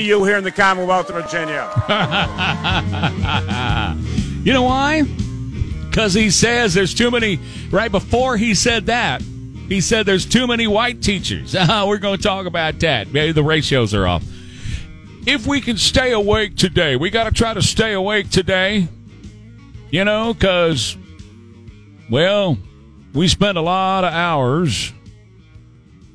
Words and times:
you 0.00 0.24
here 0.24 0.36
in 0.36 0.44
the 0.44 0.50
Commonwealth 0.50 1.10
of 1.10 1.16
Virginia. 1.16 1.68
you 4.44 4.52
know 4.52 4.62
why? 4.62 5.02
Because 5.02 6.14
he 6.14 6.30
says 6.30 6.74
there's 6.74 6.94
too 6.94 7.10
many. 7.10 7.38
Right 7.70 7.90
before 7.90 8.36
he 8.36 8.54
said 8.54 8.86
that, 8.86 9.22
he 9.68 9.80
said 9.80 10.06
there's 10.06 10.26
too 10.26 10.46
many 10.46 10.66
white 10.66 11.02
teachers. 11.02 11.54
We're 11.54 11.98
going 11.98 12.16
to 12.16 12.22
talk 12.22 12.46
about 12.46 12.80
that. 12.80 13.12
Maybe 13.12 13.32
the 13.32 13.42
ratios 13.42 13.94
are 13.94 14.06
off. 14.06 14.24
If 15.26 15.46
we 15.46 15.60
can 15.60 15.76
stay 15.76 16.12
awake 16.12 16.56
today, 16.56 16.96
we 16.96 17.10
got 17.10 17.24
to 17.24 17.30
try 17.30 17.52
to 17.52 17.62
stay 17.62 17.92
awake 17.92 18.30
today. 18.30 18.88
You 19.90 20.04
know, 20.04 20.34
because, 20.34 20.96
well, 22.10 22.58
we 23.12 23.28
spend 23.28 23.58
a 23.58 23.62
lot 23.62 24.04
of 24.04 24.12
hours. 24.12 24.92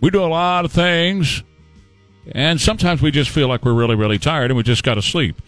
We 0.01 0.09
do 0.09 0.23
a 0.23 0.27
lot 0.27 0.65
of 0.65 0.71
things. 0.71 1.43
And 2.31 2.59
sometimes 2.59 3.01
we 3.01 3.11
just 3.11 3.29
feel 3.29 3.47
like 3.47 3.65
we're 3.65 3.73
really, 3.73 3.95
really 3.95 4.17
tired 4.17 4.51
and 4.51 4.57
we 4.57 4.63
just 4.63 4.83
got 4.83 4.95
to 4.95 5.01
sleep. 5.01 5.41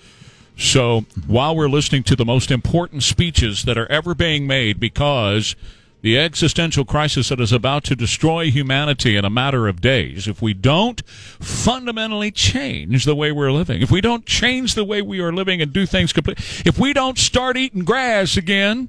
So 0.57 1.05
while 1.27 1.55
we're 1.55 1.69
listening 1.69 2.03
to 2.03 2.15
the 2.15 2.25
most 2.25 2.51
important 2.51 3.03
speeches 3.03 3.63
that 3.63 3.77
are 3.77 3.87
ever 3.87 4.15
being 4.15 4.47
made 4.47 4.79
because 4.79 5.55
the 6.01 6.19
existential 6.19 6.85
crisis 6.85 7.29
that 7.29 7.41
is 7.41 7.51
about 7.51 7.83
to 7.85 7.95
destroy 7.95 8.51
humanity 8.51 9.15
in 9.15 9.25
a 9.25 9.29
matter 9.29 9.67
of 9.67 9.81
days, 9.81 10.27
if 10.27 10.41
we 10.41 10.53
don't 10.53 11.01
fundamentally 11.07 12.31
change 12.31 13.05
the 13.05 13.15
way 13.15 13.31
we're 13.31 13.51
living, 13.51 13.81
if 13.81 13.89
we 13.89 14.01
don't 14.01 14.25
change 14.25 14.75
the 14.75 14.85
way 14.85 15.01
we 15.01 15.19
are 15.19 15.33
living 15.33 15.61
and 15.61 15.73
do 15.73 15.85
things 15.85 16.13
completely, 16.13 16.45
if 16.63 16.77
we 16.77 16.93
don't 16.93 17.17
start 17.17 17.57
eating 17.57 17.83
grass 17.83 18.37
again 18.37 18.87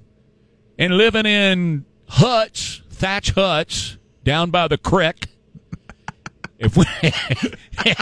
and 0.78 0.96
living 0.96 1.26
in 1.26 1.84
huts, 2.08 2.82
thatch 2.90 3.30
huts 3.30 3.96
down 4.22 4.50
by 4.50 4.68
the 4.68 4.76
creek, 4.76 5.28
if 6.58 6.76
we, 6.76 6.84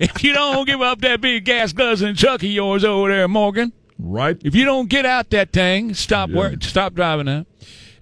if 0.00 0.22
you 0.22 0.32
don't 0.32 0.66
give 0.66 0.80
up 0.80 1.00
that 1.00 1.20
big 1.20 1.44
gas 1.44 1.72
guzzling 1.72 2.14
truck 2.14 2.42
of 2.42 2.48
yours 2.48 2.84
over 2.84 3.08
there, 3.10 3.28
Morgan, 3.28 3.72
right? 3.98 4.40
If 4.44 4.54
you 4.54 4.64
don't 4.64 4.88
get 4.88 5.06
out 5.06 5.30
that 5.30 5.52
thing, 5.52 5.94
stop 5.94 6.30
yeah. 6.30 6.36
wear, 6.36 6.56
stop 6.60 6.94
driving 6.94 7.26
that. 7.26 7.46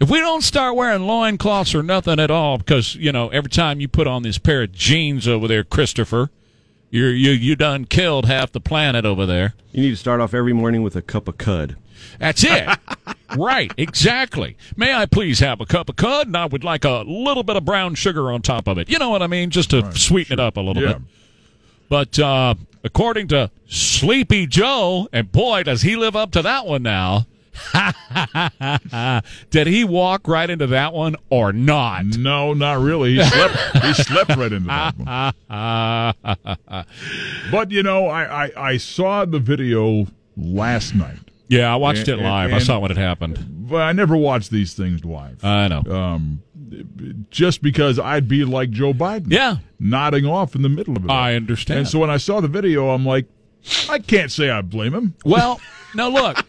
If 0.01 0.11
we 0.11 0.19
don't 0.19 0.42
start 0.42 0.75
wearing 0.75 1.06
loincloths 1.06 1.75
or 1.75 1.83
nothing 1.83 2.19
at 2.19 2.31
all, 2.31 2.59
because 2.59 2.97
you 2.97 3.12
know 3.12 3.28
every 3.28 3.51
time 3.51 3.81
you 3.81 3.89
put 3.89 4.06
on 4.06 4.23
this 4.23 4.39
pair 4.39 4.62
of 4.62 4.73
jeans 4.73 5.28
over 5.28 5.47
there, 5.47 5.64
Christopher, 5.64 6.31
you're 6.91 7.12
you 7.12 7.31
you 7.31 7.56
done 7.56 7.84
killed 7.84 8.27
half 8.27 8.53
the 8.53 8.61
planet 8.61 9.05
over 9.05 9.27
there. 9.27 9.55
You 9.70 9.83
need 9.83 9.91
to 9.91 9.97
start 9.97 10.20
off 10.20 10.34
every 10.34 10.53
morning 10.53 10.83
with 10.83 10.97
a 10.97 11.03
cup 11.03 11.29
of 11.29 11.39
cud. 11.39 11.77
That's 12.19 12.45
it. 12.45 12.69
right, 13.37 13.73
exactly. 13.77 14.57
May 14.77 14.95
I 14.95 15.07
please 15.07 15.41
have 15.41 15.61
a 15.61 15.67
cup 15.67 15.89
of 15.89 15.97
cud? 15.97 16.27
And 16.27 16.37
I 16.37 16.47
would 16.47 16.65
like 16.65 16.85
a 16.85 17.05
little 17.07 17.43
bit 17.43 17.57
of 17.57 17.65
brown 17.65 17.95
sugar 17.95 18.31
on 18.31 18.43
top 18.43 18.69
of 18.69 18.79
it. 18.79 18.89
You 18.89 18.98
know 18.98 19.11
what 19.11 19.23
I 19.23 19.27
mean? 19.27 19.51
Just 19.51 19.71
to 19.71 19.83
right, 19.83 19.95
sweeten 19.95 20.37
sure. 20.37 20.45
it 20.45 20.47
up 20.47 20.57
a 20.57 20.61
little 20.61 20.83
yeah. 20.83 20.95
bit. 20.95 21.03
But 21.89 22.19
uh, 22.19 22.55
according 22.85 23.29
to 23.29 23.51
Sleepy 23.67 24.47
Joe, 24.47 25.09
and 25.13 25.31
boy, 25.31 25.63
does 25.63 25.83
he 25.83 25.97
live 25.97 26.17
up 26.17 26.31
to 26.33 26.43
that 26.43 26.67
one 26.67 26.83
now. 26.83 27.27
Did 29.51 29.67
he 29.67 29.85
walk 29.85 30.27
right 30.27 30.48
into 30.48 30.67
that 30.69 30.93
one 30.93 31.17
or 31.29 31.53
not? 31.53 32.05
No, 32.05 32.55
not 32.55 32.81
really. 32.81 33.17
He 33.17 33.25
slept. 33.25 33.85
he 33.85 33.95
slept 33.95 34.37
right 34.37 34.53
into 34.53 34.69
that 34.69 35.35
one. 35.48 36.85
but 37.51 37.70
you 37.70 37.83
know, 37.83 38.07
I, 38.07 38.47
I, 38.47 38.70
I 38.70 38.77
saw 38.79 39.25
the 39.25 39.39
video 39.39 40.07
last 40.37 40.95
night 40.95 41.19
yeah, 41.53 41.72
I 41.72 41.77
watched 41.77 42.08
and, 42.08 42.20
it 42.20 42.25
live. 42.25 42.50
And, 42.50 42.56
I 42.56 42.58
saw 42.58 42.78
when 42.78 42.91
it 42.91 42.97
happened. 42.97 43.69
But 43.69 43.83
I 43.83 43.92
never 43.92 44.17
watched 44.17 44.50
these 44.50 44.75
things 44.75 45.05
live. 45.05 45.45
I 45.45 45.69
know. 45.69 45.83
Um, 45.91 46.42
just 47.31 47.62
because 47.62 47.98
I'd 47.98 48.28
be 48.28 48.45
like 48.45 48.70
Joe 48.70 48.92
Biden. 48.92 49.31
Yeah. 49.31 49.56
Nodding 49.78 50.27
off 50.27 50.55
in 50.55 50.62
the 50.62 50.69
middle 50.69 50.97
of 50.97 51.05
it. 51.05 51.11
I 51.11 51.34
understand. 51.34 51.80
And 51.80 51.89
so 51.89 51.98
when 51.98 52.11
I 52.11 52.17
saw 52.17 52.41
the 52.41 52.48
video, 52.48 52.91
I'm 52.91 53.05
like, 53.05 53.27
I 53.89 53.98
can't 53.98 54.30
say 54.33 54.50
I 54.50 54.62
blame 54.62 54.95
him. 54.95 55.14
Well, 55.25 55.61
now 55.95 56.08
look. 56.08 56.45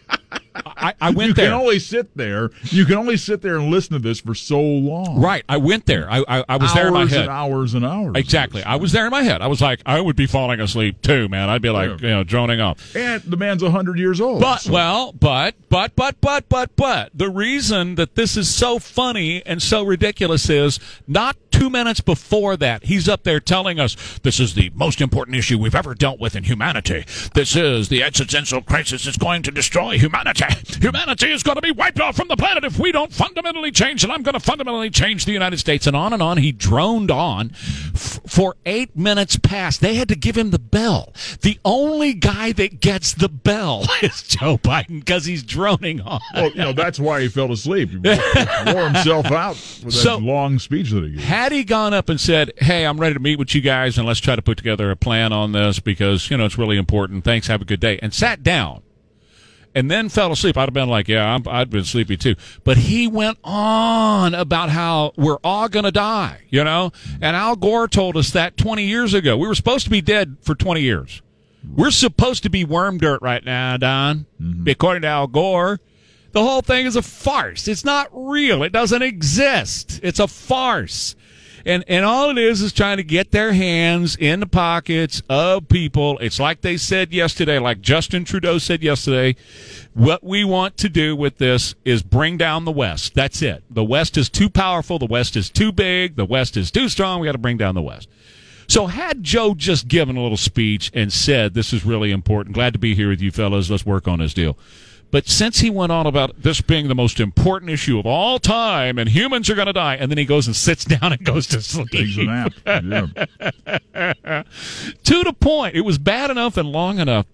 I, 0.54 0.94
I 1.00 1.10
went 1.10 1.28
you 1.28 1.34
there. 1.34 1.46
You 1.46 1.50
can 1.50 1.60
only 1.60 1.78
sit 1.78 2.16
there. 2.16 2.50
You 2.64 2.84
can 2.84 2.96
only 2.96 3.16
sit 3.16 3.42
there 3.42 3.56
and 3.56 3.70
listen 3.70 3.94
to 3.94 3.98
this 3.98 4.20
for 4.20 4.34
so 4.34 4.60
long. 4.60 5.20
Right. 5.20 5.44
I 5.48 5.56
went 5.56 5.86
there. 5.86 6.10
I, 6.10 6.24
I, 6.28 6.44
I 6.48 6.56
was 6.56 6.70
hours 6.70 6.74
there 6.74 6.86
in 6.88 6.94
my 6.94 7.06
head. 7.06 7.20
And 7.22 7.30
hours 7.30 7.74
and 7.74 7.84
hours. 7.84 8.12
Exactly. 8.16 8.62
I 8.62 8.76
was 8.76 8.92
there 8.92 9.04
in 9.04 9.10
my 9.10 9.22
head. 9.22 9.42
I 9.42 9.48
was 9.48 9.60
like, 9.60 9.80
I 9.84 10.00
would 10.00 10.16
be 10.16 10.26
falling 10.26 10.60
asleep 10.60 11.02
too, 11.02 11.28
man. 11.28 11.48
I'd 11.48 11.62
be 11.62 11.70
like, 11.70 12.00
yeah. 12.00 12.06
you 12.06 12.14
know, 12.14 12.24
droning 12.24 12.60
off. 12.60 12.94
And 12.94 13.22
the 13.22 13.36
man's 13.36 13.62
hundred 13.62 13.98
years 13.98 14.20
old. 14.20 14.40
But 14.40 14.58
so. 14.58 14.72
well, 14.72 15.12
but 15.12 15.54
but 15.68 15.96
but 15.96 16.20
but 16.20 16.48
but 16.48 16.76
but 16.76 17.10
the 17.14 17.30
reason 17.30 17.94
that 17.96 18.14
this 18.14 18.36
is 18.36 18.52
so 18.52 18.78
funny 18.78 19.44
and 19.46 19.62
so 19.62 19.82
ridiculous 19.82 20.48
is 20.48 20.78
not 21.08 21.36
two 21.54 21.70
minutes 21.70 22.00
before 22.00 22.56
that, 22.56 22.84
he's 22.84 23.08
up 23.08 23.22
there 23.22 23.38
telling 23.38 23.78
us 23.78 24.18
this 24.24 24.40
is 24.40 24.54
the 24.54 24.70
most 24.74 25.00
important 25.00 25.36
issue 25.36 25.56
we've 25.56 25.74
ever 25.74 25.94
dealt 25.94 26.18
with 26.18 26.34
in 26.34 26.44
humanity. 26.44 27.04
This 27.34 27.54
is 27.54 27.88
the 27.88 28.02
existential 28.02 28.60
crisis 28.60 29.04
that's 29.04 29.16
going 29.16 29.42
to 29.44 29.52
destroy 29.52 29.96
humanity. 29.96 30.46
Humanity 30.80 31.30
is 31.30 31.44
going 31.44 31.54
to 31.54 31.62
be 31.62 31.70
wiped 31.70 32.00
off 32.00 32.16
from 32.16 32.26
the 32.26 32.36
planet 32.36 32.64
if 32.64 32.78
we 32.78 32.90
don't 32.90 33.12
fundamentally 33.12 33.70
change, 33.70 34.02
and 34.02 34.12
I'm 34.12 34.22
going 34.22 34.34
to 34.34 34.40
fundamentally 34.40 34.90
change 34.90 35.26
the 35.26 35.32
United 35.32 35.58
States. 35.58 35.86
And 35.86 35.94
on 35.94 36.12
and 36.12 36.20
on, 36.20 36.38
he 36.38 36.50
droned 36.50 37.12
on 37.12 37.52
f- 37.94 38.20
for 38.26 38.56
eight 38.66 38.96
minutes 38.96 39.36
past. 39.36 39.80
They 39.80 39.94
had 39.94 40.08
to 40.08 40.16
give 40.16 40.36
him 40.36 40.50
the 40.50 40.58
bell. 40.58 41.12
The 41.42 41.60
only 41.64 42.14
guy 42.14 42.50
that 42.52 42.80
gets 42.80 43.14
the 43.14 43.28
bell 43.28 43.86
is 44.02 44.22
Joe 44.22 44.58
Biden 44.58 45.00
because 45.00 45.24
he's 45.24 45.44
droning 45.44 46.00
on. 46.00 46.20
Well, 46.34 46.50
you 46.50 46.56
know, 46.56 46.72
that's 46.72 46.98
why 46.98 47.20
he 47.20 47.28
fell 47.28 47.52
asleep. 47.52 47.90
He 48.04 48.72
wore 48.72 48.88
himself 48.88 49.26
out 49.26 49.56
with 49.84 49.92
so, 49.92 50.16
that 50.16 50.22
long 50.22 50.58
speech 50.58 50.90
that 50.90 51.04
he 51.04 51.10
gave. 51.12 51.24
Had 51.44 51.52
he 51.52 51.62
gone 51.62 51.92
up 51.92 52.08
and 52.08 52.18
said, 52.18 52.52
"Hey, 52.56 52.86
I'm 52.86 52.98
ready 52.98 53.12
to 53.12 53.20
meet 53.20 53.38
with 53.38 53.54
you 53.54 53.60
guys, 53.60 53.98
and 53.98 54.06
let's 54.06 54.18
try 54.18 54.34
to 54.34 54.40
put 54.40 54.56
together 54.56 54.90
a 54.90 54.96
plan 54.96 55.30
on 55.30 55.52
this 55.52 55.78
because 55.78 56.30
you 56.30 56.38
know 56.38 56.46
it's 56.46 56.56
really 56.56 56.78
important. 56.78 57.22
Thanks, 57.22 57.48
have 57.48 57.60
a 57.60 57.66
good 57.66 57.80
day," 57.80 57.98
and 58.00 58.14
sat 58.14 58.42
down, 58.42 58.80
and 59.74 59.90
then 59.90 60.08
fell 60.08 60.32
asleep, 60.32 60.56
I'd 60.56 60.62
have 60.62 60.72
been 60.72 60.88
like, 60.88 61.06
"Yeah, 61.06 61.38
i 61.46 61.60
I'd 61.60 61.68
been 61.68 61.84
sleepy 61.84 62.16
too." 62.16 62.34
But 62.64 62.78
he 62.78 63.06
went 63.06 63.36
on 63.44 64.32
about 64.32 64.70
how 64.70 65.12
we're 65.18 65.36
all 65.44 65.68
going 65.68 65.84
to 65.84 65.92
die, 65.92 66.44
you 66.48 66.64
know. 66.64 66.92
And 67.20 67.36
Al 67.36 67.56
Gore 67.56 67.88
told 67.88 68.16
us 68.16 68.30
that 68.30 68.56
20 68.56 68.82
years 68.86 69.12
ago. 69.12 69.36
We 69.36 69.46
were 69.46 69.54
supposed 69.54 69.84
to 69.84 69.90
be 69.90 70.00
dead 70.00 70.38
for 70.40 70.54
20 70.54 70.80
years. 70.80 71.20
We're 71.76 71.90
supposed 71.90 72.44
to 72.44 72.48
be 72.48 72.64
worm 72.64 72.96
dirt 72.96 73.20
right 73.20 73.44
now, 73.44 73.76
Don, 73.76 74.24
mm-hmm. 74.40 74.66
according 74.66 75.02
to 75.02 75.08
Al 75.08 75.26
Gore. 75.26 75.78
The 76.32 76.42
whole 76.42 76.62
thing 76.62 76.86
is 76.86 76.96
a 76.96 77.02
farce. 77.02 77.68
It's 77.68 77.84
not 77.84 78.08
real. 78.12 78.62
It 78.62 78.72
doesn't 78.72 79.02
exist. 79.02 80.00
It's 80.02 80.18
a 80.18 80.26
farce 80.26 81.14
and 81.66 81.84
and 81.88 82.04
all 82.04 82.30
it 82.30 82.38
is 82.38 82.62
is 82.62 82.72
trying 82.72 82.96
to 82.98 83.02
get 83.02 83.30
their 83.30 83.52
hands 83.52 84.16
in 84.16 84.40
the 84.40 84.46
pockets 84.46 85.22
of 85.28 85.68
people. 85.68 86.18
It's 86.18 86.38
like 86.38 86.60
they 86.60 86.76
said 86.76 87.12
yesterday, 87.12 87.58
like 87.58 87.80
Justin 87.80 88.24
Trudeau 88.24 88.58
said 88.58 88.82
yesterday. 88.82 89.36
What 89.94 90.24
we 90.24 90.44
want 90.44 90.76
to 90.78 90.88
do 90.88 91.14
with 91.14 91.38
this 91.38 91.74
is 91.84 92.02
bring 92.02 92.36
down 92.36 92.64
the 92.64 92.72
West. 92.72 93.14
That's 93.14 93.42
it. 93.42 93.62
The 93.70 93.84
West 93.84 94.16
is 94.16 94.28
too 94.28 94.50
powerful. 94.50 94.98
The 94.98 95.06
West 95.06 95.36
is 95.36 95.50
too 95.50 95.70
big. 95.70 96.16
The 96.16 96.24
West 96.24 96.56
is 96.56 96.70
too 96.70 96.88
strong. 96.88 97.20
We 97.20 97.26
got 97.26 97.32
to 97.32 97.38
bring 97.38 97.56
down 97.56 97.74
the 97.74 97.82
West. 97.82 98.08
So 98.66 98.86
had 98.86 99.22
Joe 99.22 99.54
just 99.54 99.88
given 99.88 100.16
a 100.16 100.22
little 100.22 100.36
speech 100.36 100.90
and 100.94 101.12
said, 101.12 101.54
"This 101.54 101.72
is 101.72 101.84
really 101.84 102.10
important. 102.10 102.54
Glad 102.54 102.72
to 102.72 102.78
be 102.78 102.94
here 102.94 103.10
with 103.10 103.20
you 103.20 103.30
fellas. 103.30 103.70
Let's 103.70 103.86
work 103.86 104.08
on 104.08 104.18
this 104.18 104.34
deal." 104.34 104.58
But 105.10 105.28
since 105.28 105.60
he 105.60 105.70
went 105.70 105.92
on 105.92 106.06
about 106.06 106.42
this 106.42 106.60
being 106.60 106.88
the 106.88 106.94
most 106.94 107.20
important 107.20 107.70
issue 107.70 107.98
of 107.98 108.06
all 108.06 108.38
time 108.38 108.98
and 108.98 109.08
humans 109.08 109.48
are 109.48 109.54
going 109.54 109.66
to 109.66 109.72
die, 109.72 109.94
and 109.94 110.10
then 110.10 110.18
he 110.18 110.24
goes 110.24 110.46
and 110.46 110.56
sits 110.56 110.84
down 110.86 111.12
and 111.12 111.24
goes 111.24 111.46
to 111.48 111.62
sleep. 111.62 111.90
Takes 111.90 112.16
a 112.16 112.24
nap. 112.24 112.52
Yeah. 112.66 113.06
to 115.04 115.24
the 115.24 115.34
point. 115.38 115.76
It 115.76 115.82
was 115.82 115.98
bad 115.98 116.30
enough 116.30 116.56
and 116.56 116.68
long 116.68 116.98
enough. 116.98 117.26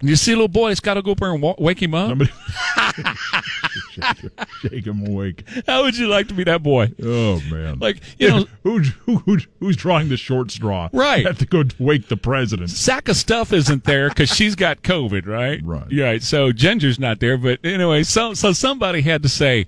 You 0.00 0.16
see, 0.16 0.32
little 0.32 0.48
boy, 0.48 0.72
it's 0.72 0.80
got 0.80 0.94
to 0.94 1.02
go 1.02 1.12
up 1.12 1.20
there 1.20 1.32
and 1.32 1.54
wake 1.58 1.80
him 1.80 1.94
up. 1.94 2.18
Shake, 4.60 4.86
him 4.86 5.06
awake. 5.06 5.44
How 5.66 5.82
would 5.82 5.96
you 5.96 6.08
like 6.08 6.28
to 6.28 6.34
be 6.34 6.44
that 6.44 6.62
boy? 6.62 6.92
Oh 7.02 7.40
man! 7.50 7.78
Like 7.78 8.00
you 8.18 8.28
know, 8.28 8.46
who's 8.62 8.88
who, 9.06 9.38
who's 9.60 9.76
drawing 9.76 10.08
the 10.08 10.16
short 10.16 10.50
straw? 10.50 10.88
Right. 10.92 11.26
Have 11.26 11.38
to 11.38 11.46
go 11.46 11.64
wake 11.78 12.08
the 12.08 12.16
president. 12.16 12.70
Sack 12.70 13.08
of 13.08 13.16
stuff 13.16 13.52
isn't 13.52 13.84
there 13.84 14.08
because 14.08 14.34
she's 14.34 14.54
got 14.54 14.82
COVID, 14.82 15.26
right? 15.26 15.60
Right. 15.62 15.86
Right. 15.92 16.22
So 16.22 16.52
Ginger's 16.52 16.98
not 16.98 17.20
there, 17.20 17.36
but 17.36 17.60
anyway, 17.64 18.02
so 18.02 18.34
so 18.34 18.52
somebody 18.52 19.02
had 19.02 19.22
to 19.22 19.28
say 19.28 19.66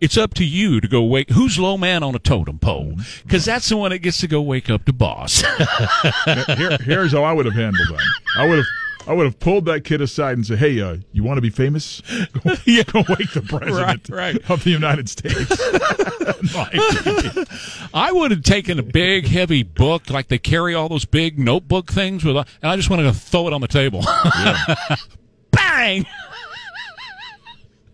it's 0.00 0.16
up 0.16 0.34
to 0.34 0.44
you 0.44 0.80
to 0.80 0.88
go 0.88 1.02
wake. 1.02 1.30
Who's 1.30 1.58
low 1.58 1.76
man 1.76 2.02
on 2.02 2.14
a 2.14 2.18
totem 2.18 2.58
pole? 2.58 2.94
Because 3.24 3.42
mm-hmm. 3.42 3.50
that's 3.50 3.68
the 3.68 3.76
one 3.76 3.90
that 3.90 3.98
gets 3.98 4.20
to 4.20 4.28
go 4.28 4.40
wake 4.40 4.70
up 4.70 4.84
the 4.84 4.92
boss. 4.92 5.40
Here, 6.56 6.78
here's 6.80 7.12
how 7.12 7.24
I 7.24 7.32
would 7.32 7.46
have 7.46 7.54
handled 7.54 7.88
that. 7.88 8.02
I 8.36 8.48
would 8.48 8.58
have 8.58 8.66
I 9.08 9.14
would 9.14 9.24
have 9.24 9.40
pulled 9.40 9.64
that 9.64 9.84
kid 9.84 10.02
aside 10.02 10.36
and 10.36 10.46
said, 10.46 10.58
"Hey, 10.58 10.78
uh, 10.82 10.98
you 11.12 11.24
want 11.24 11.38
to 11.38 11.40
be 11.40 11.48
famous? 11.48 12.02
Go, 12.44 12.54
yeah. 12.66 12.82
go 12.82 13.02
wake 13.08 13.32
the 13.32 13.40
president 13.40 14.10
right, 14.10 14.34
right. 14.34 14.50
of 14.50 14.64
the 14.64 14.70
United 14.70 15.08
States." 15.08 15.50
I 17.94 18.12
would 18.12 18.30
have 18.30 18.42
taken 18.42 18.78
a 18.78 18.82
big, 18.82 19.26
heavy 19.26 19.62
book 19.62 20.10
like 20.10 20.28
they 20.28 20.36
carry 20.36 20.74
all 20.74 20.90
those 20.90 21.06
big 21.06 21.38
notebook 21.38 21.90
things 21.90 22.22
with, 22.22 22.36
and 22.36 22.70
I 22.70 22.76
just 22.76 22.90
wanted 22.90 23.04
to 23.04 23.14
throw 23.14 23.46
it 23.46 23.54
on 23.54 23.62
the 23.62 23.66
table. 23.66 24.04
Bang! 25.52 26.04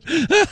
uh, 0.09 0.47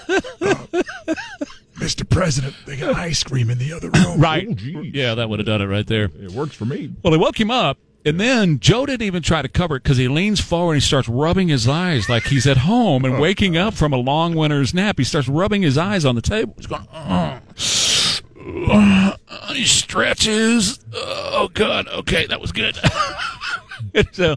Mr. 1.75 2.08
President, 2.08 2.55
they 2.67 2.76
got 2.76 2.94
ice 2.94 3.25
cream 3.25 3.50
in 3.50 3.58
the 3.58 3.73
other 3.73 3.91
room. 3.91 4.20
Right. 4.20 4.47
Oh, 4.49 4.82
yeah, 4.82 5.17
that 5.17 5.29
would 5.29 5.41
have 5.41 5.47
done 5.47 5.61
it 5.61 5.67
right 5.67 5.87
there. 5.87 6.05
It 6.05 6.31
works 6.31 6.55
for 6.55 6.67
me. 6.67 6.93
Well, 7.03 7.11
they 7.11 7.19
woke 7.19 7.38
him 7.38 7.50
up 7.50 7.79
And 8.05 8.19
then 8.19 8.59
Joe 8.59 8.85
didn't 8.87 9.07
even 9.07 9.23
try 9.23 9.43
to 9.43 9.49
cover 9.49 9.77
it 9.77 9.85
because 9.85 9.97
he 9.97 10.09
leans 10.09 10.41
forward 10.41 10.75
and 10.75 10.83
he 10.83 10.87
starts 10.87 11.09
rubbing 11.09 11.49
his 11.49 11.69
eyes 11.69 12.09
like 12.09 12.25
he's 12.25 12.47
at 12.47 12.59
home 12.59 13.05
and 13.05 13.15
oh, 13.15 13.21
waking 13.21 13.57
up 13.57 13.75
from 13.75 13.93
a 13.93 13.97
long 13.97 14.35
winter's 14.35 14.75
nap. 14.75 14.99
He 14.99 15.05
starts 15.05 15.29
rubbing 15.29 15.63
his 15.63 15.79
eyes 15.79 16.05
on 16.05 16.17
the 16.17 16.23
table. 16.23 16.55
He's 16.57 16.67
going, 16.67 16.87
uh-uh. 16.93 17.41
"Oh." 18.69 19.15
he 19.55 19.65
stretches. 19.65 20.81
Oh, 20.94 21.49
God. 21.53 21.89
Okay, 21.89 22.27
that 22.27 22.41
was 22.41 22.53
good. 22.53 22.79
it's 23.94 24.19
uh, 24.19 24.37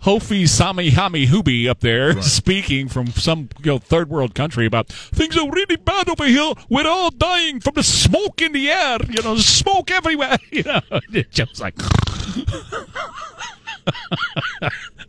Hofi 0.00 0.46
Sami 0.46 0.90
Hami 0.90 1.26
Hubi 1.26 1.68
up 1.68 1.80
there 1.80 2.20
speaking 2.22 2.88
from 2.88 3.08
some 3.08 3.48
you 3.62 3.72
know, 3.72 3.78
third 3.78 4.08
world 4.08 4.34
country 4.34 4.66
about 4.66 4.88
things 4.88 5.36
are 5.36 5.48
really 5.50 5.76
bad 5.76 6.08
over 6.08 6.26
here. 6.26 6.52
We're 6.68 6.86
all 6.88 7.10
dying 7.10 7.60
from 7.60 7.74
the 7.74 7.82
smoke 7.82 8.42
in 8.42 8.52
the 8.52 8.70
air. 8.70 8.98
You 9.08 9.22
know, 9.22 9.36
smoke 9.36 9.90
everywhere. 9.90 10.38
You 10.52 10.64
know, 10.64 10.80
just 11.30 11.60
like, 11.60 11.74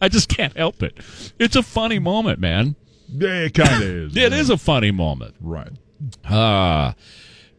I 0.01 0.07
just 0.09 0.29
can't 0.29 0.55
help 0.55 0.81
it. 0.81 0.97
It's 1.37 1.57
a 1.57 1.63
funny 1.63 1.99
moment, 1.99 2.39
man. 2.39 2.75
Yeah, 3.09 3.41
it 3.41 3.53
kind 3.53 3.83
of 3.83 3.89
is. 3.89 4.15
It 4.15 4.31
is 4.31 4.49
a 4.49 4.57
funny 4.57 4.91
moment. 4.91 5.35
right. 5.41 5.69
Ah, 6.25 6.95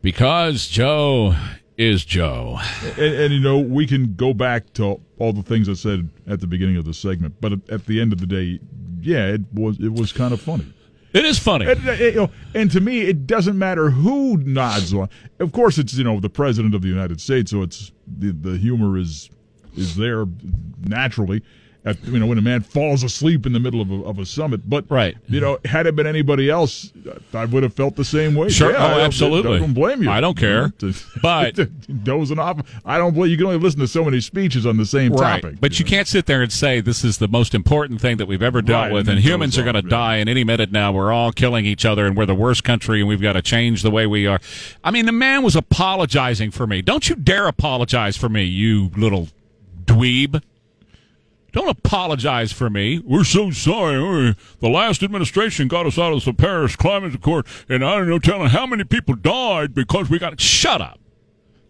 because 0.05 0.69
Joe 0.69 1.35
is 1.79 2.05
Joe. 2.05 2.59
And, 2.99 3.15
and 3.15 3.35
you 3.35 3.41
know, 3.41 3.59
we 3.59 3.87
can 3.87 4.15
go 4.15 4.35
back 4.35 4.75
to 4.75 5.01
all 5.19 5.33
the 5.33 5.43
things 5.43 5.67
I 5.67 5.73
said 5.73 6.11
at 6.29 6.41
the 6.41 6.47
beginning 6.47 6.77
of 6.77 6.85
the 6.85 6.93
segment, 6.93 7.41
but 7.41 7.55
at, 7.71 7.87
the 7.87 8.03
end 8.03 8.13
of 8.13 8.21
the 8.21 8.27
day, 8.27 8.61
yeah, 9.01 9.29
it 9.29 9.41
was 9.53 9.81
it 9.81 9.93
was 9.93 10.13
kind 10.13 10.35
of 10.35 10.41
funny. 10.41 10.67
It 11.15 11.25
is 11.25 11.39
funny. 11.39 11.71
And, 11.71 11.89
uh, 11.89 11.93
you 11.93 12.13
know, 12.13 12.31
and 12.55 12.71
to 12.73 12.81
me, 12.81 13.01
it 13.01 13.27
doesn't 13.27 13.57
matter 13.57 13.89
who 13.89 14.37
nods 14.37 14.93
on. 14.93 15.09
Of 15.41 15.53
course, 15.53 15.79
it's 15.79 15.95
you 15.95 16.05
know 16.05 16.21
the 16.21 16.31
president 16.31 16.75
of 16.75 16.83
the 16.83 16.89
United 16.89 17.21
States, 17.21 17.51
so 17.51 17.63
it's 17.63 17.91
the 18.07 18.33
the 18.33 18.59
humor 18.59 18.99
is 18.99 19.31
is 19.75 19.97
there 19.97 20.27
naturally. 20.81 21.43
At, 21.87 22.03
you 22.07 22.19
know, 22.19 22.25
when 22.27 22.39
a 22.39 22.43
man 22.43 22.63
falls 22.63 23.03
asleep 23.03 23.45
in 23.45 23.53
the 23.53 23.61
middle 23.61 23.83
of 23.83 23.91
a, 23.91 24.03
of 24.05 24.19
a 24.19 24.25
summit, 24.25 24.69
but 24.71 24.87
Right. 24.89 25.17
you 25.29 25.39
know, 25.39 25.59
had 25.67 25.87
it 25.87 25.95
been 25.95 26.07
anybody 26.07 26.49
else, 26.49 26.91
I 27.35 27.45
would 27.45 27.63
have 27.63 27.75
felt 27.75 27.95
the 27.97 28.05
same 28.07 28.35
way. 28.35 28.49
Sure. 28.49 28.73
Yeah, 28.73 28.79
Oh, 28.83 28.99
I 28.99 29.01
absolutely. 29.03 29.57
I 29.57 29.59
don't 29.61 29.75
blame 29.75 30.03
you. 30.03 30.11
I 30.11 30.21
don't 30.23 30.37
care. 30.37 30.73
But- 31.23 31.59
dozing 32.05 32.39
off. 32.39 32.61
I 32.87 32.97
don't 32.97 33.13
blame 33.15 33.31
you. 33.31 33.37
Can 33.37 33.47
only 33.47 33.59
listen 33.59 33.81
to 33.81 33.87
so 33.87 34.03
many 34.03 34.21
speeches 34.21 34.65
on 34.65 34.79
the 34.79 34.87
same 34.87 35.13
Right. 35.13 35.43
topic. 35.43 35.61
But 35.61 35.79
you 35.79 35.85
know. 35.85 35.91
can't 35.91 36.09
sit 36.09 36.25
there 36.25 36.41
and 36.43 36.51
say 36.51 36.81
this 36.81 37.05
is 37.05 37.19
the 37.19 37.29
most 37.29 37.55
important 37.55 38.01
thing 38.01 38.17
that 38.17 38.27
we've 38.27 38.43
ever 38.43 38.63
dealt 38.63 38.85
Right, 38.85 38.93
with, 38.93 39.09
and 39.09 39.17
and 39.19 39.25
humans 39.25 39.59
are 39.59 39.63
going 39.63 39.75
to 39.75 39.83
yeah. 39.85 39.91
die 39.91 40.17
in 40.17 40.29
any 40.29 40.43
minute 40.45 40.73
now. 40.73 40.91
We're 40.91 41.13
all 41.13 41.33
killing 41.33 41.67
each 41.67 41.85
other, 41.85 42.07
and 42.07 42.17
we're 42.17 42.25
the 42.27 42.35
worst 42.35 42.65
country, 42.65 43.01
and 43.01 43.09
we've 43.09 43.21
got 43.21 43.35
to 43.35 43.43
change 43.43 43.83
the 43.83 43.91
way 43.91 44.07
we 44.07 44.27
are. 44.27 44.41
I 44.83 44.91
mean, 44.91 45.05
the 45.05 45.13
man 45.13 45.43
was 45.43 45.55
apologizing 45.55 46.51
for 46.51 46.67
me. 46.67 46.81
Don't 46.81 47.11
you 47.11 47.15
dare 47.15 47.47
apologize 47.47 48.17
for 48.17 48.31
me, 48.31 48.45
you 48.45 48.91
little 48.97 49.29
dweeb. 49.85 50.43
Don't 51.55 51.69
apologize 51.69 52.51
for 52.51 52.69
me. 52.69 52.99
We're 52.99 53.23
so 53.23 53.53
sorry. 53.53 54.35
The 54.59 54.69
last 54.69 55.05
administration 55.05 55.69
got 55.69 55.87
us 55.87 55.97
out 55.97 56.13
of 56.13 56.25
the 56.25 56.35
Paris 56.35 56.75
Climate 56.75 57.15
Accord, 57.15 57.47
and 57.69 57.85
I 57.85 57.97
don't 57.97 58.09
know 58.09 58.19
telling 58.19 58.49
how 58.49 58.67
many 58.67 58.83
people 58.83 59.15
died 59.15 59.73
because 59.73 60.11
we 60.11 60.19
got. 60.19 60.41
Shut 60.41 60.81
up. 60.81 60.99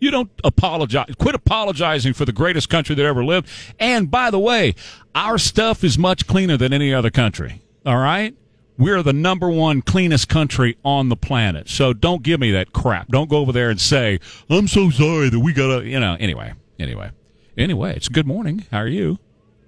You 0.00 0.10
don't 0.10 0.30
apologize. 0.42 1.14
Quit 1.18 1.34
apologizing 1.34 2.14
for 2.14 2.24
the 2.24 2.32
greatest 2.32 2.70
country 2.70 2.94
that 2.94 3.04
ever 3.04 3.22
lived. 3.22 3.46
And 3.78 4.10
by 4.10 4.30
the 4.30 4.38
way, 4.38 4.74
our 5.14 5.36
stuff 5.36 5.84
is 5.84 5.98
much 5.98 6.26
cleaner 6.26 6.56
than 6.56 6.72
any 6.72 6.94
other 6.94 7.10
country. 7.10 7.60
All 7.84 7.98
right? 7.98 8.34
We're 8.78 9.02
the 9.02 9.12
number 9.12 9.50
one 9.50 9.82
cleanest 9.82 10.30
country 10.30 10.78
on 10.82 11.10
the 11.10 11.16
planet. 11.16 11.68
So 11.68 11.92
don't 11.92 12.22
give 12.22 12.40
me 12.40 12.50
that 12.52 12.72
crap. 12.72 13.08
Don't 13.08 13.28
go 13.28 13.36
over 13.36 13.52
there 13.52 13.68
and 13.68 13.78
say, 13.78 14.18
I'm 14.48 14.66
so 14.66 14.88
sorry 14.88 15.28
that 15.28 15.40
we 15.40 15.52
got 15.52 15.80
to, 15.80 15.86
you 15.86 16.00
know, 16.00 16.16
anyway, 16.18 16.54
anyway. 16.78 17.10
Anyway, 17.58 17.94
it's 17.94 18.08
good 18.08 18.26
morning. 18.26 18.64
How 18.70 18.78
are 18.78 18.88
you? 18.88 19.18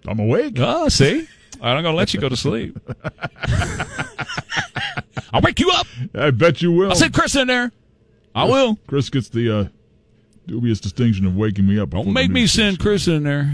I'm 0.06 0.18
awake. 0.20 0.54
Oh, 0.58 0.88
see? 0.88 1.26
I'm 1.60 1.74
not 1.76 1.82
going 1.82 1.92
to 1.94 1.96
let 1.96 2.12
you 2.14 2.20
go 2.20 2.28
to 2.28 2.36
sleep. 2.36 2.78
I'll 5.32 5.40
wake 5.40 5.58
you 5.60 5.70
up. 5.70 5.86
I 6.14 6.30
bet 6.30 6.62
you 6.62 6.72
will. 6.72 6.90
I'll 6.90 6.96
send 6.96 7.14
Chris 7.14 7.34
in 7.36 7.48
there. 7.48 7.72
I 8.34 8.44
will. 8.44 8.76
Chris 8.86 9.08
gets 9.10 9.28
the 9.28 9.58
uh, 9.60 9.64
dubious 10.46 10.80
distinction 10.80 11.26
of 11.26 11.34
waking 11.36 11.66
me 11.66 11.78
up. 11.78 11.90
Don't 11.90 12.12
make 12.12 12.30
me 12.30 12.46
send 12.46 12.78
Chris 12.78 13.08
in 13.08 13.24
there. 13.24 13.52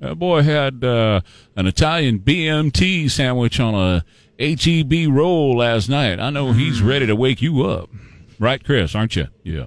That 0.00 0.16
boy 0.16 0.42
had 0.42 0.84
uh, 0.84 1.20
an 1.56 1.66
Italian 1.66 2.18
BMT 2.18 3.10
sandwich 3.10 3.58
on 3.60 3.74
a 3.74 4.04
HEB 4.38 5.08
roll 5.14 5.56
last 5.56 5.88
night. 5.88 6.18
I 6.20 6.30
know 6.30 6.52
he's 6.52 6.78
Mm-hmm. 6.78 6.88
ready 6.88 7.06
to 7.06 7.16
wake 7.16 7.40
you 7.40 7.62
up. 7.64 7.88
Right, 8.38 8.62
Chris, 8.62 8.94
aren't 8.94 9.14
you? 9.16 9.28
Yeah. 9.44 9.66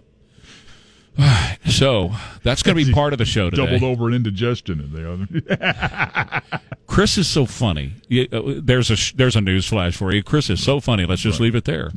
Right, 1.18 1.58
so 1.68 2.12
that's 2.44 2.62
going 2.64 2.78
to 2.78 2.86
be 2.86 2.92
part 2.94 3.12
of 3.14 3.20
the 3.20 3.26
show 3.26 3.50
today. 3.50 3.64
doubled 3.66 3.84
over 3.84 4.08
in 4.10 4.14
indigestion 4.16 4.80
in 4.80 4.92
the 4.94 5.12
other. 5.12 6.42
Chris 6.88 7.18
is 7.18 7.28
so 7.28 7.46
funny. 7.46 7.94
Uh, 8.32 8.54
There's 8.62 8.90
a 8.92 9.16
there's 9.16 9.36
a 9.36 9.42
news 9.42 9.68
flash 9.68 9.96
for 9.98 10.14
you. 10.14 10.24
Chris 10.24 10.50
is 10.50 10.64
so 10.64 10.80
funny. 10.80 11.06
Let's 11.06 11.22
just 11.22 11.40
leave 11.40 11.56
it 11.56 11.66
there. 11.66 11.92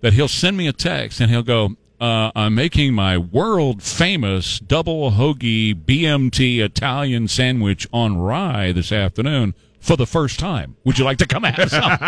That 0.00 0.12
he'll 0.12 0.28
send 0.28 0.56
me 0.56 0.66
a 0.68 0.72
text 0.72 1.20
and 1.20 1.30
he'll 1.30 1.42
go, 1.42 1.76
uh, 2.00 2.30
"I'm 2.34 2.54
making 2.54 2.94
my 2.94 3.18
world 3.18 3.82
famous 3.82 4.58
double 4.60 5.12
hoagie 5.12 5.74
BMT 5.74 6.58
Italian 6.60 7.28
sandwich 7.28 7.86
on 7.92 8.18
rye 8.18 8.72
this 8.72 8.92
afternoon." 8.92 9.54
For 9.80 9.96
the 9.96 10.06
first 10.06 10.38
time, 10.38 10.76
would 10.84 10.98
you 10.98 11.04
like 11.04 11.18
to 11.18 11.26
come 11.26 11.42
have 11.42 11.70
some? 11.70 11.98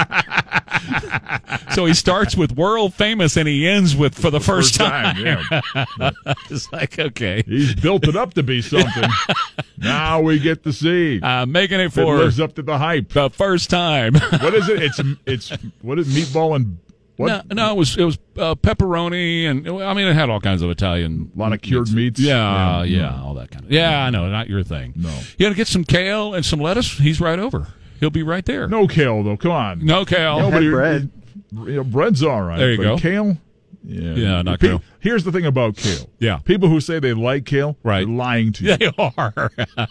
so 1.74 1.86
he 1.86 1.94
starts 1.94 2.36
with 2.36 2.52
world 2.52 2.92
famous 2.94 3.36
and 3.36 3.48
he 3.48 3.66
ends 3.66 3.96
with 3.96 4.14
for 4.14 4.30
the 4.30 4.40
first, 4.40 4.74
time. 4.74 5.16
yeah. 5.18 5.60
It's 6.50 6.70
like 6.72 6.98
okay, 6.98 7.42
He's 7.46 7.74
built 7.74 8.06
it 8.06 8.14
up 8.16 8.34
to 8.34 8.42
be 8.42 8.60
something. 8.62 9.04
now 9.78 10.20
we 10.20 10.38
get 10.38 10.62
to 10.64 10.72
see. 10.72 11.20
uh, 11.20 11.46
making 11.46 11.80
it 11.80 11.86
it 11.86 11.92
for 11.92 12.18
lives 12.18 12.38
up 12.40 12.54
to 12.56 12.62
the 12.62 12.76
hype. 12.78 13.08
the 13.10 13.30
first 13.30 13.70
time. 13.70 14.14
What 14.14 14.54
is 14.54 14.68
it? 14.68 14.82
It's 14.82 15.00
it's 15.26 15.50
what 15.80 15.98
is 15.98 16.08
meatball 16.14 16.54
and 16.56 16.78
what? 17.16 17.46
No, 17.48 17.54
no, 17.54 17.72
it 17.72 17.76
was 17.76 17.96
it 17.96 18.04
was 18.04 18.18
uh, 18.38 18.54
pepperoni 18.54 19.44
and 19.44 19.68
I 19.68 19.94
mean 19.94 20.06
it 20.06 20.14
had 20.14 20.30
all 20.30 20.40
kinds 20.40 20.62
of 20.62 20.70
Italian, 20.70 21.30
A 21.36 21.38
lot 21.38 21.52
of 21.52 21.60
cured 21.60 21.92
meats. 21.92 22.18
Yeah, 22.20 22.82
yeah, 22.82 23.00
Yeah. 23.00 23.22
all 23.22 23.34
that 23.34 23.50
kind 23.50 23.64
of. 23.64 23.70
Yeah, 23.72 24.02
I 24.04 24.10
know, 24.10 24.28
not 24.28 24.48
your 24.48 24.62
thing. 24.62 24.94
No. 24.96 25.10
you 25.38 25.46
got 25.46 25.50
to 25.50 25.54
get 25.54 25.68
some 25.68 25.84
kale 25.84 26.34
and 26.34 26.44
some 26.44 26.60
lettuce. 26.60 26.98
He's 26.98 27.20
right 27.20 27.38
over. 27.38 27.68
He'll 28.00 28.10
be 28.10 28.22
right 28.22 28.44
there. 28.44 28.66
No 28.66 28.88
kale 28.88 29.22
though. 29.22 29.36
Come 29.36 29.52
on. 29.52 29.84
no 29.84 30.04
kale. 30.04 30.38
Nobody. 30.40 30.70
bread. 30.70 31.10
You 31.52 31.64
know, 31.76 31.84
bread's 31.84 32.22
all 32.22 32.42
right. 32.42 32.58
There 32.58 32.70
you 32.72 32.76
but 32.78 32.82
go. 32.82 32.96
Kale. 32.98 33.36
Yeah. 33.84 34.14
Yeah, 34.14 34.42
not 34.42 34.60
Pe- 34.60 34.68
kale. 34.68 34.82
Here's 35.00 35.24
the 35.24 35.32
thing 35.32 35.44
about 35.46 35.76
kale. 35.76 36.08
Yeah. 36.20 36.38
People 36.44 36.68
who 36.68 36.80
say 36.80 37.00
they 37.00 37.12
like 37.14 37.44
kale, 37.46 37.76
Right. 37.82 38.08
lying 38.08 38.52
to 38.52 38.64
you. 38.66 38.76
They 38.76 38.90
are. 38.98 39.50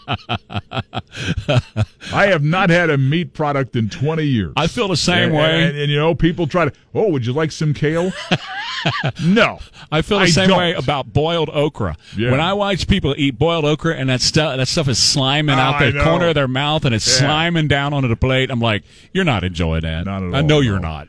I 2.13 2.27
have 2.27 2.43
not 2.43 2.69
had 2.69 2.89
a 2.89 2.97
meat 2.97 3.33
product 3.33 3.75
in 3.75 3.89
20 3.89 4.23
years. 4.23 4.53
I 4.55 4.67
feel 4.67 4.87
the 4.87 4.95
same 4.97 5.29
and, 5.29 5.33
way. 5.33 5.63
And, 5.65 5.77
and, 5.77 5.91
you 5.91 5.97
know, 5.97 6.15
people 6.15 6.47
try 6.47 6.65
to, 6.65 6.73
oh, 6.93 7.09
would 7.09 7.25
you 7.25 7.33
like 7.33 7.51
some 7.51 7.73
kale? 7.73 8.11
no. 9.23 9.59
I 9.91 10.01
feel 10.01 10.19
the 10.19 10.25
I 10.25 10.29
same 10.29 10.49
don't. 10.49 10.57
way 10.57 10.73
about 10.73 11.11
boiled 11.13 11.49
okra. 11.51 11.97
Yeah. 12.17 12.31
When 12.31 12.39
I 12.39 12.53
watch 12.53 12.87
people 12.87 13.13
eat 13.17 13.37
boiled 13.37 13.65
okra 13.65 13.95
and 13.95 14.09
that 14.09 14.21
stuff 14.21 14.57
that 14.57 14.67
stuff 14.67 14.87
is 14.87 14.97
sliming 14.99 15.55
Oh, 15.57 15.59
out 15.59 15.79
the 15.79 15.99
corner 16.03 16.29
of 16.29 16.35
their 16.35 16.47
mouth 16.47 16.85
and 16.85 16.95
it's 16.95 17.19
Yeah. 17.21 17.27
sliming 17.27 17.67
down 17.67 17.93
onto 17.93 18.07
the 18.07 18.15
plate, 18.15 18.49
I'm 18.49 18.59
like, 18.61 18.83
you're 19.13 19.25
not 19.25 19.43
enjoying 19.43 19.81
that. 19.81 20.05
Not 20.05 20.23
at 20.23 20.29
all. 20.29 20.35
I 20.35 20.41
know 20.41 20.47
no. 20.55 20.59
you're 20.61 20.79
not. 20.79 21.07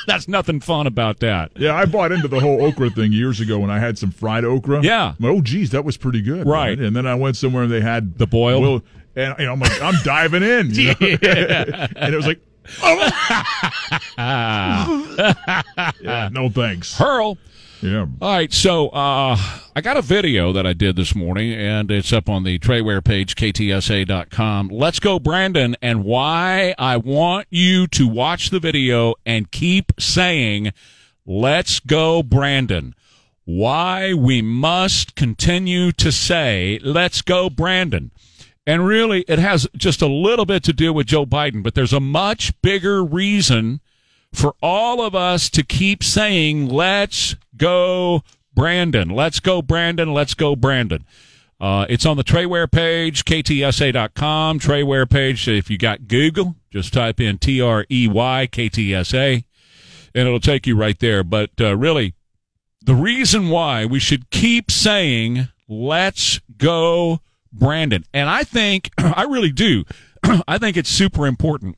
That's 0.06 0.28
nothing 0.28 0.60
fun 0.60 0.86
about 0.86 1.20
that. 1.20 1.52
Yeah, 1.56 1.74
I 1.74 1.84
bought 1.84 2.12
into 2.12 2.28
the 2.28 2.40
whole 2.40 2.64
okra 2.64 2.90
thing 2.90 3.12
years 3.12 3.40
ago 3.40 3.58
when 3.58 3.70
I 3.70 3.78
had 3.78 3.98
some 3.98 4.10
fried 4.10 4.44
okra. 4.44 4.82
Yeah. 4.82 5.14
Oh, 5.22 5.40
geez, 5.40 5.70
that 5.70 5.84
was 5.84 5.96
pretty 5.96 6.22
good. 6.22 6.46
Right. 6.46 6.78
And 6.78 6.94
then 6.94 7.06
I 7.06 7.14
went 7.14 7.36
somewhere 7.36 7.64
and 7.64 7.72
they 7.72 7.80
had 7.80 8.18
The 8.18 8.26
boil. 8.26 8.60
Well, 8.60 8.82
and 9.16 9.34
you 9.38 9.46
know, 9.46 9.52
I'm 9.52 9.60
like, 9.60 9.82
I'm 9.82 10.02
diving 10.04 10.42
in. 10.42 10.70
you 10.70 10.86
know? 10.88 10.94
and 11.00 12.14
it 12.14 12.16
was 12.16 12.26
like, 12.26 12.40
oh. 12.82 13.12
yeah, 16.00 16.28
no 16.32 16.48
thanks. 16.48 16.96
Hurl. 16.96 17.38
Yeah. 17.82 18.06
All 18.20 18.32
right, 18.32 18.52
so 18.52 18.88
uh, 18.88 19.38
I 19.74 19.80
got 19.80 19.96
a 19.96 20.02
video 20.02 20.52
that 20.52 20.66
I 20.66 20.74
did 20.74 20.96
this 20.96 21.14
morning, 21.14 21.52
and 21.52 21.90
it's 21.90 22.12
up 22.12 22.28
on 22.28 22.44
the 22.44 22.58
Trey 22.58 22.82
Ware 22.82 23.00
page, 23.00 23.36
ktsa.com. 23.36 24.68
Let's 24.68 25.00
go, 25.00 25.18
Brandon, 25.18 25.76
and 25.80 26.04
why 26.04 26.74
I 26.78 26.98
want 26.98 27.46
you 27.48 27.86
to 27.88 28.06
watch 28.06 28.50
the 28.50 28.60
video 28.60 29.14
and 29.24 29.50
keep 29.50 29.92
saying, 29.98 30.72
Let's 31.24 31.80
go, 31.80 32.22
Brandon. 32.22 32.94
Why 33.44 34.12
we 34.12 34.42
must 34.42 35.14
continue 35.14 35.90
to 35.92 36.12
say, 36.12 36.78
Let's 36.82 37.22
go, 37.22 37.48
Brandon. 37.48 38.10
And 38.66 38.86
really, 38.86 39.24
it 39.26 39.38
has 39.38 39.66
just 39.74 40.02
a 40.02 40.06
little 40.06 40.44
bit 40.44 40.62
to 40.64 40.74
do 40.74 40.92
with 40.92 41.06
Joe 41.06 41.24
Biden, 41.24 41.62
but 41.62 41.74
there's 41.74 41.94
a 41.94 42.00
much 42.00 42.52
bigger 42.60 43.02
reason 43.02 43.80
for 44.32 44.54
all 44.62 45.02
of 45.02 45.14
us 45.14 45.50
to 45.50 45.62
keep 45.62 46.02
saying, 46.02 46.68
let's 46.68 47.36
go, 47.56 48.22
Brandon. 48.54 49.10
Let's 49.10 49.40
go, 49.40 49.62
Brandon. 49.62 50.12
Let's 50.12 50.34
go, 50.34 50.56
Brandon. 50.56 51.04
Uh, 51.60 51.84
it's 51.90 52.06
on 52.06 52.16
the 52.16 52.22
Trey 52.22 52.46
Ware 52.46 52.66
page, 52.66 53.24
ktsa.com, 53.24 54.58
Trey 54.58 54.82
Ware 54.82 55.06
page. 55.06 55.46
If 55.46 55.68
you 55.68 55.76
got 55.76 56.08
Google, 56.08 56.56
just 56.70 56.92
type 56.92 57.20
in 57.20 57.36
T 57.36 57.60
R 57.60 57.84
E 57.90 58.08
Y 58.08 58.48
K 58.50 58.68
T 58.70 58.94
S 58.94 59.12
A, 59.12 59.44
and 60.14 60.26
it'll 60.26 60.40
take 60.40 60.66
you 60.66 60.74
right 60.74 60.98
there. 60.98 61.22
But 61.22 61.50
uh, 61.60 61.76
really, 61.76 62.14
the 62.80 62.94
reason 62.94 63.50
why 63.50 63.84
we 63.84 63.98
should 63.98 64.30
keep 64.30 64.70
saying, 64.70 65.48
let's 65.68 66.40
go, 66.56 67.20
Brandon. 67.52 68.04
And 68.14 68.30
I 68.30 68.44
think, 68.44 68.90
I 68.98 69.24
really 69.24 69.52
do, 69.52 69.84
I 70.48 70.56
think 70.56 70.78
it's 70.78 70.88
super 70.88 71.26
important 71.26 71.76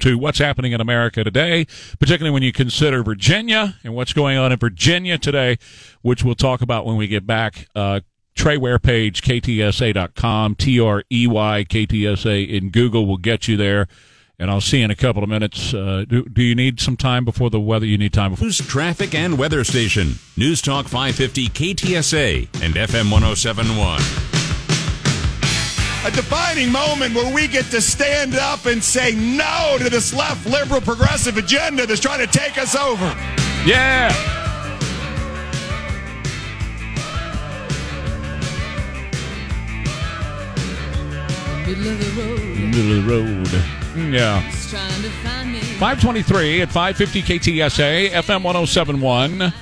to 0.00 0.18
what's 0.18 0.38
happening 0.38 0.72
in 0.72 0.80
America 0.80 1.24
today, 1.24 1.66
particularly 1.98 2.32
when 2.32 2.42
you 2.42 2.52
consider 2.52 3.02
Virginia 3.02 3.76
and 3.84 3.94
what's 3.94 4.12
going 4.12 4.36
on 4.36 4.52
in 4.52 4.58
Virginia 4.58 5.18
today, 5.18 5.58
which 6.02 6.24
we'll 6.24 6.34
talk 6.34 6.60
about 6.60 6.86
when 6.86 6.96
we 6.96 7.06
get 7.06 7.26
back. 7.26 7.68
Uh, 7.74 8.00
Trey 8.34 8.58
Ware 8.58 8.78
page, 8.78 9.22
ktsa.com, 9.22 10.54
T 10.56 10.78
R 10.78 11.02
E 11.10 11.26
Y, 11.26 11.66
KTSA 11.68 12.48
in 12.48 12.70
Google 12.70 13.06
will 13.06 13.16
get 13.16 13.48
you 13.48 13.56
there. 13.56 13.88
And 14.38 14.50
I'll 14.50 14.60
see 14.60 14.80
you 14.80 14.84
in 14.84 14.90
a 14.90 14.94
couple 14.94 15.22
of 15.22 15.30
minutes. 15.30 15.72
Uh, 15.72 16.04
do, 16.06 16.24
do 16.24 16.42
you 16.42 16.54
need 16.54 16.78
some 16.78 16.98
time 16.98 17.24
before 17.24 17.48
the 17.48 17.58
weather? 17.58 17.86
You 17.86 17.96
need 17.96 18.12
time 18.12 18.32
before. 18.32 18.44
News, 18.44 18.58
traffic, 18.58 19.14
and 19.14 19.38
weather 19.38 19.64
station. 19.64 20.16
News 20.36 20.60
Talk 20.60 20.86
550 20.86 21.48
KTSA 21.48 22.62
and 22.62 22.74
FM 22.74 23.10
1071. 23.10 24.35
A 26.06 26.10
defining 26.12 26.70
moment 26.70 27.16
where 27.16 27.34
we 27.34 27.48
get 27.48 27.64
to 27.72 27.80
stand 27.80 28.36
up 28.36 28.64
and 28.66 28.80
say 28.82 29.12
no 29.16 29.76
to 29.80 29.90
this 29.90 30.14
left 30.14 30.46
liberal 30.46 30.80
progressive 30.80 31.36
agenda 31.36 31.84
that's 31.84 32.00
trying 32.00 32.24
to 32.24 32.28
take 32.28 32.56
us 32.58 32.76
over. 32.76 33.06
Yeah. 33.66 34.12
Middle 41.66 41.88
of 41.88 41.98
the 41.98 42.22
road. 42.22 42.56
Middle 42.56 42.98
of 42.98 43.04
the 43.04 43.12
road. 43.12 43.46
Mm, 43.94 44.12
yeah. 44.12 44.48
Just 44.48 44.70
trying 44.70 45.02
to 45.02 45.10
find 45.10 45.52
me. 45.52 45.58
523 45.58 46.62
at 46.62 46.68
550 46.68 47.22
KTSA, 47.22 48.10
FM 48.10 48.44
1071. 48.44 49.52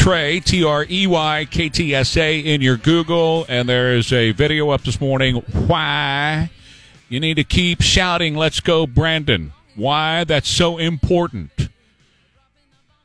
Trey, 0.00 0.40
T 0.40 0.64
R 0.64 0.86
E 0.88 1.06
Y 1.06 1.46
K 1.50 1.68
T 1.68 1.94
S 1.94 2.16
A, 2.16 2.38
in 2.38 2.62
your 2.62 2.78
Google. 2.78 3.44
And 3.50 3.68
there 3.68 3.92
is 3.92 4.14
a 4.14 4.32
video 4.32 4.70
up 4.70 4.82
this 4.82 4.98
morning. 4.98 5.36
Why 5.66 6.50
you 7.10 7.20
need 7.20 7.34
to 7.34 7.44
keep 7.44 7.82
shouting, 7.82 8.34
Let's 8.34 8.60
go, 8.60 8.86
Brandon. 8.86 9.52
Why 9.76 10.24
that's 10.24 10.48
so 10.48 10.78
important. 10.78 11.68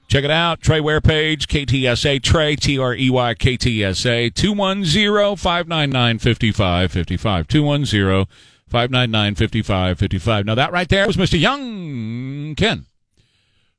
Check 0.08 0.24
it 0.24 0.32
out. 0.32 0.62
Trey 0.62 0.80
Ware 0.80 1.02
page, 1.02 1.50
KTSA, 1.50 2.24
Trey, 2.24 2.56
T 2.56 2.80
R 2.80 2.96
E 2.96 3.10
Y 3.10 3.34
K 3.34 3.58
T 3.58 3.84
S 3.84 4.06
A, 4.06 4.30
210 4.30 5.36
599 5.36 6.20
5555. 6.20 7.48
210 7.50 8.26
599 8.70 9.36
5555. 9.36 10.46
Now, 10.46 10.56
that 10.56 10.72
right 10.72 10.88
there 10.88 11.06
was 11.08 11.18
Mr. 11.18 11.38
Youngkin, 11.38 12.86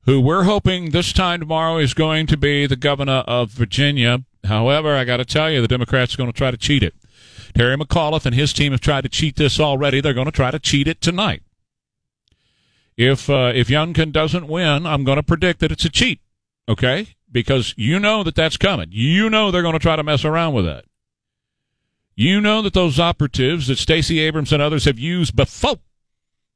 who 0.06 0.20
we're 0.20 0.44
hoping 0.44 0.90
this 0.90 1.12
time 1.12 1.40
tomorrow 1.40 1.78
is 1.78 1.92
going 1.92 2.26
to 2.28 2.36
be 2.36 2.66
the 2.66 2.76
governor 2.76 3.25
of 3.26 3.50
Virginia. 3.50 4.25
However, 4.44 4.94
I 4.96 5.04
got 5.04 5.18
to 5.18 5.25
tell 5.25 5.50
you, 5.50 5.60
the 5.60 5.68
Democrats 5.68 6.14
are 6.14 6.18
going 6.18 6.32
to 6.32 6.36
try 6.36 6.50
to 6.50 6.56
cheat 6.56 6.82
it. 6.82 6.94
Terry 7.54 7.76
McAuliffe 7.76 8.26
and 8.26 8.34
his 8.34 8.52
team 8.52 8.72
have 8.72 8.80
tried 8.80 9.02
to 9.02 9.08
cheat 9.08 9.36
this 9.36 9.58
already. 9.58 10.00
They're 10.00 10.14
going 10.14 10.26
to 10.26 10.32
try 10.32 10.50
to 10.50 10.58
cheat 10.58 10.86
it 10.86 11.00
tonight. 11.00 11.42
If 12.96 13.28
uh, 13.28 13.52
if 13.54 13.68
Youngkin 13.68 14.12
doesn't 14.12 14.48
win, 14.48 14.86
I'm 14.86 15.04
going 15.04 15.16
to 15.16 15.22
predict 15.22 15.60
that 15.60 15.72
it's 15.72 15.84
a 15.84 15.90
cheat. 15.90 16.20
Okay, 16.68 17.16
because 17.30 17.75
you 17.76 17.98
know 17.98 18.22
that 18.22 18.34
that's 18.34 18.56
coming. 18.56 18.88
You 18.90 19.28
know 19.28 19.50
they're 19.50 19.62
going 19.62 19.75
to 19.75 19.78
try 19.78 19.96
to 19.96 20.02
mess 20.02 20.25
around 20.25 20.54
with 20.54 20.64
that. 20.64 20.84
You 22.14 22.40
know 22.40 22.62
that 22.62 22.72
those 22.72 22.98
operatives 22.98 23.66
that 23.66 23.76
Stacey 23.76 24.20
Abrams 24.20 24.52
and 24.52 24.62
others 24.62 24.86
have 24.86 24.98
used 24.98 25.36
before 25.36 25.78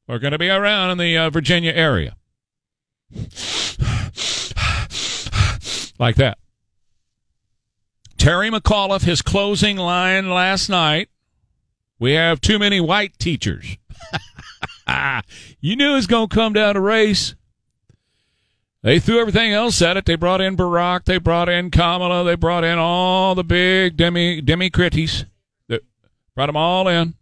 are 0.09 0.19
going 0.19 0.33
to 0.33 0.39
be 0.39 0.49
around 0.49 0.91
in 0.93 0.99
the 0.99 1.17
uh, 1.17 1.31
Virginia 1.31 1.73
area, 1.73 2.17
like 5.99 6.17
that. 6.17 6.39
Terry 8.17 8.51
McAuliffe, 8.51 9.05
his 9.05 9.23
closing 9.23 9.77
line 9.77 10.29
last 10.31 10.69
night. 10.69 11.09
We 11.99 12.13
have 12.13 12.41
too 12.41 12.59
many 12.59 12.81
white 12.81 13.19
teachers. 13.19 13.77
you 15.61 15.77
knew 15.77 15.93
it 15.93 15.95
was 15.95 16.07
going 16.07 16.29
to 16.29 16.35
come 16.35 16.53
down 16.53 16.75
to 16.75 16.81
race. 16.81 17.35
They 18.83 18.99
threw 18.99 19.21
everything 19.21 19.53
else 19.53 19.81
at 19.83 19.97
it. 19.99 20.07
They 20.07 20.17
brought 20.17 20.41
in 20.41 20.57
Barack. 20.57 21.05
They 21.05 21.19
brought 21.19 21.51
in 21.51 21.71
Kamala. 21.71 22.25
They 22.25 22.35
brought 22.35 22.65
in 22.65 22.79
all 22.79 23.35
the 23.35 23.45
big 23.45 23.97
demi 23.97 24.41
Democraties. 24.41 25.27
They 25.69 25.81
brought 26.35 26.47
them 26.47 26.57
all 26.57 26.89
in. 26.89 27.15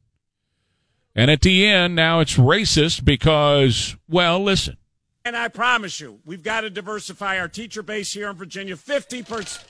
And 1.17 1.33
at 1.33 1.41
the 1.41 1.67
end, 1.67 1.97
now 1.97 2.21
it's 2.21 2.37
racist 2.37 3.05
because, 3.05 3.97
well, 4.09 4.41
listen. 4.43 4.77
And 5.29 5.37
I 5.37 5.49
promise 5.49 6.01
you, 6.01 6.21
we've 6.25 6.43
got 6.43 6.63
to 6.63 6.71
diversify 6.71 7.39
our 7.39 7.49
teacher 7.49 7.83
base 7.83 8.15
here 8.15 8.31
in 8.31 8.37
Virginia. 8.37 8.77
50%, 8.77 9.63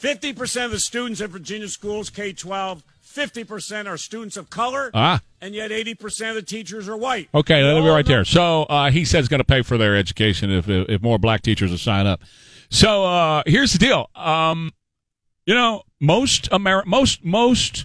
50% 0.00 0.64
of 0.64 0.70
the 0.70 0.78
students 0.80 1.20
in 1.20 1.30
Virginia 1.30 1.68
schools, 1.68 2.08
K 2.08 2.32
12, 2.32 2.82
50% 3.06 3.86
are 3.86 3.98
students 3.98 4.38
of 4.38 4.48
color, 4.48 4.90
Ah. 4.94 5.20
and 5.42 5.54
yet 5.54 5.70
80% 5.70 6.30
of 6.30 6.34
the 6.36 6.40
teachers 6.40 6.88
are 6.88 6.96
white. 6.96 7.28
Okay, 7.34 7.62
let 7.62 7.74
me 7.74 7.82
be 7.82 7.88
right 7.88 8.06
there. 8.06 8.24
So 8.24 8.62
uh, 8.62 8.90
he 8.90 9.04
says 9.04 9.28
going 9.28 9.40
to 9.40 9.44
pay 9.44 9.60
for 9.60 9.76
their 9.76 9.94
education 9.94 10.50
if 10.50 10.66
if 10.66 11.02
more 11.02 11.18
black 11.18 11.42
teachers 11.42 11.70
will 11.70 11.76
sign 11.76 12.06
up. 12.06 12.22
So 12.70 13.04
uh, 13.04 13.42
here's 13.44 13.74
the 13.74 13.78
deal. 13.78 14.08
Um, 14.14 14.70
you 15.44 15.52
know, 15.54 15.82
most 16.00 16.48
Amer- 16.50 16.84
most 16.86 17.22
most 17.22 17.84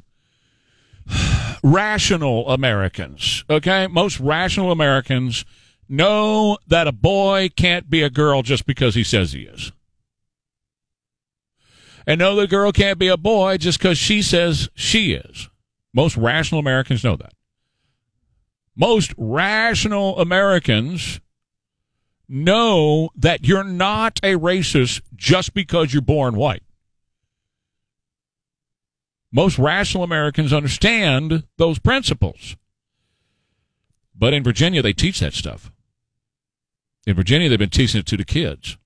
rational 1.61 2.49
Americans, 2.49 3.43
okay, 3.49 3.87
most 3.87 4.17
rational 4.21 4.71
Americans 4.71 5.43
know 5.89 6.57
that 6.67 6.87
a 6.87 6.91
boy 6.91 7.49
can't 7.55 7.89
be 7.89 8.01
a 8.03 8.09
girl 8.09 8.41
just 8.41 8.65
because 8.65 8.95
he 8.95 9.03
says 9.03 9.33
he 9.33 9.41
is. 9.41 9.71
And 12.05 12.19
know 12.19 12.35
the 12.35 12.47
girl 12.47 12.71
can't 12.71 12.99
be 12.99 13.07
a 13.07 13.17
boy 13.17 13.57
just 13.57 13.79
because 13.79 13.97
she 13.97 14.21
says 14.21 14.69
she 14.73 15.13
is. 15.13 15.49
Most 15.93 16.15
rational 16.15 16.59
Americans 16.59 17.03
know 17.03 17.15
that 17.15 17.33
most 18.79 19.13
rational 19.17 20.17
Americans 20.19 21.19
know 22.29 23.09
that 23.13 23.45
you're 23.45 23.65
not 23.65 24.17
a 24.23 24.35
racist 24.35 25.01
just 25.13 25.53
because 25.53 25.91
you're 25.91 26.01
born 26.01 26.37
white. 26.37 26.63
Most 29.33 29.59
rational 29.59 30.05
Americans 30.05 30.53
understand 30.53 31.43
those 31.57 31.77
principles. 31.77 32.55
But 34.15 34.33
in 34.33 34.43
Virginia, 34.43 34.81
they 34.81 34.93
teach 34.93 35.19
that 35.19 35.33
stuff. 35.33 35.73
In 37.05 37.15
Virginia, 37.15 37.49
they've 37.49 37.57
been 37.57 37.69
teaching 37.69 37.99
it 37.99 38.05
to 38.07 38.17
the 38.17 38.25
kids. 38.25 38.77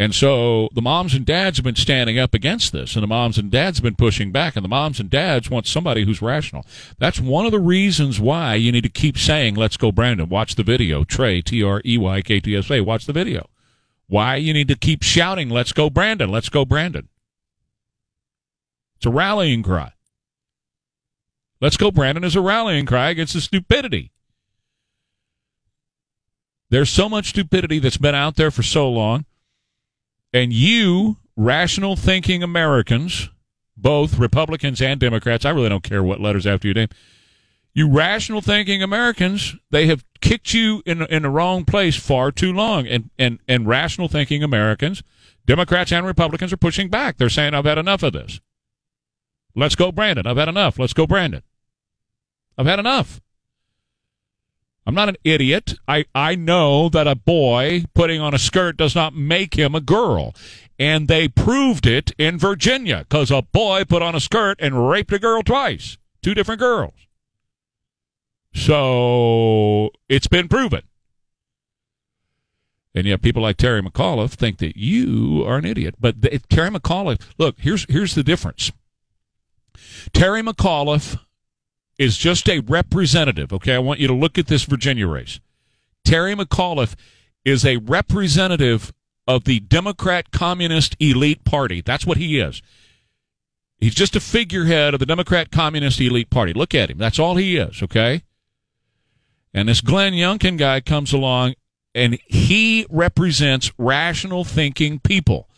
And 0.00 0.14
so 0.14 0.68
the 0.74 0.80
moms 0.80 1.12
and 1.12 1.26
dads 1.26 1.58
have 1.58 1.64
been 1.64 1.74
standing 1.74 2.20
up 2.20 2.32
against 2.32 2.70
this, 2.70 2.94
and 2.94 3.02
the 3.02 3.08
moms 3.08 3.36
and 3.36 3.50
dads 3.50 3.78
have 3.78 3.82
been 3.82 3.96
pushing 3.96 4.30
back, 4.30 4.54
and 4.54 4.64
the 4.64 4.68
moms 4.68 5.00
and 5.00 5.10
dads 5.10 5.50
want 5.50 5.66
somebody 5.66 6.04
who's 6.04 6.22
rational. 6.22 6.64
That's 6.98 7.20
one 7.20 7.46
of 7.46 7.52
the 7.52 7.58
reasons 7.58 8.20
why 8.20 8.54
you 8.54 8.70
need 8.70 8.84
to 8.84 8.88
keep 8.88 9.18
saying, 9.18 9.56
Let's 9.56 9.76
go, 9.76 9.90
Brandon. 9.90 10.28
Watch 10.28 10.54
the 10.54 10.62
video. 10.62 11.02
Trey, 11.02 11.42
T 11.42 11.64
R 11.64 11.82
E 11.84 11.98
Y 11.98 12.22
K 12.22 12.38
T 12.38 12.56
S 12.56 12.70
A. 12.70 12.80
Watch 12.80 13.06
the 13.06 13.12
video. 13.12 13.48
Why 14.06 14.36
you 14.36 14.52
need 14.52 14.68
to 14.68 14.76
keep 14.76 15.02
shouting, 15.02 15.50
Let's 15.50 15.72
go, 15.72 15.90
Brandon. 15.90 16.30
Let's 16.30 16.48
go, 16.48 16.64
Brandon. 16.64 17.08
It's 18.98 19.06
a 19.06 19.10
rallying 19.10 19.64
cry. 19.64 19.92
Let's 21.60 21.76
go, 21.76 21.90
Brandon 21.90 22.22
is 22.22 22.36
a 22.36 22.40
rallying 22.40 22.86
cry 22.86 23.10
against 23.10 23.34
the 23.34 23.40
stupidity. 23.40 24.12
There's 26.70 26.90
so 26.90 27.08
much 27.08 27.30
stupidity 27.30 27.78
that's 27.78 27.96
been 27.96 28.14
out 28.14 28.36
there 28.36 28.50
for 28.50 28.62
so 28.62 28.90
long. 28.90 29.24
And 30.32 30.52
you, 30.52 31.16
rational 31.36 31.96
thinking 31.96 32.42
Americans, 32.42 33.30
both 33.76 34.18
Republicans 34.18 34.82
and 34.82 35.00
Democrats, 35.00 35.44
I 35.44 35.50
really 35.50 35.70
don't 35.70 35.82
care 35.82 36.02
what 36.02 36.20
letters 36.20 36.46
after 36.46 36.68
your 36.68 36.74
name, 36.74 36.88
you 37.72 37.88
rational 37.88 38.40
thinking 38.40 38.82
Americans, 38.82 39.54
they 39.70 39.86
have 39.86 40.04
kicked 40.20 40.52
you 40.52 40.82
in, 40.84 41.02
in 41.02 41.22
the 41.22 41.30
wrong 41.30 41.64
place 41.64 41.96
far 41.96 42.32
too 42.32 42.52
long. 42.52 42.86
And, 42.86 43.10
and, 43.18 43.38
and 43.46 43.66
rational 43.66 44.08
thinking 44.08 44.42
Americans, 44.42 45.02
Democrats 45.46 45.92
and 45.92 46.04
Republicans, 46.04 46.52
are 46.52 46.58
pushing 46.58 46.88
back. 46.88 47.16
They're 47.16 47.28
saying, 47.28 47.54
I've 47.54 47.64
had 47.64 47.78
enough 47.78 48.02
of 48.02 48.12
this. 48.12 48.40
Let's 49.54 49.74
go, 49.74 49.92
Brandon. 49.92 50.26
I've 50.26 50.36
had 50.36 50.48
enough. 50.48 50.78
Let's 50.78 50.92
go, 50.92 51.06
Brandon. 51.06 51.42
I've 52.58 52.66
had 52.66 52.78
enough. 52.78 53.20
I'm 54.88 54.94
not 54.94 55.10
an 55.10 55.16
idiot. 55.22 55.74
I, 55.86 56.06
I 56.14 56.34
know 56.34 56.88
that 56.88 57.06
a 57.06 57.14
boy 57.14 57.84
putting 57.94 58.22
on 58.22 58.32
a 58.32 58.38
skirt 58.38 58.78
does 58.78 58.94
not 58.94 59.14
make 59.14 59.52
him 59.52 59.74
a 59.74 59.82
girl. 59.82 60.34
And 60.78 61.08
they 61.08 61.28
proved 61.28 61.86
it 61.86 62.12
in 62.16 62.38
Virginia 62.38 63.00
because 63.06 63.30
a 63.30 63.42
boy 63.42 63.84
put 63.84 64.00
on 64.00 64.14
a 64.14 64.20
skirt 64.20 64.56
and 64.60 64.88
raped 64.88 65.12
a 65.12 65.18
girl 65.18 65.42
twice. 65.42 65.98
Two 66.22 66.32
different 66.32 66.60
girls. 66.60 66.94
So 68.54 69.90
it's 70.08 70.26
been 70.26 70.48
proven. 70.48 70.84
And 72.94 73.06
yet 73.06 73.20
people 73.20 73.42
like 73.42 73.58
Terry 73.58 73.82
McAuliffe 73.82 74.32
think 74.32 74.56
that 74.56 74.78
you 74.78 75.44
are 75.46 75.58
an 75.58 75.66
idiot. 75.66 75.96
But 76.00 76.22
the, 76.22 76.40
Terry 76.48 76.70
McAuliffe, 76.70 77.20
look, 77.36 77.56
here's 77.58 77.84
here's 77.90 78.14
the 78.14 78.24
difference. 78.24 78.72
Terry 80.14 80.42
McAuliffe 80.42 81.18
is 81.98 82.16
just 82.16 82.48
a 82.48 82.60
representative. 82.60 83.52
Okay, 83.52 83.74
I 83.74 83.78
want 83.78 84.00
you 84.00 84.06
to 84.06 84.14
look 84.14 84.38
at 84.38 84.46
this 84.46 84.64
Virginia 84.64 85.06
race. 85.06 85.40
Terry 86.04 86.34
McAuliffe 86.34 86.94
is 87.44 87.64
a 87.64 87.78
representative 87.78 88.92
of 89.26 89.44
the 89.44 89.60
Democrat 89.60 90.30
Communist 90.30 90.96
elite 91.00 91.44
party. 91.44 91.82
That's 91.82 92.06
what 92.06 92.16
he 92.16 92.38
is. 92.38 92.62
He's 93.78 93.94
just 93.94 94.16
a 94.16 94.20
figurehead 94.20 94.94
of 94.94 95.00
the 95.00 95.06
Democrat 95.06 95.50
Communist 95.52 96.00
Elite 96.00 96.30
Party. 96.30 96.52
Look 96.52 96.74
at 96.74 96.90
him. 96.90 96.98
That's 96.98 97.18
all 97.18 97.36
he 97.36 97.56
is, 97.56 97.80
okay? 97.82 98.22
And 99.54 99.68
this 99.68 99.80
Glenn 99.80 100.14
Youngkin 100.14 100.58
guy 100.58 100.80
comes 100.80 101.12
along 101.12 101.54
and 101.94 102.18
he 102.26 102.86
represents 102.90 103.72
rational 103.78 104.44
thinking 104.44 104.98
people 104.98 105.48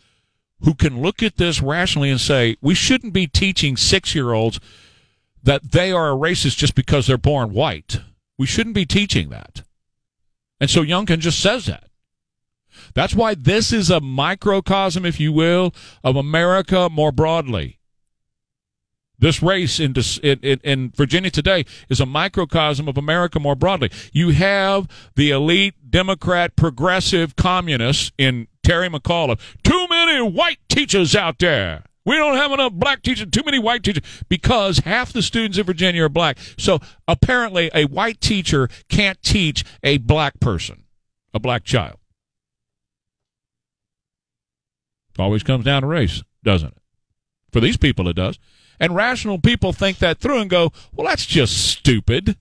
who 0.63 0.75
can 0.75 1.01
look 1.01 1.23
at 1.23 1.37
this 1.37 1.61
rationally 1.61 2.11
and 2.11 2.21
say, 2.21 2.57
we 2.61 2.75
shouldn't 2.75 3.13
be 3.13 3.25
teaching 3.25 3.75
six 3.75 4.13
year 4.13 4.33
olds 4.33 4.59
that 5.43 5.71
they 5.71 5.91
are 5.91 6.11
a 6.11 6.15
racist 6.15 6.57
just 6.57 6.75
because 6.75 7.07
they're 7.07 7.17
born 7.17 7.51
white. 7.53 8.01
We 8.37 8.45
shouldn't 8.45 8.75
be 8.75 8.85
teaching 8.85 9.29
that. 9.29 9.63
And 10.59 10.69
so 10.69 10.83
Youngkin 10.83 11.19
just 11.19 11.39
says 11.39 11.65
that. 11.65 11.85
That's 12.93 13.15
why 13.15 13.35
this 13.35 13.73
is 13.73 13.89
a 13.89 13.99
microcosm, 13.99 15.05
if 15.05 15.19
you 15.19 15.31
will, 15.33 15.73
of 16.03 16.15
America 16.15 16.89
more 16.89 17.11
broadly. 17.11 17.79
This 19.21 19.41
race 19.41 19.79
in, 19.79 19.93
in, 20.23 20.59
in, 20.63 20.91
Virginia 20.95 21.29
today 21.29 21.65
is 21.89 21.99
a 21.99 22.07
microcosm 22.07 22.87
of 22.87 22.97
America 22.97 23.39
more 23.39 23.55
broadly. 23.55 23.91
You 24.11 24.29
have 24.29 24.87
the 25.15 25.29
elite 25.29 25.75
Democrat 25.91 26.55
progressive 26.55 27.35
communists 27.35 28.11
in 28.17 28.47
Terry 28.63 28.89
McAuliffe. 28.89 29.39
Too 29.63 29.87
many 29.89 30.21
white 30.23 30.57
teachers 30.69 31.15
out 31.15 31.37
there. 31.37 31.83
We 32.03 32.15
don't 32.15 32.35
have 32.35 32.51
enough 32.51 32.73
black 32.73 33.03
teachers, 33.03 33.27
too 33.31 33.43
many 33.43 33.59
white 33.59 33.83
teachers, 33.83 34.03
because 34.27 34.79
half 34.79 35.13
the 35.13 35.21
students 35.21 35.57
in 35.57 35.65
Virginia 35.65 36.05
are 36.05 36.09
black. 36.09 36.37
So 36.57 36.79
apparently, 37.07 37.69
a 37.73 37.85
white 37.85 38.19
teacher 38.21 38.69
can't 38.89 39.21
teach 39.21 39.63
a 39.83 39.97
black 39.97 40.39
person, 40.39 40.85
a 41.33 41.39
black 41.39 41.63
child. 41.63 41.97
Always 45.19 45.43
comes 45.43 45.65
down 45.65 45.83
to 45.83 45.87
race, 45.87 46.23
doesn't 46.43 46.69
it? 46.69 46.81
For 47.51 47.59
these 47.59 47.77
people, 47.77 48.07
it 48.07 48.15
does. 48.15 48.39
And 48.79 48.95
rational 48.95 49.37
people 49.37 49.73
think 49.73 49.99
that 49.99 50.19
through 50.19 50.39
and 50.39 50.49
go, 50.49 50.71
well, 50.91 51.07
that's 51.07 51.25
just 51.25 51.55
stupid. 51.69 52.37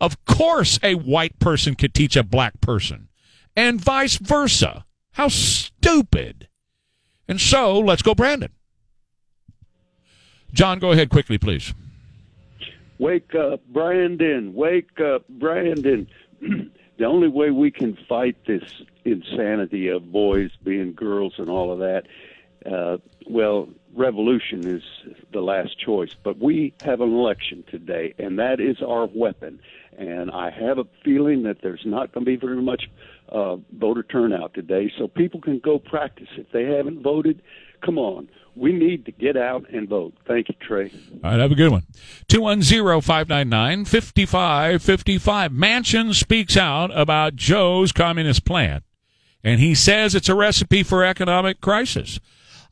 Of 0.00 0.24
course, 0.24 0.78
a 0.82 0.94
white 0.94 1.38
person 1.38 1.74
could 1.74 1.92
teach 1.92 2.16
a 2.16 2.22
black 2.22 2.60
person, 2.60 3.08
and 3.54 3.80
vice 3.80 4.16
versa. 4.16 4.86
How 5.12 5.28
stupid. 5.28 6.48
And 7.28 7.38
so, 7.38 7.78
let's 7.78 8.02
go, 8.02 8.14
Brandon. 8.14 8.50
John, 10.52 10.78
go 10.78 10.92
ahead 10.92 11.10
quickly, 11.10 11.38
please. 11.38 11.72
Wake 12.98 13.34
up, 13.34 13.60
Brandon. 13.68 14.54
Wake 14.54 15.00
up, 15.00 15.26
Brandon. 15.28 16.06
the 16.40 17.04
only 17.04 17.28
way 17.28 17.50
we 17.50 17.70
can 17.70 17.96
fight 18.08 18.36
this 18.46 18.82
insanity 19.04 19.88
of 19.88 20.12
boys 20.12 20.50
being 20.62 20.92
girls 20.92 21.34
and 21.38 21.48
all 21.48 21.72
of 21.72 21.78
that, 21.80 22.04
uh, 22.66 22.98
well, 23.28 23.68
revolution 23.94 24.66
is 24.66 24.82
the 25.32 25.40
last 25.40 25.78
choice. 25.78 26.14
But 26.22 26.38
we 26.38 26.74
have 26.82 27.00
an 27.00 27.12
election 27.12 27.64
today, 27.70 28.14
and 28.18 28.38
that 28.38 28.60
is 28.60 28.82
our 28.82 29.06
weapon. 29.06 29.60
And 29.96 30.30
I 30.30 30.50
have 30.50 30.78
a 30.78 30.84
feeling 31.04 31.42
that 31.44 31.58
there's 31.62 31.82
not 31.84 32.12
going 32.12 32.24
to 32.24 32.30
be 32.30 32.36
very 32.36 32.62
much 32.62 32.90
uh, 33.28 33.56
voter 33.72 34.02
turnout 34.02 34.54
today, 34.54 34.90
so 34.98 35.08
people 35.08 35.40
can 35.40 35.58
go 35.58 35.78
practice. 35.78 36.28
If 36.36 36.50
they 36.52 36.64
haven't 36.64 37.02
voted, 37.02 37.42
come 37.82 37.98
on. 37.98 38.28
We 38.54 38.72
need 38.72 39.06
to 39.06 39.12
get 39.12 39.36
out 39.36 39.68
and 39.70 39.88
vote. 39.88 40.14
Thank 40.26 40.50
you, 40.50 40.54
Trey. 40.60 40.92
All 41.24 41.30
right, 41.30 41.40
have 41.40 41.52
a 41.52 41.54
good 41.54 41.70
one. 41.70 41.84
210 42.28 43.00
599 43.00 43.84
5555. 43.86 45.52
Manchin 45.52 46.14
speaks 46.14 46.56
out 46.56 46.90
about 46.94 47.34
Joe's 47.34 47.92
communist 47.92 48.44
plan, 48.44 48.82
and 49.42 49.58
he 49.58 49.74
says 49.74 50.14
it's 50.14 50.28
a 50.28 50.34
recipe 50.34 50.82
for 50.82 51.02
economic 51.02 51.62
crisis. 51.62 52.20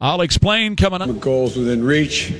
I'll 0.00 0.22
explain 0.22 0.76
coming 0.76 1.02
up. 1.02 1.20
Goals 1.20 1.56
within 1.56 1.84
reach. 1.84 2.32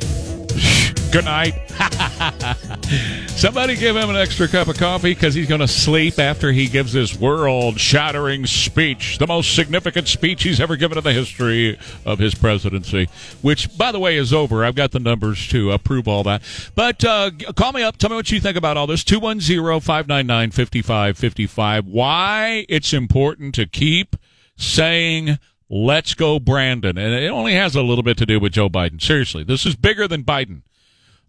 Good 1.12 1.24
night. 1.24 1.68
Somebody 3.30 3.76
give 3.76 3.96
him 3.96 4.08
an 4.08 4.16
extra 4.16 4.48
cup 4.48 4.68
of 4.68 4.78
coffee 4.78 5.12
because 5.12 5.34
he's 5.34 5.48
going 5.48 5.60
to 5.60 5.68
sleep 5.68 6.18
after 6.18 6.52
he 6.52 6.68
gives 6.68 6.92
this 6.92 7.18
world 7.18 7.80
shattering 7.80 8.46
speech, 8.46 9.18
the 9.18 9.26
most 9.26 9.54
significant 9.54 10.08
speech 10.08 10.44
he's 10.44 10.60
ever 10.60 10.76
given 10.76 10.96
in 10.96 11.04
the 11.04 11.12
history 11.12 11.78
of 12.06 12.18
his 12.18 12.34
presidency, 12.34 13.08
which, 13.42 13.76
by 13.76 13.92
the 13.92 13.98
way, 13.98 14.16
is 14.16 14.32
over. 14.32 14.64
I've 14.64 14.76
got 14.76 14.92
the 14.92 15.00
numbers 15.00 15.48
to 15.48 15.72
approve 15.72 16.06
all 16.06 16.22
that. 16.22 16.42
But 16.74 17.04
uh, 17.04 17.32
call 17.56 17.72
me 17.72 17.82
up. 17.82 17.96
Tell 17.96 18.10
me 18.10 18.16
what 18.16 18.30
you 18.30 18.40
think 18.40 18.56
about 18.56 18.76
all 18.76 18.86
this. 18.86 19.04
210 19.04 19.80
599 19.80 20.50
5555. 20.52 21.86
Why 21.86 22.64
it's 22.68 22.92
important 22.92 23.54
to 23.56 23.66
keep 23.66 24.16
saying 24.56 25.38
Let's 25.72 26.14
go, 26.14 26.40
Brandon. 26.40 26.98
And 26.98 27.14
it 27.14 27.28
only 27.28 27.54
has 27.54 27.76
a 27.76 27.82
little 27.82 28.02
bit 28.02 28.16
to 28.18 28.26
do 28.26 28.40
with 28.40 28.52
Joe 28.52 28.68
Biden. 28.68 29.00
Seriously, 29.00 29.44
this 29.44 29.64
is 29.64 29.76
bigger 29.76 30.08
than 30.08 30.24
Biden. 30.24 30.62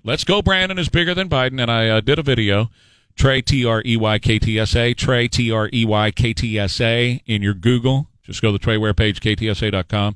Let's 0.03 0.23
go, 0.23 0.41
Brandon 0.41 0.79
is 0.79 0.89
bigger 0.89 1.13
than 1.13 1.29
Biden. 1.29 1.61
And 1.61 1.69
I 1.69 1.87
uh, 1.89 2.01
did 2.01 2.17
a 2.17 2.23
video. 2.23 2.71
Trey, 3.15 3.43
T 3.43 3.63
R 3.63 3.83
E 3.85 3.95
Y 3.95 4.17
K 4.17 4.39
T 4.39 4.59
S 4.59 4.75
A. 4.75 4.95
Trey, 4.95 5.27
T 5.27 5.51
R 5.51 5.69
E 5.71 5.85
Y 5.85 6.11
K 6.11 6.33
T 6.33 6.57
S 6.57 6.81
A 6.81 7.21
in 7.27 7.43
your 7.43 7.53
Google. 7.53 8.07
Just 8.23 8.41
go 8.41 8.47
to 8.47 8.53
the 8.53 8.59
Trey 8.59 8.77
Ware 8.77 8.95
page, 8.95 9.19
ktsa.com. 9.19 10.15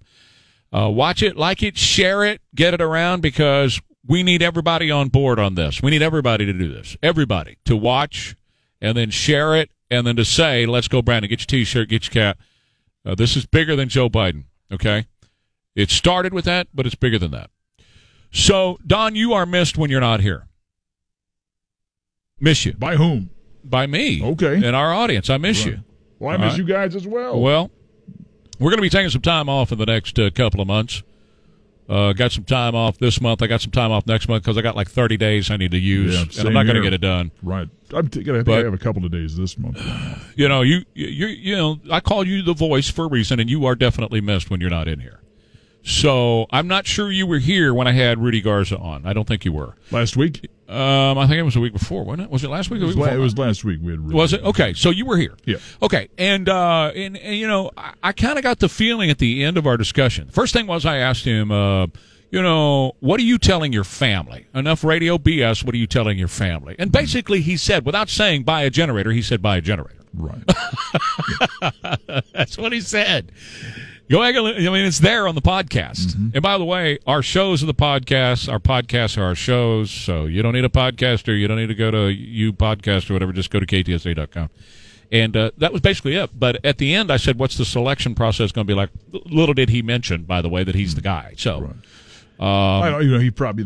Uh, 0.74 0.90
watch 0.90 1.22
it, 1.22 1.38
like 1.38 1.62
it, 1.62 1.78
share 1.78 2.24
it, 2.24 2.42
get 2.56 2.74
it 2.74 2.82
around 2.82 3.22
because 3.22 3.80
we 4.08 4.24
need 4.24 4.42
everybody 4.42 4.90
on 4.90 5.10
board 5.10 5.40
on 5.40 5.56
this. 5.56 5.82
We 5.84 5.92
need 5.92 6.02
everybody 6.02 6.46
to 6.46 6.54
do 6.54 6.74
this. 6.74 6.98
Everybody 7.04 7.58
to 7.66 7.78
watch 7.78 8.36
and 8.82 8.98
then 8.98 9.12
share 9.12 9.56
it 9.56 9.70
and 9.92 10.06
then 10.08 10.16
to 10.16 10.26
say, 10.26 10.66
let's 10.66 10.88
go, 10.88 11.02
Brandon. 11.02 11.30
Get 11.30 11.42
your 11.42 11.60
t 11.60 11.64
shirt, 11.64 11.90
get 11.90 12.08
your 12.08 12.24
cap 12.24 12.40
uh, 13.06 13.16
this 13.16 13.36
is 13.36 13.46
bigger 13.46 13.76
than 13.76 13.90
Joe 13.90 14.10
Biden, 14.10 14.46
okay? 14.72 15.08
It 15.76 15.90
started 15.92 16.34
with 16.34 16.46
that, 16.46 16.68
but 16.74 16.86
it's 16.86 16.96
bigger 16.96 17.20
than 17.20 17.32
that. 17.32 17.50
So, 18.32 18.80
Don, 18.86 19.16
you 19.16 19.34
are 19.34 19.46
missed 19.46 19.78
when 19.78 19.90
you're 19.90 20.02
not 20.02 20.22
here. 20.22 20.48
Miss 22.40 22.66
you. 22.66 22.74
By 22.74 22.96
whom? 22.96 23.30
By 23.64 23.88
me. 23.88 24.22
Okay. 24.24 24.56
And 24.56 24.76
our 24.76 24.94
audience. 24.94 25.30
I 25.30 25.38
miss 25.38 25.66
right. 25.66 25.76
you. 25.76 25.84
Well, 26.20 26.34
I 26.34 26.38
miss 26.38 26.52
right. 26.52 26.58
you 26.58 26.66
guys 26.66 26.96
as 26.96 27.08
well. 27.08 27.40
Well, 27.40 27.72
we're 28.60 28.72
going 28.72 28.78
to 28.78 28.82
be 28.82 28.90
taking 28.90 29.10
some 29.10 29.22
time 29.22 29.50
off 29.50 29.72
in 29.72 29.78
the 29.78 29.86
next 29.86 30.18
uh, 30.20 30.30
couple 30.32 30.62
of 30.62 30.68
months. 30.68 31.04
Uh, 31.88 32.14
got 32.14 32.32
some 32.32 32.44
time 32.44 32.74
off 32.74 32.98
this 32.98 33.22
month. 33.22 33.44
I 33.44 33.48
got 33.48 33.62
some 33.62 33.72
time 33.72 33.92
off 33.92 34.08
next 34.08 34.28
month 34.28 34.44
because 34.44 34.58
I 34.58 34.62
got 34.62 34.76
like 34.76 34.90
30 34.90 35.18
days 35.18 35.52
I 35.52 35.58
need 35.58 35.72
to 35.72 35.78
use, 35.78 36.16
yeah, 36.16 36.40
and 36.40 36.48
I'm 36.48 36.54
not 36.54 36.64
going 36.64 36.78
to 36.78 36.82
get 36.82 36.94
it 36.94 37.02
done. 37.02 37.32
Right. 37.44 37.70
I'm 37.94 38.08
t- 38.08 38.22
I, 38.22 38.42
but, 38.42 38.60
I 38.60 38.64
have 38.64 38.74
a 38.74 38.78
couple 38.80 39.06
of 39.06 39.12
days 39.12 39.38
this 39.38 39.58
month. 39.58 39.82
You 40.38 40.50
know, 40.50 40.64
you 40.64 40.84
you 40.94 41.28
you 41.28 41.56
know, 41.56 41.80
I 41.90 42.02
call 42.02 42.28
you 42.28 42.42
the 42.42 42.54
voice 42.54 42.90
for 42.90 43.06
a 43.06 43.08
reason, 43.08 43.40
and 43.40 43.50
you 43.50 43.66
are 43.66 43.74
definitely 43.74 44.20
missed 44.20 44.50
when 44.50 44.60
you're 44.60 44.70
not 44.70 44.90
in 44.90 45.00
here. 45.00 45.22
So 45.82 46.48
I'm 46.52 46.68
not 46.68 46.86
sure 46.88 47.10
you 47.10 47.26
were 47.26 47.38
here 47.38 47.74
when 47.74 47.88
I 47.88 47.94
had 47.94 48.20
Rudy 48.20 48.42
Garza 48.42 48.78
on. 48.78 49.06
I 49.06 49.14
don't 49.14 49.26
think 49.26 49.46
you 49.46 49.54
were 49.54 49.76
last 49.92 50.18
week. 50.18 50.50
Um, 50.68 51.20
I 51.20 51.28
think 51.28 51.38
it 51.38 51.44
was 51.44 51.56
a 51.56 51.60
week 51.60 51.74
before, 51.74 52.04
wasn't 52.04 52.24
it? 52.24 52.32
Was 52.32 52.44
it 52.44 52.50
last 52.50 52.72
week? 52.72 52.82
It, 52.82 52.86
was, 52.86 52.96
week 52.96 53.06
la- 53.06 53.14
it 53.14 53.18
was 53.18 53.38
last 53.38 53.64
week. 53.64 53.80
We 53.84 53.92
had 53.92 54.12
was 54.12 54.34
it 54.34 54.44
okay? 54.44 54.74
So 54.74 54.90
you 54.90 55.06
were 55.06 55.18
here. 55.18 55.36
Yeah. 55.46 55.58
Okay, 55.82 56.10
and 56.18 56.50
uh, 56.50 56.92
and, 56.96 57.16
and 57.18 57.38
you 57.38 57.48
know, 57.48 57.70
I, 57.78 57.94
I 58.02 58.12
kind 58.14 58.38
of 58.38 58.44
got 58.44 58.60
the 58.60 58.70
feeling 58.70 59.12
at 59.12 59.20
the 59.20 59.44
end 59.44 59.58
of 59.58 59.68
our 59.68 59.78
discussion. 59.78 60.28
First 60.30 60.54
thing 60.54 60.66
was 60.66 60.86
I 60.86 60.98
asked 60.98 61.26
him. 61.26 61.52
Uh, 61.52 61.88
you 62.32 62.42
know, 62.42 62.94
what 63.00 63.20
are 63.20 63.24
you 63.24 63.38
telling 63.38 63.72
your 63.72 63.84
family? 63.84 64.48
Enough 64.54 64.84
radio 64.84 65.18
BS. 65.18 65.64
What 65.64 65.74
are 65.76 65.78
you 65.78 65.88
telling 65.88 66.18
your 66.18 66.28
family? 66.28 66.76
And 66.78 66.92
basically, 66.92 67.40
he 67.42 67.56
said, 67.56 67.86
without 67.86 68.10
saying 68.10 68.44
buy 68.44 68.64
a 68.64 68.70
generator, 68.70 69.12
he 69.12 69.22
said 69.22 69.42
buy 69.42 69.58
a 69.58 69.62
generator. 69.62 70.02
Right. 70.14 70.44
That's 72.34 72.58
what 72.58 72.74
he 72.74 72.82
said. 72.82 73.32
Go 74.10 74.22
ahead. 74.22 74.36
I 74.36 74.70
mean, 74.70 74.86
it's 74.86 75.00
there 75.00 75.28
on 75.28 75.36
the 75.36 75.42
podcast. 75.42 76.14
Mm-hmm. 76.14 76.30
And 76.36 76.42
by 76.42 76.58
the 76.58 76.66
way, 76.66 77.00
our 77.08 77.24
shows 77.24 77.64
are 77.64 77.66
the 77.66 77.74
podcasts. 77.74 78.52
Our 78.52 78.60
podcasts 78.60 79.18
are 79.18 79.24
our 79.24 79.36
shows. 79.36 79.90
So 79.90 80.26
you 80.26 80.44
don't 80.44 80.54
need 80.54 80.66
a 80.66 80.70
podcaster. 80.70 81.38
You 81.38 81.48
don't 81.48 81.58
need 81.58 81.68
to 81.68 81.76
go 81.76 81.90
to 81.90 82.14
you 82.14 82.54
podcast 82.54 83.10
or 83.10 83.14
whatever. 83.14 83.34
Just 83.34 83.50
go 83.50 83.60
to 83.60 83.66
ktsa.com. 83.66 84.50
And 85.12 85.38
uh, 85.38 85.52
that 85.58 85.72
was 85.72 85.82
basically 85.82 86.16
it. 86.16 86.32
But 86.38 86.64
at 86.64 86.78
the 86.78 86.94
end, 86.94 87.12
I 87.12 87.18
said, 87.18 87.38
"What's 87.38 87.58
the 87.58 87.66
selection 87.66 88.16
process 88.16 88.52
going 88.52 88.66
to 88.66 88.72
be 88.72 88.76
like?" 88.76 88.90
Little 89.12 89.54
did 89.54 89.70
he 89.70 89.82
mention, 89.82 90.24
by 90.24 90.42
the 90.42 90.50
way, 90.50 90.64
that 90.64 90.76
he's 90.76 90.96
the 90.96 91.02
guy. 91.02 91.34
So. 91.38 91.62
Right. 91.62 91.76
Um, 92.38 92.84
I 92.84 92.90
don't, 92.90 93.04
you 93.06 93.12
know, 93.12 93.20
he 93.20 93.32
probably 93.32 93.64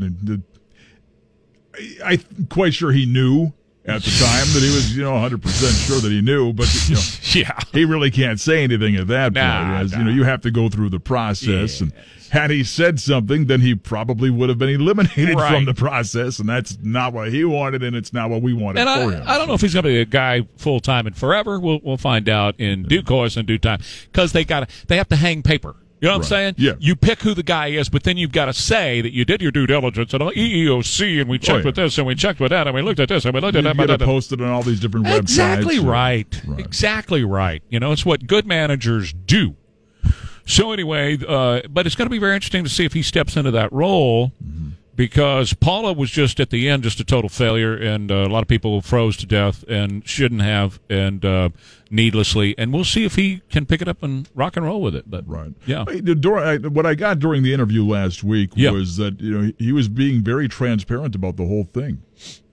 I, 2.05 2.19
I'm 2.37 2.47
quite 2.49 2.73
sure 2.73 2.91
he 2.91 3.05
knew 3.05 3.53
at 3.89 4.03
the 4.03 4.11
time 4.11 4.47
that 4.53 4.61
he 4.61 4.73
was, 4.73 4.95
you 4.95 5.03
know, 5.03 5.13
100 5.13 5.41
percent 5.41 5.73
sure 5.75 5.99
that 5.99 6.11
he 6.11 6.21
knew, 6.21 6.53
but 6.53 6.67
you 6.87 6.95
know, 6.95 7.01
yeah, 7.33 7.59
he 7.73 7.85
really 7.85 8.11
can't 8.11 8.39
say 8.39 8.63
anything 8.63 8.95
at 8.95 9.07
that 9.07 9.33
nah, 9.33 9.41
point. 9.41 9.81
As 9.81 9.91
nah. 9.91 9.97
you 9.97 10.03
know, 10.05 10.11
you 10.11 10.23
have 10.23 10.41
to 10.41 10.51
go 10.51 10.69
through 10.69 10.89
the 10.89 10.99
process, 10.99 11.47
yes. 11.47 11.81
and 11.81 11.93
had 12.29 12.51
he 12.51 12.63
said 12.63 12.99
something, 12.99 13.47
then 13.47 13.61
he 13.61 13.75
probably 13.75 14.29
would 14.29 14.49
have 14.49 14.57
been 14.57 14.69
eliminated 14.69 15.35
right. 15.35 15.51
from 15.51 15.65
the 15.65 15.73
process, 15.73 16.39
and 16.39 16.47
that's 16.47 16.77
not 16.81 17.13
what 17.13 17.31
he 17.31 17.43
wanted, 17.43 17.83
and 17.83 17.95
it's 17.95 18.13
not 18.13 18.29
what 18.29 18.41
we 18.41 18.53
wanted 18.53 18.81
and 18.81 18.89
for 18.89 19.15
I, 19.15 19.19
him. 19.19 19.23
I 19.27 19.37
don't 19.37 19.47
know 19.47 19.55
if 19.55 19.61
he's 19.61 19.73
going 19.73 19.83
to 19.83 19.89
be 19.89 19.99
a 19.99 20.05
guy 20.05 20.47
full 20.57 20.79
time 20.79 21.07
and 21.07 21.17
forever. 21.17 21.59
We'll 21.59 21.79
we'll 21.83 21.97
find 21.97 22.29
out 22.29 22.59
in 22.59 22.83
due 22.83 23.03
course 23.03 23.35
and 23.35 23.47
due 23.47 23.57
time 23.57 23.81
because 24.11 24.31
they 24.31 24.45
got 24.45 24.69
they 24.87 24.97
have 24.97 25.09
to 25.09 25.15
hang 25.15 25.43
paper. 25.43 25.75
You 26.01 26.07
know 26.07 26.13
what 26.13 26.17
right. 26.19 26.25
I'm 26.25 26.29
saying? 26.29 26.55
Yeah. 26.57 26.73
You 26.79 26.95
pick 26.95 27.21
who 27.21 27.33
the 27.33 27.43
guy 27.43 27.67
is, 27.67 27.89
but 27.89 28.03
then 28.03 28.15
you've 28.15 28.31
got 28.31 28.45
to 28.45 28.53
say 28.53 29.01
that 29.01 29.13
you 29.13 29.25
did 29.25 29.41
your 29.41 29.51
due 29.51 29.67
diligence 29.67 30.13
and 30.13 30.23
all 30.23 30.31
EEOC, 30.31 31.21
and 31.21 31.29
we 31.29 31.37
checked 31.37 31.49
oh, 31.49 31.57
yeah. 31.57 31.65
with 31.65 31.75
this, 31.75 31.97
and 31.97 32.07
we 32.07 32.15
checked 32.15 32.39
with 32.39 32.51
that, 32.51 32.67
and 32.67 32.75
we 32.75 32.81
looked 32.81 32.99
at 32.99 33.09
this, 33.09 33.25
and 33.25 33.33
we 33.33 33.41
looked 33.41 33.57
at 33.57 33.65
you 33.65 33.73
that. 33.73 34.01
It 34.01 34.05
posted 34.05 34.41
on 34.41 34.47
all 34.49 34.63
these 34.63 34.79
different 34.79 35.07
websites. 35.07 35.19
Exactly 35.19 35.79
right. 35.79 36.41
right. 36.47 36.59
Exactly 36.59 37.23
right. 37.23 37.61
You 37.69 37.79
know, 37.79 37.91
it's 37.91 38.05
what 38.05 38.27
good 38.27 38.45
managers 38.45 39.13
do. 39.13 39.55
So 40.45 40.71
anyway, 40.71 41.17
uh, 41.27 41.61
but 41.69 41.85
it's 41.85 41.95
going 41.95 42.07
to 42.07 42.11
be 42.11 42.17
very 42.17 42.33
interesting 42.33 42.63
to 42.63 42.69
see 42.69 42.85
if 42.85 42.93
he 42.93 43.03
steps 43.03 43.35
into 43.35 43.51
that 43.51 43.71
role. 43.71 44.31
Mm-hmm. 44.43 44.68
Because 44.99 45.53
Paula 45.53 45.93
was 45.93 46.11
just 46.11 46.41
at 46.41 46.49
the 46.49 46.67
end 46.67 46.83
just 46.83 46.99
a 46.99 47.05
total 47.05 47.29
failure, 47.29 47.73
and 47.73 48.11
uh, 48.11 48.15
a 48.15 48.27
lot 48.27 48.41
of 48.41 48.49
people 48.49 48.81
froze 48.81 49.15
to 49.15 49.25
death 49.25 49.63
and 49.69 50.05
shouldn't 50.05 50.41
have, 50.41 50.77
and 50.89 51.23
uh, 51.23 51.47
needlessly. 51.89 52.53
And 52.57 52.73
we'll 52.73 52.83
see 52.83 53.05
if 53.05 53.15
he 53.15 53.41
can 53.49 53.65
pick 53.65 53.81
it 53.81 53.87
up 53.87 54.03
and 54.03 54.27
rock 54.35 54.57
and 54.57 54.65
roll 54.65 54.81
with 54.81 54.93
it. 54.95 55.09
But 55.09 55.25
Right. 55.25 55.53
yeah, 55.65 55.85
I- 55.87 56.01
the- 56.01 56.29
I- 56.63 56.67
What 56.67 56.85
I 56.85 56.95
got 56.95 57.19
during 57.19 57.43
the 57.43 57.53
interview 57.53 57.85
last 57.85 58.25
week 58.25 58.49
Yeah. 58.57 58.71
was 58.71 58.97
that 58.97 59.21
you 59.21 59.31
know 59.31 59.51
he- 59.57 59.71
was 59.71 59.87
being 59.87 60.21
very 60.21 60.49
transparent 60.49 61.15
about 61.15 61.37
the 61.37 61.45
whole 61.45 61.69
thing. 61.73 61.99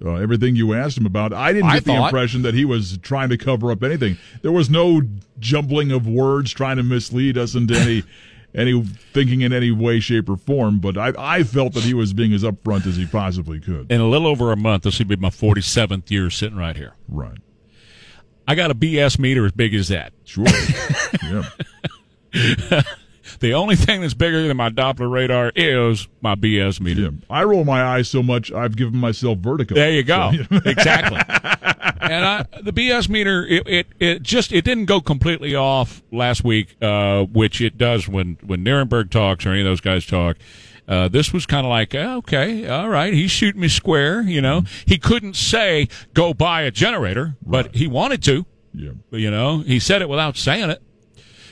Uh, 0.05 0.15
everything 0.15 0.55
you 0.55 0.73
asked 0.73 0.97
him 0.97 1.07
about, 1.07 1.33
I 1.33 1.53
didn't 1.53 1.71
I 1.71 1.75
get 1.75 1.85
the 1.87 1.95
thought- 1.95 2.11
impression 2.11 2.43
that 2.43 2.55
he 2.55 2.65
was 2.65 2.97
trying 3.03 3.31
to 3.31 3.37
cover 3.37 3.73
up 3.73 3.83
anything. 3.83 4.19
There 4.43 4.53
was 4.53 4.71
no 4.71 5.03
jumbling 5.41 5.91
of 5.91 6.07
words 6.07 6.53
trying 6.53 6.77
to 6.77 6.85
mislead 6.85 7.37
us 7.37 7.57
into 7.57 7.77
any 7.77 8.05
any 8.57 8.83
thinking 8.83 9.43
in 9.43 9.53
any 9.53 9.71
way, 9.71 10.01
shape, 10.01 10.29
or 10.29 10.37
form. 10.37 10.81
But 10.81 10.97
I 10.97 11.13
I 11.17 11.43
felt 11.43 11.75
that 11.75 11.85
he 11.85 11.95
was 11.95 12.13
being 12.13 12.33
as 12.33 12.43
upfront 12.43 12.87
as 12.87 12.97
he 12.97 13.07
possibly 13.07 13.61
could. 13.61 13.91
in 13.93 14.01
a 14.01 14.09
little 14.09 14.27
over 14.27 14.51
a 14.51 14.57
month, 14.57 14.85
this 14.85 14.99
will 14.99 15.07
be 15.07 15.17
my 15.17 15.31
forty 15.31 15.61
seventh 15.61 16.11
year 16.11 16.31
sitting 16.31 16.57
right 16.57 16.77
here. 16.77 16.95
Right. 17.09 17.39
I 18.49 18.55
got 18.55 18.71
a 18.71 18.75
BS 18.75 19.19
meter 19.19 19.45
as 19.45 19.53
big 19.53 19.75
as 19.75 19.89
that. 19.89 20.13
Sure. 20.25 20.47
yeah. 21.23 22.83
The 23.41 23.55
only 23.55 23.77
thing 23.77 24.01
that's 24.01 24.15
bigger 24.15 24.47
than 24.47 24.57
my 24.57 24.71
Doppler 24.71 25.11
radar 25.11 25.53
is 25.55 26.09
my 26.21 26.35
BS 26.37 26.81
meter. 26.81 27.03
Yeah. 27.03 27.11
I 27.29 27.45
roll 27.45 27.65
my 27.65 27.83
eyes 27.83 28.09
so 28.09 28.23
much 28.23 28.53
I've 28.53 28.77
given 28.77 28.99
myself 28.99 29.39
vertigo. 29.39 29.75
There 29.75 29.91
you 29.91 30.05
go. 30.05 30.33
So, 30.33 30.61
exactly. 30.65 31.19
And 32.11 32.25
I, 32.25 32.45
the 32.63 32.73
BS 32.73 33.09
meter, 33.09 33.45
it, 33.47 33.67
it, 33.67 33.87
it 33.99 34.23
just 34.23 34.53
it 34.53 34.65
didn't 34.65 34.87
go 34.87 35.01
completely 35.01 35.55
off 35.55 36.03
last 36.13 36.45
week, 36.45 36.77
uh, 36.83 37.25
which 37.25 37.61
it 37.61 37.77
does 37.79 38.09
when 38.09 38.39
when 38.45 38.65
Nirenberg 38.65 39.11
talks 39.11 39.45
or 39.47 39.51
any 39.51 39.61
of 39.61 39.67
those 39.67 39.81
guys 39.81 40.07
talk. 40.07 40.37
Uh, 40.89 41.09
this 41.09 41.33
was 41.33 41.47
kind 41.47 41.67
of 41.67 41.71
like, 41.71 41.95
eh, 41.97 42.15
okay, 42.15 42.69
all 42.69 42.89
right, 42.89 43.13
he's 43.13 43.33
shooting 43.33 43.61
me 43.61 43.67
square. 43.69 44.23
You 44.23 44.41
know, 44.41 44.63
he 44.85 44.99
couldn't 44.99 45.35
say 45.35 45.89
go 46.15 46.33
buy 46.33 46.63
a 46.63 46.71
generator, 46.71 47.35
but 47.45 47.75
he 47.75 47.89
wanted 47.89 48.23
to. 48.25 48.47
yeah. 48.73 48.93
You 49.11 49.31
know, 49.31 49.59
he 49.59 49.81
said 49.81 50.01
it 50.01 50.09
without 50.09 50.37
saying 50.37 50.71
it. 50.71 50.83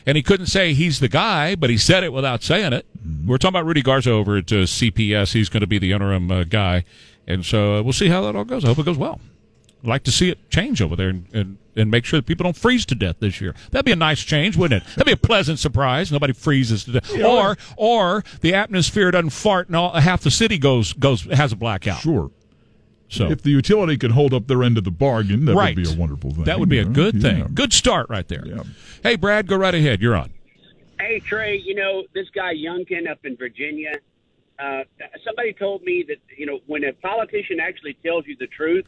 And 0.07 0.17
he 0.17 0.23
couldn't 0.23 0.47
say 0.47 0.75
he's 0.75 1.01
the 1.01 1.09
guy, 1.09 1.55
but 1.55 1.71
he 1.71 1.79
said 1.79 2.05
it 2.05 2.13
without 2.13 2.43
saying 2.43 2.75
it. 2.75 2.87
We're 3.27 3.39
talking 3.39 3.55
about 3.57 3.65
Rudy 3.67 3.81
Garza 3.81 4.11
over 4.11 4.37
at 4.37 4.53
uh, 4.53 4.67
CPS. 4.67 5.33
He's 5.33 5.49
going 5.49 5.63
to 5.63 5.67
be 5.67 5.79
the 5.79 5.93
interim 5.93 6.31
uh, 6.31 6.45
guy. 6.45 6.85
And 7.27 7.43
so 7.43 7.77
uh, 7.77 7.83
we'll 7.83 7.95
see 7.95 8.09
how 8.09 8.21
that 8.23 8.37
all 8.37 8.45
goes. 8.45 8.65
I 8.65 8.69
hope 8.69 8.81
it 8.81 8.85
goes 8.85 8.99
well. 8.99 9.19
I'd 9.85 9.89
like 9.89 10.05
to 10.05 10.11
see 10.11 10.31
it 10.31 10.49
change 10.49 10.81
over 10.81 10.97
there 10.97 11.11
and, 11.11 11.27
and, 11.35 11.59
and 11.77 11.91
make 11.91 12.07
sure 12.07 12.19
that 12.19 12.25
people 12.25 12.45
don't 12.45 12.57
freeze 12.57 12.87
to 12.87 12.95
death 12.95 13.17
this 13.21 13.39
year. 13.39 13.55
That'd 13.71 13.85
be 13.85 13.93
a 13.93 13.97
nice 13.97 14.23
change, 14.23 14.57
wouldn't 14.57 14.83
it? 14.83 14.89
That'd 14.97 15.05
be 15.05 15.13
a 15.13 15.17
pleasant 15.17 15.59
surprise. 15.59 16.11
Nobody 16.11 16.33
freezes 16.33 16.85
to 16.85 16.93
death. 16.93 17.21
Or 17.23 17.59
or 17.77 18.25
the 18.41 18.55
atmosphere 18.55 19.11
doesn't 19.11 19.31
fart 19.31 19.67
and 19.67 19.77
all, 19.77 19.93
half 19.93 20.23
the 20.23 20.31
city 20.31 20.57
goes 20.57 20.95
goes 20.95 21.25
has 21.25 21.53
a 21.53 21.57
blackout. 21.57 22.01
Sure. 22.01 22.31
So 23.11 23.31
If 23.31 23.43
the 23.43 23.51
utility 23.51 23.99
can 23.99 24.13
hold 24.13 24.33
up 24.33 24.47
their 24.47 24.63
end 24.63 24.79
of 24.79 24.85
the 24.85 24.91
bargain, 24.91 25.45
that 25.45 25.55
right. 25.55 25.77
would 25.77 25.85
be 25.85 25.93
a 25.93 25.95
wonderful 25.95 26.31
thing. 26.31 26.45
That 26.45 26.59
would 26.59 26.71
be 26.71 26.79
a 26.79 26.83
you 26.83 26.89
know? 26.89 26.95
good 26.95 27.21
thing. 27.21 27.39
Yeah. 27.41 27.49
Good 27.53 27.75
start 27.75 28.09
right 28.09 28.27
there. 28.27 28.47
Yeah. 28.47 28.63
Hey, 29.03 29.17
Brad, 29.17 29.47
go 29.47 29.57
right 29.57 29.75
ahead. 29.75 30.01
You're 30.01 30.17
on. 30.17 30.33
Hey 30.99 31.21
Trey, 31.21 31.57
you 31.59 31.75
know 31.75 32.05
this 32.15 32.31
guy 32.35 32.55
Youngkin 32.55 33.11
up 33.11 33.19
in 33.25 33.37
Virginia. 33.37 33.93
Uh, 34.59 34.85
somebody 35.25 35.53
told 35.53 35.83
me 35.83 36.05
that 36.09 36.17
you 36.39 36.47
know 36.47 36.61
when 36.67 36.85
a 36.85 36.93
politician 36.95 37.61
actually 37.61 37.95
tells 38.03 38.27
you 38.27 38.37
the 38.39 38.47
truth, 38.47 38.87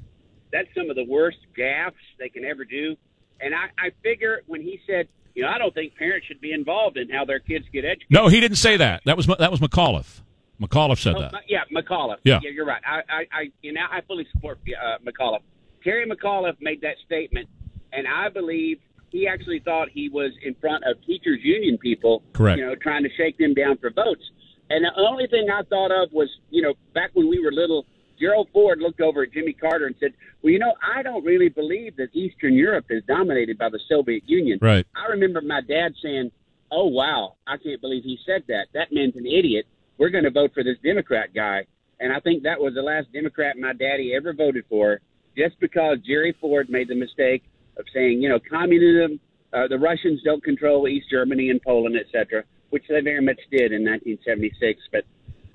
that's 0.56 0.68
some 0.76 0.90
of 0.90 0.96
the 0.96 1.04
worst 1.04 1.38
gaffes 1.56 1.92
they 2.18 2.28
can 2.28 2.44
ever 2.44 2.64
do. 2.64 2.96
And 3.40 3.54
I, 3.54 3.66
I 3.78 3.90
figure 4.02 4.40
when 4.46 4.62
he 4.62 4.80
said, 4.86 5.08
you 5.34 5.42
know, 5.42 5.48
I 5.48 5.58
don't 5.58 5.74
think 5.74 5.94
parents 5.96 6.26
should 6.26 6.40
be 6.40 6.52
involved 6.52 6.96
in 6.96 7.10
how 7.10 7.24
their 7.26 7.38
kids 7.40 7.66
get 7.72 7.84
educated. 7.84 8.06
No, 8.10 8.28
he 8.28 8.40
didn't 8.40 8.56
say 8.56 8.78
that. 8.78 9.02
That 9.04 9.16
was 9.16 9.26
that 9.26 9.50
was 9.50 9.60
McAuliffe. 9.60 10.22
McAuliffe 10.60 10.98
said 10.98 11.14
Oh, 11.16 11.20
that. 11.20 11.34
yeah, 11.48 11.64
McAuliffe. 11.74 12.16
Yeah. 12.24 12.40
you're 12.42 12.64
right. 12.64 12.80
I, 12.86 13.00
I, 13.10 13.20
I, 13.40 13.42
you 13.60 13.74
know, 13.74 13.82
I 13.90 14.00
fully 14.08 14.26
support 14.32 14.58
uh, 14.66 14.96
McAuliffe. 15.04 15.42
Terry 15.84 16.08
McAuliffe 16.08 16.56
made 16.60 16.80
that 16.80 16.96
statement, 17.04 17.48
and 17.92 18.06
I 18.08 18.30
believe 18.30 18.78
he 19.10 19.28
actually 19.28 19.60
thought 19.60 19.88
he 19.90 20.08
was 20.08 20.32
in 20.42 20.54
front 20.54 20.84
of 20.84 20.96
teachers' 21.04 21.40
union 21.42 21.76
people. 21.76 22.22
Correct. 22.32 22.58
You 22.58 22.66
know, 22.66 22.74
trying 22.74 23.02
to 23.02 23.10
shake 23.18 23.36
them 23.36 23.52
down 23.52 23.76
for 23.76 23.90
votes. 23.90 24.22
And 24.70 24.82
the 24.84 24.92
only 24.98 25.26
thing 25.28 25.46
I 25.52 25.62
thought 25.64 25.92
of 25.92 26.10
was, 26.12 26.28
you 26.50 26.62
know, 26.62 26.72
back 26.94 27.10
when 27.12 27.28
we 27.28 27.38
were 27.44 27.52
little, 27.52 27.84
Gerald 28.18 28.48
Ford 28.52 28.80
looked 28.80 29.00
over 29.00 29.22
at 29.22 29.32
Jimmy 29.32 29.52
Carter 29.52 29.86
and 29.86 29.94
said, 30.00 30.12
"Well, 30.42 30.52
you 30.52 30.58
know, 30.58 30.74
I 30.82 31.02
don't 31.02 31.24
really 31.24 31.48
believe 31.48 31.96
that 31.96 32.08
Eastern 32.12 32.54
Europe 32.54 32.86
is 32.90 33.02
dominated 33.04 33.58
by 33.58 33.68
the 33.68 33.80
Soviet 33.88 34.22
Union." 34.26 34.58
Right. 34.60 34.86
I 34.94 35.10
remember 35.10 35.40
my 35.40 35.60
dad 35.60 35.94
saying, 36.02 36.30
"Oh 36.70 36.86
wow, 36.86 37.34
I 37.46 37.56
can't 37.56 37.80
believe 37.80 38.04
he 38.04 38.18
said 38.26 38.44
that. 38.48 38.66
That 38.74 38.92
man's 38.92 39.16
an 39.16 39.26
idiot. 39.26 39.66
We're 39.98 40.10
going 40.10 40.24
to 40.24 40.30
vote 40.30 40.52
for 40.54 40.62
this 40.62 40.78
Democrat 40.82 41.34
guy." 41.34 41.66
And 42.00 42.12
I 42.12 42.20
think 42.20 42.42
that 42.42 42.60
was 42.60 42.74
the 42.74 42.82
last 42.82 43.12
Democrat 43.12 43.56
my 43.58 43.72
daddy 43.72 44.14
ever 44.14 44.34
voted 44.34 44.64
for, 44.68 45.00
just 45.36 45.58
because 45.60 45.98
Jerry 46.06 46.36
Ford 46.40 46.68
made 46.68 46.88
the 46.88 46.94
mistake 46.94 47.42
of 47.78 47.86
saying, 47.92 48.22
you 48.22 48.28
know, 48.28 48.38
communism, 48.38 49.20
uh, 49.52 49.68
the 49.68 49.78
Russians 49.78 50.22
don't 50.22 50.42
control 50.42 50.88
East 50.88 51.08
Germany 51.10 51.50
and 51.50 51.60
Poland, 51.62 51.96
etc., 51.96 52.44
which 52.70 52.84
they 52.88 53.00
very 53.00 53.22
much 53.22 53.40
did 53.50 53.72
in 53.72 53.84
1976. 53.84 54.80
But 54.92 55.04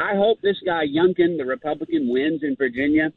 I 0.01 0.15
hope 0.15 0.41
this 0.41 0.57
guy 0.65 0.85
Youngkin, 0.87 1.37
the 1.37 1.45
Republican, 1.45 2.09
wins 2.09 2.41
in 2.43 2.55
Virginia. 2.55 3.11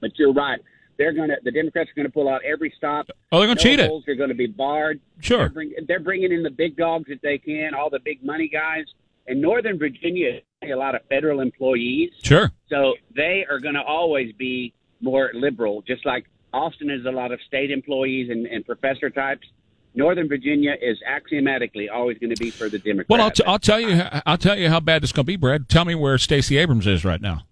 But 0.00 0.12
you're 0.18 0.32
right. 0.32 0.60
They're 0.96 1.12
to 1.30 1.36
the 1.42 1.50
Democrats 1.50 1.90
are 1.90 1.94
going 1.94 2.06
to 2.06 2.12
pull 2.12 2.28
out 2.28 2.42
every 2.44 2.72
stop. 2.76 3.06
Oh, 3.32 3.38
they're 3.38 3.48
gonna 3.48 3.56
no 3.56 3.62
cheat 3.62 3.80
it. 3.80 3.90
going 4.16 4.28
to 4.28 4.34
be 4.34 4.46
barred. 4.46 5.00
Sure. 5.20 5.38
They're, 5.38 5.48
bring, 5.50 5.74
they're 5.88 6.00
bringing 6.00 6.32
in 6.32 6.42
the 6.42 6.50
big 6.50 6.76
dogs 6.76 7.06
that 7.08 7.20
they 7.22 7.38
can, 7.38 7.74
all 7.74 7.90
the 7.90 8.00
big 8.04 8.22
money 8.22 8.48
guys. 8.48 8.84
And 9.26 9.40
Northern 9.40 9.78
Virginia 9.78 10.40
has 10.62 10.70
a 10.70 10.76
lot 10.76 10.94
of 10.94 11.00
federal 11.08 11.40
employees, 11.40 12.10
Sure. 12.22 12.52
so 12.68 12.94
they 13.16 13.44
are 13.50 13.58
going 13.58 13.74
to 13.74 13.82
always 13.82 14.32
be 14.34 14.74
more 15.00 15.30
liberal, 15.34 15.82
just 15.82 16.04
like 16.06 16.26
Austin 16.52 16.90
has 16.90 17.04
a 17.06 17.10
lot 17.10 17.32
of 17.32 17.40
state 17.46 17.70
employees 17.70 18.28
and, 18.30 18.46
and 18.46 18.64
professor 18.66 19.08
types. 19.10 19.46
Northern 19.94 20.28
Virginia 20.28 20.74
is 20.80 20.98
axiomatically 21.06 21.88
always 21.88 22.18
going 22.18 22.34
to 22.34 22.42
be 22.42 22.50
for 22.50 22.68
the 22.68 22.78
Democrats. 22.78 23.08
Well, 23.08 23.20
I'll, 23.20 23.30
t- 23.30 23.44
I'll 23.46 23.58
tell 23.58 23.80
you. 23.80 24.02
I'll 24.26 24.38
tell 24.38 24.58
you 24.58 24.68
how 24.68 24.80
bad 24.80 25.02
this 25.02 25.08
is 25.08 25.12
going 25.12 25.24
to 25.24 25.28
be, 25.28 25.36
Brad. 25.36 25.68
Tell 25.68 25.84
me 25.84 25.94
where 25.94 26.18
Stacey 26.18 26.56
Abrams 26.56 26.86
is 26.86 27.04
right 27.04 27.20
now. 27.20 27.42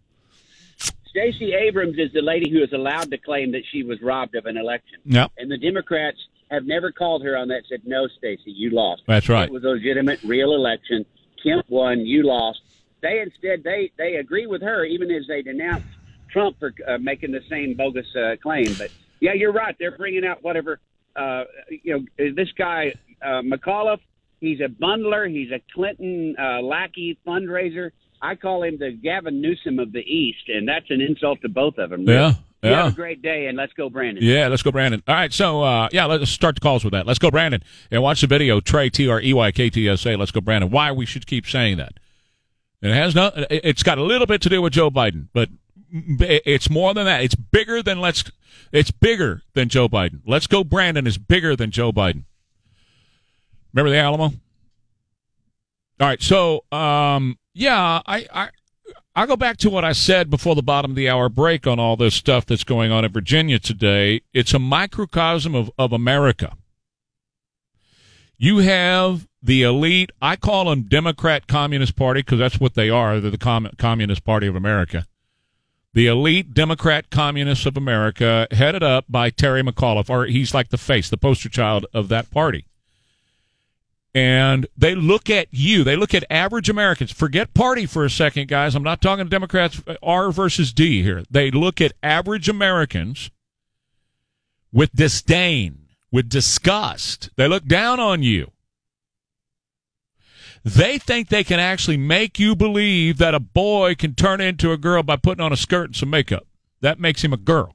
Stacey 1.06 1.52
Abrams 1.52 1.98
is 1.98 2.10
the 2.12 2.22
lady 2.22 2.50
who 2.50 2.62
is 2.62 2.72
allowed 2.72 3.10
to 3.10 3.18
claim 3.18 3.52
that 3.52 3.62
she 3.70 3.82
was 3.82 4.00
robbed 4.00 4.34
of 4.34 4.46
an 4.46 4.56
election. 4.56 4.98
Yep. 5.04 5.32
And 5.36 5.50
the 5.50 5.58
Democrats 5.58 6.16
have 6.50 6.64
never 6.64 6.90
called 6.90 7.22
her 7.22 7.36
on 7.36 7.48
that. 7.48 7.62
Said 7.68 7.82
no, 7.84 8.08
Stacey, 8.18 8.50
you 8.50 8.70
lost. 8.70 9.02
That's 9.06 9.28
right. 9.28 9.48
It 9.48 9.52
was 9.52 9.62
a 9.64 9.68
legitimate, 9.68 10.22
real 10.22 10.54
election. 10.54 11.04
Kemp 11.42 11.66
won. 11.68 12.00
You 12.06 12.24
lost. 12.24 12.60
They 13.02 13.20
instead 13.20 13.62
they 13.62 13.92
they 13.98 14.16
agree 14.16 14.46
with 14.46 14.62
her, 14.62 14.84
even 14.84 15.10
as 15.10 15.26
they 15.26 15.42
denounce 15.42 15.84
Trump 16.30 16.58
for 16.58 16.72
uh, 16.88 16.98
making 16.98 17.32
the 17.32 17.42
same 17.50 17.74
bogus 17.74 18.06
uh, 18.16 18.36
claim. 18.42 18.72
But 18.78 18.90
yeah, 19.20 19.34
you're 19.34 19.52
right. 19.52 19.76
They're 19.78 19.96
bringing 19.96 20.24
out 20.24 20.42
whatever. 20.42 20.80
Uh, 21.16 21.44
you 21.68 21.98
know, 22.18 22.30
this 22.34 22.48
guy 22.56 22.94
uh, 23.22 23.42
McAuliffe. 23.42 24.00
He's 24.40 24.60
a 24.60 24.68
bundler. 24.68 25.30
He's 25.30 25.52
a 25.52 25.60
Clinton 25.72 26.34
uh, 26.38 26.60
lackey 26.62 27.16
fundraiser. 27.26 27.90
I 28.20 28.34
call 28.34 28.62
him 28.64 28.78
the 28.78 28.90
Gavin 28.92 29.40
Newsom 29.40 29.78
of 29.78 29.92
the 29.92 30.00
East, 30.00 30.48
and 30.48 30.66
that's 30.66 30.90
an 30.90 31.00
insult 31.00 31.40
to 31.42 31.48
both 31.48 31.78
of 31.78 31.90
them. 31.90 32.02
Yeah, 32.08 32.34
You 32.62 32.70
yeah. 32.70 32.84
have 32.84 32.92
a 32.92 32.96
great 32.96 33.20
day, 33.22 33.46
and 33.46 33.56
let's 33.56 33.72
go, 33.72 33.88
Brandon. 33.88 34.22
Yeah, 34.24 34.48
let's 34.48 34.62
go, 34.62 34.70
Brandon. 34.72 35.02
All 35.06 35.14
right, 35.14 35.32
so 35.32 35.62
uh, 35.62 35.88
yeah, 35.92 36.06
let's 36.06 36.30
start 36.30 36.56
the 36.56 36.60
calls 36.60 36.84
with 36.84 36.92
that. 36.92 37.06
Let's 37.06 37.18
go, 37.18 37.30
Brandon, 37.30 37.62
and 37.90 38.02
watch 38.02 38.20
the 38.20 38.26
video. 38.26 38.60
Trey 38.60 38.90
T 38.90 39.08
R 39.08 39.20
E 39.20 39.32
Y 39.32 39.52
K 39.52 39.70
T 39.70 39.88
S 39.88 40.04
A. 40.06 40.16
Let's 40.16 40.30
go, 40.32 40.40
Brandon. 40.40 40.70
Why 40.70 40.90
we 40.92 41.06
should 41.06 41.26
keep 41.26 41.46
saying 41.46 41.76
that? 41.78 41.94
It 42.80 42.92
has 42.94 43.14
no. 43.14 43.30
It's 43.48 43.84
got 43.84 43.98
a 43.98 44.02
little 44.02 44.26
bit 44.26 44.40
to 44.42 44.48
do 44.48 44.60
with 44.60 44.72
Joe 44.72 44.90
Biden, 44.90 45.28
but 45.32 45.48
it's 45.92 46.70
more 46.70 46.94
than 46.94 47.04
that. 47.04 47.22
It's 47.22 47.34
bigger 47.34 47.82
than 47.82 48.00
let's. 48.00 48.24
It's 48.72 48.90
bigger 48.90 49.42
than 49.54 49.68
Joe 49.68 49.88
Biden. 49.88 50.20
Let's 50.26 50.46
go, 50.46 50.64
Brandon 50.64 51.06
is 51.06 51.18
bigger 51.18 51.54
than 51.54 51.70
Joe 51.70 51.92
Biden. 51.92 52.24
Remember 53.72 53.90
the 53.90 53.98
Alamo? 53.98 54.32
All 56.00 56.08
right, 56.08 56.22
so 56.22 56.64
um, 56.72 57.38
yeah, 57.54 58.00
I, 58.06 58.26
I 58.32 58.48
I'll 59.14 59.26
go 59.26 59.36
back 59.36 59.58
to 59.58 59.70
what 59.70 59.84
I 59.84 59.92
said 59.92 60.30
before 60.30 60.54
the 60.54 60.62
bottom 60.62 60.92
of 60.92 60.96
the 60.96 61.08
hour 61.08 61.28
break 61.28 61.66
on 61.66 61.78
all 61.78 61.96
this 61.96 62.14
stuff 62.14 62.46
that's 62.46 62.64
going 62.64 62.90
on 62.90 63.04
in 63.04 63.12
Virginia 63.12 63.58
today. 63.58 64.22
It's 64.32 64.54
a 64.54 64.58
microcosm 64.58 65.54
of, 65.54 65.70
of 65.78 65.92
America. 65.92 66.56
You 68.38 68.58
have 68.58 69.28
the 69.42 69.62
elite, 69.62 70.10
I 70.20 70.36
call 70.36 70.64
them 70.64 70.84
Democrat 70.84 71.46
Communist 71.46 71.94
Party 71.94 72.20
because 72.20 72.38
that's 72.38 72.58
what 72.58 72.74
they 72.74 72.88
are. 72.88 73.20
They're 73.20 73.30
the 73.30 73.38
Com- 73.38 73.70
Communist 73.76 74.24
Party 74.24 74.46
of 74.46 74.56
America. 74.56 75.06
The 75.94 76.06
elite 76.06 76.54
Democrat 76.54 77.10
Communists 77.10 77.66
of 77.66 77.76
America, 77.76 78.46
headed 78.50 78.82
up 78.82 79.04
by 79.08 79.30
Terry 79.30 79.62
McAuliffe, 79.62 80.08
or 80.08 80.24
he's 80.26 80.54
like 80.54 80.70
the 80.70 80.78
face, 80.78 81.10
the 81.10 81.16
poster 81.16 81.48
child 81.48 81.86
of 81.92 82.08
that 82.08 82.30
party 82.30 82.64
and 84.14 84.66
they 84.76 84.94
look 84.94 85.30
at 85.30 85.48
you. 85.50 85.84
They 85.84 85.96
look 85.96 86.14
at 86.14 86.24
average 86.30 86.68
Americans. 86.68 87.12
Forget 87.12 87.54
party 87.54 87.86
for 87.86 88.04
a 88.04 88.10
second, 88.10 88.48
guys. 88.48 88.74
I'm 88.74 88.82
not 88.82 89.00
talking 89.00 89.28
Democrats 89.28 89.82
uh, 89.86 89.96
R 90.02 90.30
versus 90.30 90.72
D 90.72 91.02
here. 91.02 91.24
They 91.30 91.50
look 91.50 91.80
at 91.80 91.92
average 92.02 92.48
Americans 92.48 93.30
with 94.72 94.92
disdain, 94.94 95.86
with 96.10 96.28
disgust. 96.28 97.30
They 97.36 97.48
look 97.48 97.64
down 97.64 98.00
on 98.00 98.22
you. 98.22 98.51
They 100.64 100.98
think 100.98 101.28
they 101.28 101.42
can 101.44 101.58
actually 101.58 101.96
make 101.96 102.38
you 102.38 102.54
believe 102.54 103.18
that 103.18 103.34
a 103.34 103.40
boy 103.40 103.94
can 103.96 104.14
turn 104.14 104.40
into 104.40 104.70
a 104.70 104.76
girl 104.76 105.02
by 105.02 105.16
putting 105.16 105.42
on 105.42 105.52
a 105.52 105.56
skirt 105.56 105.86
and 105.86 105.96
some 105.96 106.10
makeup. 106.10 106.46
That 106.80 107.00
makes 107.00 107.22
him 107.22 107.32
a 107.32 107.36
girl. 107.36 107.74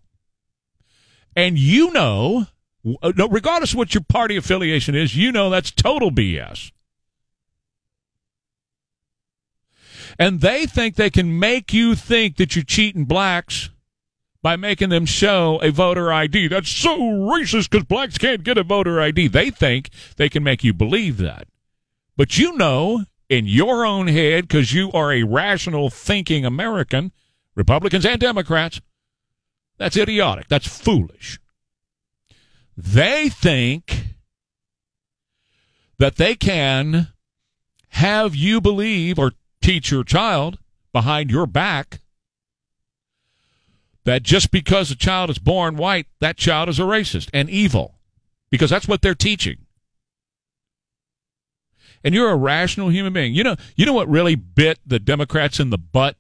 And 1.35 1.57
you 1.57 1.91
know, 1.91 2.47
uh, 3.03 3.11
regardless 3.29 3.73
of 3.73 3.77
what 3.77 3.93
your 3.93 4.03
party 4.03 4.37
affiliation 4.37 4.95
is, 4.95 5.15
you 5.15 5.31
know 5.31 5.49
that's 5.49 5.71
total 5.71 6.11
BS. 6.11 6.71
And 10.17 10.41
they 10.41 10.65
think 10.65 10.95
they 10.95 11.09
can 11.09 11.37
make 11.37 11.73
you 11.73 11.93
think 11.93 12.37
that 12.37 12.55
you're 12.55 12.63
cheating 12.63 13.05
blacks 13.05 13.69
by 14.41 14.55
making 14.55 14.89
them 14.89 15.05
show 15.05 15.59
a 15.61 15.71
voter 15.71 16.11
ID. 16.11 16.47
That's 16.47 16.69
so 16.69 16.97
racist 16.97 17.69
because 17.69 17.85
blacks 17.85 18.17
can't 18.17 18.43
get 18.43 18.57
a 18.57 18.63
voter 18.63 18.99
ID. 18.99 19.27
They 19.27 19.49
think 19.49 19.89
they 20.15 20.29
can 20.29 20.43
make 20.43 20.63
you 20.63 20.73
believe 20.73 21.17
that. 21.17 21.47
But 22.17 22.37
you 22.37 22.57
know, 22.57 23.05
in 23.29 23.45
your 23.45 23.85
own 23.85 24.07
head, 24.07 24.47
because 24.47 24.73
you 24.73 24.91
are 24.91 25.13
a 25.13 25.23
rational 25.23 25.89
thinking 25.89 26.45
American, 26.45 27.11
Republicans 27.55 28.05
and 28.05 28.19
Democrats, 28.19 28.81
that's 29.77 29.95
idiotic. 29.95 30.47
That's 30.47 30.67
foolish. 30.67 31.39
They 32.75 33.29
think 33.29 34.15
that 35.99 36.15
they 36.15 36.35
can 36.35 37.09
have 37.89 38.35
you 38.35 38.61
believe 38.61 39.19
or 39.19 39.33
teach 39.61 39.91
your 39.91 40.03
child 40.03 40.57
behind 40.91 41.29
your 41.29 41.45
back 41.45 42.01
that 44.03 44.23
just 44.23 44.51
because 44.51 44.89
a 44.89 44.95
child 44.95 45.29
is 45.29 45.37
born 45.37 45.75
white, 45.75 46.07
that 46.21 46.37
child 46.37 46.69
is 46.69 46.79
a 46.79 46.83
racist 46.83 47.29
and 47.33 47.49
evil. 47.49 47.95
Because 48.49 48.69
that's 48.69 48.87
what 48.87 49.01
they're 49.01 49.13
teaching. 49.13 49.57
And 52.07 52.15
you're 52.15 52.29
a 52.29 52.37
rational 52.37 52.87
human 52.87 53.11
being. 53.11 53.35
You 53.35 53.43
know, 53.43 53.57
you 53.75 53.85
know 53.85 53.91
what 53.91 54.07
really 54.07 54.35
bit 54.35 54.79
the 54.85 54.97
Democrats 54.97 55.59
in 55.59 55.71
the 55.71 55.77
butt 55.77 56.15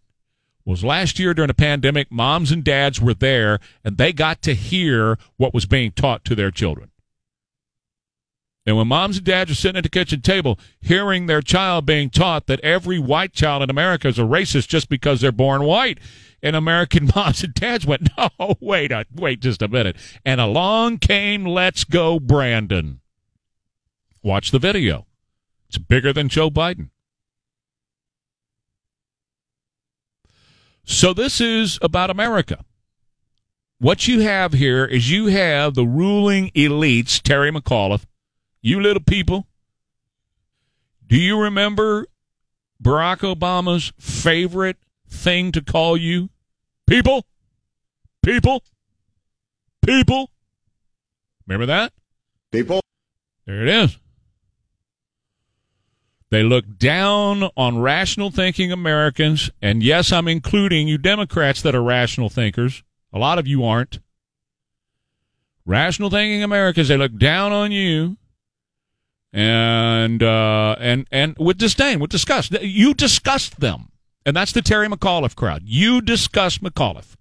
was 0.65 0.83
last 0.83 1.17
year 1.17 1.33
during 1.33 1.47
the 1.47 1.53
pandemic, 1.53 2.11
moms 2.11 2.51
and 2.51 2.61
dads 2.61 2.99
were 2.99 3.13
there 3.13 3.61
and 3.85 3.95
they 3.95 4.11
got 4.11 4.41
to 4.41 4.53
hear 4.53 5.17
what 5.37 5.53
was 5.53 5.65
being 5.65 5.93
taught 5.93 6.25
to 6.25 6.35
their 6.35 6.51
children. 6.51 6.91
And 8.65 8.75
when 8.75 8.89
moms 8.89 9.15
and 9.15 9.25
dads 9.25 9.49
are 9.49 9.55
sitting 9.55 9.77
at 9.77 9.83
the 9.83 9.89
kitchen 9.89 10.19
table 10.19 10.59
hearing 10.81 11.27
their 11.27 11.41
child 11.41 11.85
being 11.85 12.09
taught 12.09 12.47
that 12.47 12.59
every 12.59 12.99
white 12.99 13.31
child 13.31 13.63
in 13.63 13.69
America 13.69 14.09
is 14.09 14.19
a 14.19 14.23
racist 14.23 14.67
just 14.67 14.89
because 14.89 15.21
they're 15.21 15.31
born 15.31 15.63
white, 15.63 15.99
and 16.43 16.53
American 16.53 17.09
moms 17.15 17.45
and 17.45 17.53
dads 17.53 17.85
went, 17.85 18.09
no, 18.17 18.57
wait, 18.59 18.91
a, 18.91 19.05
wait 19.15 19.39
just 19.39 19.61
a 19.61 19.69
minute. 19.69 19.95
And 20.25 20.41
along 20.41 20.97
came 20.97 21.45
Let's 21.45 21.85
Go 21.85 22.19
Brandon. 22.19 22.99
Watch 24.21 24.51
the 24.51 24.59
video. 24.59 25.06
It's 25.67 25.77
bigger 25.77 26.13
than 26.13 26.29
Joe 26.29 26.49
Biden. 26.49 26.89
So 30.83 31.13
this 31.13 31.41
is 31.41 31.77
about 31.81 32.09
America. 32.09 32.63
What 33.79 34.07
you 34.07 34.21
have 34.21 34.53
here 34.53 34.85
is 34.85 35.11
you 35.11 35.27
have 35.27 35.75
the 35.75 35.85
ruling 35.85 36.49
elites, 36.51 37.21
Terry 37.21 37.51
McAuliffe, 37.51 38.05
you 38.61 38.81
little 38.81 39.03
people. 39.03 39.45
Do 41.05 41.17
you 41.17 41.39
remember 41.39 42.07
Barack 42.81 43.19
Obama's 43.19 43.91
favorite 43.99 44.77
thing 45.09 45.51
to 45.51 45.61
call 45.61 45.97
you? 45.97 46.29
People? 46.87 47.25
People? 48.23 48.63
People? 49.85 50.31
Remember 51.45 51.65
that? 51.67 51.93
People. 52.51 52.81
There 53.45 53.61
it 53.61 53.69
is. 53.69 53.97
They 56.29 56.43
look 56.43 56.77
down 56.77 57.49
on 57.55 57.79
rational 57.79 58.31
thinking 58.31 58.71
Americans, 58.71 59.49
and 59.61 59.81
yes, 59.81 60.11
I'm 60.11 60.27
including 60.27 60.87
you 60.87 60.97
Democrats 60.97 61.61
that 61.61 61.73
are 61.73 61.83
rational 61.83 62.29
thinkers. 62.29 62.83
A 63.13 63.19
lot 63.19 63.39
of 63.39 63.47
you 63.47 63.63
aren't. 63.63 63.99
Rational 65.65 66.09
thinking 66.09 66.43
Americans, 66.43 66.89
they 66.89 66.97
look 66.97 67.17
down 67.17 67.51
on 67.51 67.71
you 67.71 68.17
and 69.33 70.23
uh, 70.23 70.75
and 70.79 71.07
and 71.11 71.35
with 71.37 71.57
disdain, 71.57 71.99
with 71.99 72.09
disgust. 72.09 72.51
You 72.61 72.93
disgust 72.93 73.59
them, 73.59 73.89
and 74.25 74.35
that's 74.35 74.51
the 74.51 74.61
Terry 74.61 74.87
McAuliffe 74.87 75.35
crowd. 75.35 75.63
You 75.65 76.01
disgust 76.01 76.61
McAuliffe, 76.63 77.15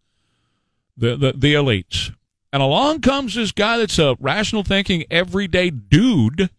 the 0.97 1.17
the, 1.17 1.33
the 1.33 1.55
elites, 1.55 2.15
and 2.53 2.63
along 2.63 3.01
comes 3.03 3.35
this 3.35 3.53
guy 3.53 3.79
that's 3.79 3.99
a 3.99 4.17
rational 4.19 4.63
thinking, 4.63 5.05
everyday 5.11 5.71
dude 5.71 6.51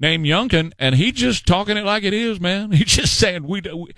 named 0.00 0.26
Youngkin, 0.26 0.72
and 0.78 0.94
he 0.94 1.12
just 1.12 1.46
talking 1.46 1.76
it 1.76 1.84
like 1.84 2.04
it 2.04 2.14
is, 2.14 2.40
man. 2.40 2.72
He's 2.72 2.86
just 2.86 3.18
saying 3.18 3.44
we, 3.46 3.60
we 3.60 3.92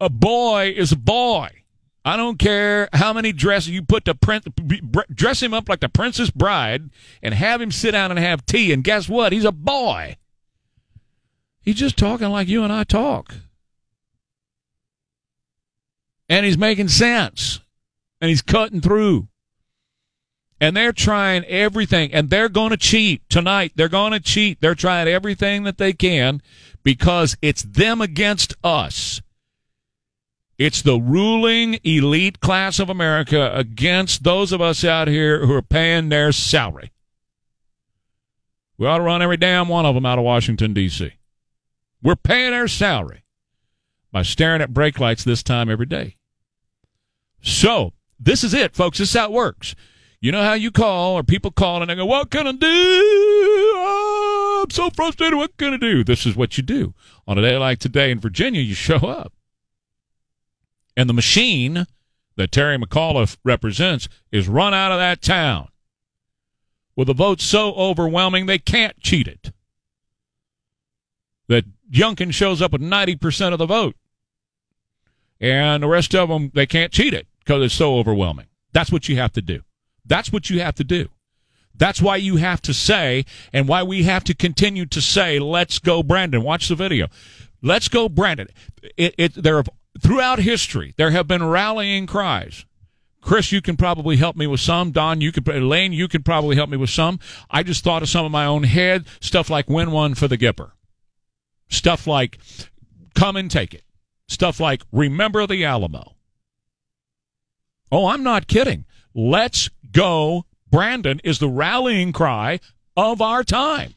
a 0.00 0.08
boy 0.08 0.72
is 0.76 0.92
a 0.92 0.96
boy. 0.96 1.50
I 2.04 2.18
don't 2.18 2.38
care 2.38 2.90
how 2.92 3.14
many 3.14 3.32
dresses 3.32 3.70
you 3.70 3.82
put 3.82 4.04
to 4.04 4.14
print, 4.14 4.46
dress 5.14 5.42
him 5.42 5.54
up 5.54 5.70
like 5.70 5.80
the 5.80 5.88
princess 5.88 6.30
bride 6.30 6.90
and 7.22 7.32
have 7.32 7.62
him 7.62 7.70
sit 7.70 7.92
down 7.92 8.10
and 8.10 8.20
have 8.20 8.44
tea. 8.44 8.72
And 8.74 8.84
guess 8.84 9.08
what? 9.08 9.32
He's 9.32 9.46
a 9.46 9.52
boy. 9.52 10.18
He's 11.62 11.76
just 11.76 11.96
talking 11.96 12.28
like 12.28 12.46
you 12.46 12.62
and 12.62 12.70
I 12.70 12.84
talk. 12.84 13.34
And 16.28 16.44
he's 16.44 16.58
making 16.58 16.88
sense. 16.88 17.60
And 18.20 18.28
he's 18.28 18.42
cutting 18.42 18.82
through. 18.82 19.28
And 20.64 20.74
they're 20.74 20.94
trying 20.94 21.44
everything. 21.44 22.14
And 22.14 22.30
they're 22.30 22.48
going 22.48 22.70
to 22.70 22.78
cheat 22.78 23.28
tonight. 23.28 23.72
They're 23.74 23.86
going 23.86 24.12
to 24.12 24.20
cheat. 24.20 24.62
They're 24.62 24.74
trying 24.74 25.06
everything 25.08 25.64
that 25.64 25.76
they 25.76 25.92
can 25.92 26.40
because 26.82 27.36
it's 27.42 27.62
them 27.64 28.00
against 28.00 28.54
us. 28.64 29.20
It's 30.56 30.80
the 30.80 30.98
ruling 30.98 31.80
elite 31.84 32.40
class 32.40 32.78
of 32.78 32.88
America 32.88 33.52
against 33.54 34.24
those 34.24 34.52
of 34.52 34.62
us 34.62 34.84
out 34.84 35.06
here 35.06 35.44
who 35.44 35.52
are 35.52 35.60
paying 35.60 36.08
their 36.08 36.32
salary. 36.32 36.92
We 38.78 38.86
ought 38.86 38.98
to 38.98 39.04
run 39.04 39.20
every 39.20 39.36
damn 39.36 39.68
one 39.68 39.84
of 39.84 39.94
them 39.94 40.06
out 40.06 40.18
of 40.18 40.24
Washington, 40.24 40.72
D.C. 40.72 41.12
We're 42.02 42.16
paying 42.16 42.52
their 42.52 42.68
salary 42.68 43.26
by 44.10 44.22
staring 44.22 44.62
at 44.62 44.72
brake 44.72 44.98
lights 44.98 45.24
this 45.24 45.42
time 45.42 45.68
every 45.68 45.84
day. 45.84 46.16
So, 47.42 47.92
this 48.18 48.42
is 48.42 48.54
it, 48.54 48.74
folks. 48.74 48.96
This 48.96 49.10
is 49.10 49.14
how 49.14 49.26
it 49.26 49.32
works. 49.32 49.74
You 50.24 50.32
know 50.32 50.42
how 50.42 50.54
you 50.54 50.70
call, 50.70 51.18
or 51.18 51.22
people 51.22 51.50
call 51.50 51.82
and 51.82 51.90
they 51.90 51.96
go, 51.96 52.06
What 52.06 52.30
can 52.30 52.46
I 52.46 52.52
do? 52.52 52.66
Oh, 52.66 54.62
I'm 54.64 54.70
so 54.70 54.88
frustrated. 54.88 55.34
What 55.34 55.54
can 55.58 55.74
I 55.74 55.76
do? 55.76 56.02
This 56.02 56.24
is 56.24 56.34
what 56.34 56.56
you 56.56 56.62
do. 56.62 56.94
On 57.28 57.36
a 57.36 57.42
day 57.42 57.58
like 57.58 57.78
today 57.78 58.10
in 58.10 58.20
Virginia, 58.20 58.62
you 58.62 58.72
show 58.74 58.96
up. 58.96 59.34
And 60.96 61.10
the 61.10 61.12
machine 61.12 61.86
that 62.36 62.52
Terry 62.52 62.78
McAuliffe 62.78 63.36
represents 63.44 64.08
is 64.32 64.48
run 64.48 64.72
out 64.72 64.92
of 64.92 64.98
that 64.98 65.20
town 65.20 65.68
with 66.96 67.10
a 67.10 67.14
vote 67.14 67.42
so 67.42 67.74
overwhelming 67.74 68.46
they 68.46 68.58
can't 68.58 68.98
cheat 69.00 69.28
it. 69.28 69.52
That 71.48 71.66
Youngkin 71.92 72.32
shows 72.32 72.62
up 72.62 72.72
with 72.72 72.80
90% 72.80 73.52
of 73.52 73.58
the 73.58 73.66
vote. 73.66 73.94
And 75.38 75.82
the 75.82 75.88
rest 75.88 76.14
of 76.14 76.30
them, 76.30 76.50
they 76.54 76.64
can't 76.64 76.92
cheat 76.92 77.12
it 77.12 77.26
because 77.40 77.62
it's 77.62 77.74
so 77.74 77.98
overwhelming. 77.98 78.46
That's 78.72 78.90
what 78.90 79.06
you 79.10 79.16
have 79.16 79.32
to 79.32 79.42
do. 79.42 79.60
That's 80.04 80.32
what 80.32 80.50
you 80.50 80.60
have 80.60 80.74
to 80.76 80.84
do. 80.84 81.08
That's 81.76 82.00
why 82.00 82.16
you 82.16 82.36
have 82.36 82.62
to 82.62 82.74
say, 82.74 83.24
and 83.52 83.66
why 83.66 83.82
we 83.82 84.04
have 84.04 84.24
to 84.24 84.34
continue 84.34 84.86
to 84.86 85.00
say, 85.00 85.38
let's 85.38 85.78
go, 85.78 86.02
Brandon. 86.02 86.42
Watch 86.42 86.68
the 86.68 86.76
video. 86.76 87.08
Let's 87.62 87.88
go, 87.88 88.08
Brandon. 88.08 88.48
It, 88.96 89.14
it, 89.18 89.34
there 89.34 89.56
have, 89.56 89.68
throughout 90.00 90.38
history, 90.38 90.94
there 90.96 91.10
have 91.10 91.26
been 91.26 91.44
rallying 91.44 92.06
cries. 92.06 92.64
Chris, 93.20 93.50
you 93.50 93.62
can 93.62 93.76
probably 93.76 94.16
help 94.16 94.36
me 94.36 94.46
with 94.46 94.60
some. 94.60 94.92
Don, 94.92 95.22
you 95.22 95.32
could, 95.32 95.48
Elaine, 95.48 95.94
you 95.94 96.08
can 96.08 96.22
probably 96.22 96.56
help 96.56 96.68
me 96.68 96.76
with 96.76 96.90
some. 96.90 97.18
I 97.50 97.62
just 97.62 97.82
thought 97.82 98.02
of 98.02 98.08
some 98.08 98.26
of 98.26 98.30
my 98.30 98.44
own 98.44 98.64
head. 98.64 99.06
Stuff 99.18 99.48
like 99.48 99.68
win 99.68 99.90
one 99.90 100.14
for 100.14 100.28
the 100.28 100.36
Gipper. 100.36 100.72
Stuff 101.70 102.06
like 102.06 102.38
come 103.14 103.36
and 103.36 103.50
take 103.50 103.72
it. 103.72 103.84
Stuff 104.28 104.60
like 104.60 104.82
remember 104.92 105.46
the 105.46 105.64
Alamo. 105.64 106.16
Oh, 107.90 108.08
I'm 108.08 108.22
not 108.22 108.46
kidding. 108.46 108.84
Let's 109.14 109.70
go. 109.94 110.44
Brandon 110.70 111.20
is 111.24 111.38
the 111.38 111.48
rallying 111.48 112.12
cry 112.12 112.60
of 112.96 113.22
our 113.22 113.42
time. 113.42 113.94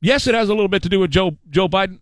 Yes, 0.00 0.26
it 0.26 0.34
has 0.34 0.48
a 0.48 0.54
little 0.54 0.68
bit 0.68 0.82
to 0.84 0.88
do 0.88 1.00
with 1.00 1.10
Joe 1.10 1.36
Joe 1.50 1.68
Biden. 1.68 2.00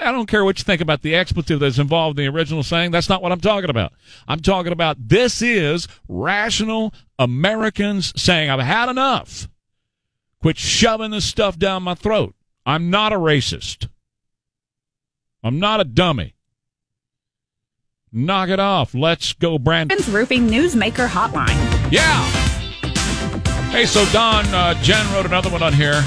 I 0.00 0.10
don't 0.10 0.26
care 0.26 0.44
what 0.44 0.58
you 0.58 0.64
think 0.64 0.80
about 0.80 1.02
the 1.02 1.14
expletive 1.14 1.60
that's 1.60 1.78
involved 1.78 2.18
in 2.18 2.24
the 2.24 2.36
original 2.36 2.62
saying. 2.62 2.90
That's 2.90 3.08
not 3.08 3.22
what 3.22 3.32
I'm 3.32 3.40
talking 3.40 3.70
about. 3.70 3.92
I'm 4.26 4.40
talking 4.40 4.72
about 4.72 4.96
this 5.08 5.40
is 5.40 5.86
rational 6.08 6.92
Americans 7.18 8.12
saying, 8.20 8.50
I've 8.50 8.60
had 8.60 8.88
enough. 8.88 9.48
Quit 10.42 10.58
shoving 10.58 11.12
this 11.12 11.24
stuff 11.24 11.58
down 11.58 11.82
my 11.82 11.94
throat. 11.94 12.34
I'm 12.66 12.90
not 12.90 13.12
a 13.12 13.16
racist. 13.16 13.88
I'm 15.42 15.60
not 15.60 15.80
a 15.80 15.84
dummy. 15.84 16.33
Knock 18.16 18.48
it 18.48 18.60
off. 18.60 18.94
Let's 18.94 19.32
go, 19.32 19.58
Brandon. 19.58 19.98
Roofing 20.10 20.46
Newsmaker 20.48 21.08
Hotline. 21.08 21.90
Yeah. 21.90 22.22
Hey, 23.70 23.86
so 23.86 24.04
Don, 24.12 24.46
uh, 24.54 24.74
Jen 24.82 25.04
wrote 25.12 25.26
another 25.26 25.50
one 25.50 25.64
on 25.64 25.72
here. 25.72 26.00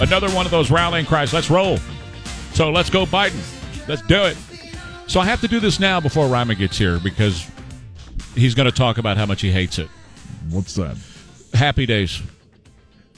Another 0.00 0.30
one 0.30 0.46
of 0.46 0.52
those 0.52 0.70
rallying 0.70 1.06
cries. 1.06 1.32
Let's 1.32 1.50
roll. 1.50 1.78
So 2.52 2.70
let's 2.70 2.88
go, 2.88 3.04
Biden. 3.04 3.40
Let's 3.88 4.02
do 4.02 4.22
it. 4.22 4.36
So 5.08 5.18
I 5.18 5.24
have 5.24 5.40
to 5.40 5.48
do 5.48 5.58
this 5.58 5.80
now 5.80 5.98
before 6.00 6.28
Ryman 6.28 6.56
gets 6.56 6.78
here 6.78 7.00
because 7.00 7.44
he's 8.36 8.54
going 8.54 8.70
to 8.70 8.76
talk 8.76 8.98
about 8.98 9.16
how 9.16 9.26
much 9.26 9.40
he 9.40 9.50
hates 9.50 9.80
it. 9.80 9.88
What's 10.50 10.74
that? 10.76 10.96
Happy 11.52 11.84
days. 11.84 12.22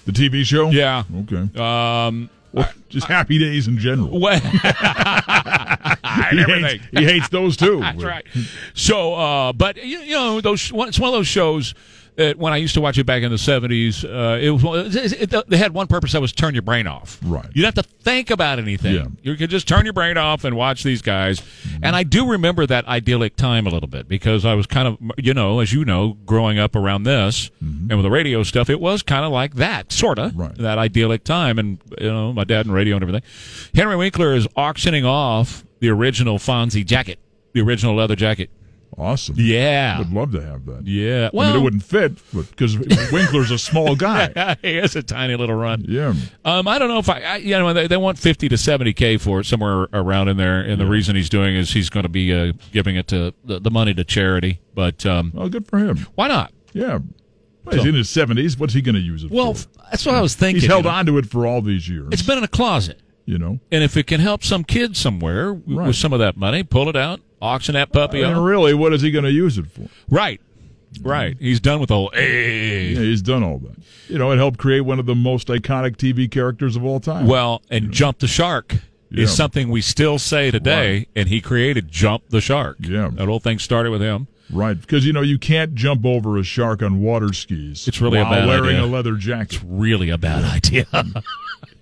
The 0.06 0.12
TV 0.12 0.42
show? 0.44 0.70
Yeah. 0.70 1.04
Okay. 1.30 1.48
Um, 1.60 2.30
Well, 2.52 2.68
just 2.88 3.06
happy 3.08 3.38
days 3.38 3.68
in 3.68 3.76
general. 3.76 4.18
well, 4.18 4.40
He 6.32 6.38
and 6.38 6.40
everything. 6.40 6.80
hates, 6.80 6.98
he 6.98 7.04
hates 7.04 7.28
those 7.28 7.56
too. 7.56 7.80
That's 7.80 8.02
right. 8.02 8.26
So, 8.74 9.14
uh, 9.14 9.52
but 9.52 9.76
you, 9.76 9.98
you 10.00 10.14
know, 10.14 10.40
those 10.40 10.70
it's 10.74 10.98
one 10.98 11.08
of 11.08 11.14
those 11.14 11.26
shows 11.28 11.74
that 12.16 12.36
when 12.36 12.52
I 12.52 12.58
used 12.58 12.74
to 12.74 12.80
watch 12.82 12.98
it 12.98 13.04
back 13.04 13.22
in 13.22 13.30
the 13.30 13.38
seventies, 13.38 14.04
uh, 14.04 14.38
it 14.40 14.50
was 14.50 14.94
it, 14.94 15.32
it, 15.32 15.48
they 15.48 15.56
had 15.56 15.72
one 15.72 15.86
purpose 15.86 16.12
that 16.12 16.20
was 16.20 16.30
turn 16.30 16.52
your 16.54 16.60
brain 16.62 16.86
off. 16.86 17.18
Right. 17.24 17.46
You 17.54 17.62
didn't 17.62 17.74
have 17.76 17.86
to 17.86 17.90
think 18.02 18.30
about 18.30 18.58
anything. 18.58 18.94
Yeah. 18.94 19.06
You 19.22 19.34
could 19.34 19.48
just 19.48 19.66
turn 19.66 19.84
your 19.86 19.94
brain 19.94 20.18
off 20.18 20.44
and 20.44 20.54
watch 20.54 20.82
these 20.82 21.00
guys. 21.00 21.40
And 21.82 21.96
I 21.96 22.02
do 22.02 22.28
remember 22.30 22.66
that 22.66 22.86
idyllic 22.86 23.36
time 23.36 23.66
a 23.66 23.70
little 23.70 23.88
bit 23.88 24.08
because 24.08 24.44
I 24.44 24.52
was 24.52 24.66
kind 24.66 24.88
of, 24.88 24.98
you 25.16 25.32
know, 25.32 25.60
as 25.60 25.72
you 25.72 25.86
know, 25.86 26.18
growing 26.26 26.58
up 26.58 26.76
around 26.76 27.04
this 27.04 27.50
and 27.60 27.88
with 27.88 28.02
the 28.02 28.10
radio 28.10 28.42
stuff, 28.42 28.68
it 28.68 28.78
was 28.80 29.02
kind 29.02 29.24
of 29.24 29.32
like 29.32 29.54
that, 29.54 29.90
sort 29.90 30.18
of, 30.18 30.36
Right. 30.36 30.54
that 30.56 30.76
idyllic 30.76 31.24
time. 31.24 31.58
And, 31.58 31.78
you 31.98 32.12
know, 32.12 32.30
my 32.34 32.44
dad 32.44 32.66
and 32.66 32.74
radio 32.74 32.96
and 32.96 33.02
everything. 33.02 33.22
Henry 33.74 33.96
Winkler 33.96 34.34
is 34.34 34.46
auctioning 34.54 35.06
off 35.06 35.64
the 35.82 35.88
original 35.90 36.38
Fonzie 36.38 36.86
jacket, 36.86 37.18
the 37.52 37.60
original 37.60 37.96
leather 37.96 38.14
jacket. 38.14 38.50
Awesome. 38.96 39.34
Yeah. 39.38 39.98
Would 39.98 40.12
love 40.12 40.30
to 40.32 40.40
have 40.42 40.64
that. 40.66 40.86
Yeah. 40.86 41.30
I 41.32 41.46
mean, 41.48 41.56
it 41.56 41.60
wouldn't 41.60 41.82
fit 41.82 42.12
because 42.32 42.78
Winkler's 43.10 43.50
a 43.50 43.58
small 43.58 43.96
guy. 43.96 44.56
he 44.62 44.76
has 44.76 44.94
a 44.94 45.02
tiny 45.02 45.34
little 45.34 45.56
run. 45.56 45.84
Yeah. 45.88 46.14
Um, 46.44 46.68
I 46.68 46.78
don't 46.78 46.88
know 46.88 46.98
if 46.98 47.08
I, 47.08 47.20
I 47.20 47.36
you 47.36 47.58
know, 47.58 47.72
they, 47.72 47.86
they 47.88 47.96
want 47.96 48.18
fifty 48.18 48.48
to 48.50 48.56
seventy 48.58 48.92
k 48.92 49.16
for 49.16 49.40
it 49.40 49.46
somewhere 49.46 49.88
around 49.92 50.28
in 50.28 50.36
there, 50.36 50.60
and 50.60 50.80
the 50.80 50.86
reason 50.86 51.16
he's 51.16 51.30
doing 51.30 51.56
is 51.56 51.72
he's 51.72 51.90
going 51.90 52.04
to 52.04 52.10
be 52.10 52.32
uh, 52.32 52.52
giving 52.70 52.94
it 52.96 53.08
to 53.08 53.34
the, 53.44 53.58
the 53.58 53.70
money 53.70 53.92
to 53.94 54.04
charity. 54.04 54.60
But 54.74 55.04
um, 55.04 55.32
Well, 55.34 55.48
good 55.48 55.66
for 55.66 55.78
him. 55.78 56.06
why 56.14 56.28
not? 56.28 56.52
Yeah. 56.72 56.98
Well, 57.64 57.76
he's 57.76 57.86
in 57.86 57.94
his 57.94 58.08
70s. 58.08 58.58
What's 58.58 58.74
he 58.74 58.82
going 58.82 58.96
to 58.96 59.00
use 59.00 59.24
it 59.24 59.30
Well, 59.30 59.54
for? 59.54 59.68
Well, 59.78 59.86
that's 59.90 60.04
what 60.04 60.14
I 60.16 60.20
was 60.20 60.34
thinking. 60.34 60.60
He's 60.60 60.68
held 60.68 60.84
you 60.84 60.90
know. 60.90 60.96
on 60.96 61.06
to 61.06 61.18
it 61.18 61.26
for 61.26 61.46
all 61.46 61.62
these 61.62 61.88
years. 61.88 62.08
It's 62.12 62.22
been 62.22 62.38
in 62.38 62.44
a 62.44 62.48
closet, 62.48 63.00
you 63.24 63.38
know. 63.38 63.60
and 63.70 63.82
if 63.84 63.96
it 63.96 64.06
can 64.06 64.20
help 64.20 64.42
some 64.44 64.64
kid 64.64 64.96
somewhere 64.96 65.52
Right. 65.52 65.86
with 65.88 65.96
some 65.96 66.12
of 66.12 66.18
that 66.20 66.36
money, 66.36 66.62
pull 66.62 66.88
it 66.88 66.96
out, 66.96 67.20
auction 67.40 67.74
that 67.74 67.92
puppy 67.92 68.22
And 68.22 68.34
off. 68.36 68.44
really, 68.44 68.74
what 68.74 68.92
is 68.92 69.02
he 69.02 69.10
going 69.10 69.24
to 69.24 69.30
use 69.32 69.58
it 69.58 69.66
for? 69.70 69.88
Right, 70.08 70.40
right. 71.02 71.36
He's 71.40 71.60
done 71.60 71.80
with 71.80 71.88
the 71.88 71.94
whole. 71.94 72.10
Hey. 72.14 72.92
Yeah, 72.92 73.00
he's 73.00 73.22
done 73.22 73.42
all 73.42 73.58
that. 73.58 73.76
You 74.08 74.18
know, 74.18 74.30
it 74.32 74.36
helped 74.36 74.58
create 74.58 74.80
one 74.82 74.98
of 74.98 75.06
the 75.06 75.14
most 75.14 75.48
iconic 75.48 75.96
TV 75.96 76.30
characters 76.30 76.76
of 76.76 76.84
all 76.84 77.00
time. 77.00 77.26
Well, 77.26 77.62
and 77.70 77.90
jump 77.92 78.18
the 78.18 78.26
shark 78.26 78.76
Yeah. 79.10 79.24
is 79.24 79.34
something 79.34 79.68
we 79.70 79.80
still 79.80 80.18
say 80.18 80.50
today, 80.50 80.92
Right. 80.98 81.08
and 81.16 81.28
he 81.28 81.40
created 81.40 81.90
jump 81.90 82.24
the 82.30 82.40
shark. 82.40 82.76
Yeah. 82.80 83.10
that 83.14 83.26
whole 83.28 83.40
thing 83.40 83.58
started 83.58 83.90
with 83.90 84.00
him. 84.02 84.26
right, 84.52 84.78
because 84.78 85.06
you 85.06 85.12
know 85.14 85.22
you 85.22 85.38
can't 85.38 85.74
jump 85.74 86.04
over 86.04 86.36
a 86.36 86.42
shark 86.44 86.82
on 86.82 87.00
water 87.00 87.32
skis. 87.32 87.88
It's 87.88 88.02
really 88.02 88.18
a 88.18 88.22
while 88.24 88.32
bad 88.32 88.48
wearing 88.48 88.76
idea. 88.76 88.84
a 88.84 88.86
leather 88.86 89.14
jacket, 89.14 89.62
Really 89.66 90.10
a 90.10 90.18
bad 90.18 90.44
idea. 90.56 90.84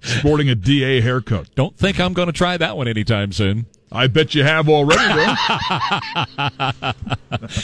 Sporting 0.02 0.48
a 0.48 0.54
DA 0.54 1.00
haircut. 1.00 1.54
Don't 1.54 1.76
think 1.76 1.98
I'm 2.00 2.12
going 2.12 2.26
to 2.26 2.32
try 2.32 2.56
that 2.56 2.76
one 2.76 2.88
anytime 2.88 3.32
soon. 3.32 3.66
I 3.92 4.06
bet 4.06 4.36
you 4.36 4.44
have 4.44 4.68
already, 4.68 5.02
though. 5.14 6.92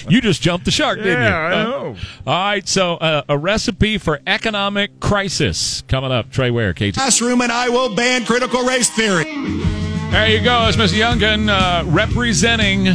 You 0.08 0.20
just 0.20 0.42
jumped 0.42 0.64
the 0.64 0.70
shark, 0.70 0.98
didn't 0.98 1.20
you? 1.22 1.28
yeah, 1.28 1.36
I 1.38 1.62
know. 1.64 1.96
All 2.26 2.34
right, 2.34 2.66
so 2.66 2.94
uh, 2.94 3.22
a 3.28 3.36
recipe 3.36 3.98
for 3.98 4.20
economic 4.26 4.98
crisis 5.00 5.82
coming 5.88 6.10
up. 6.10 6.30
Trey 6.30 6.50
Ware, 6.50 6.72
KT. 6.72 6.94
Classroom 6.94 7.40
and 7.42 7.52
I 7.52 7.68
will 7.68 7.94
ban 7.94 8.24
critical 8.24 8.62
race 8.64 8.88
theory. 8.90 9.24
There 9.24 10.28
you 10.28 10.42
go. 10.42 10.66
It's 10.68 10.76
Mr. 10.76 10.98
Youngkin 10.98 11.48
uh, 11.48 11.84
representing 11.88 12.88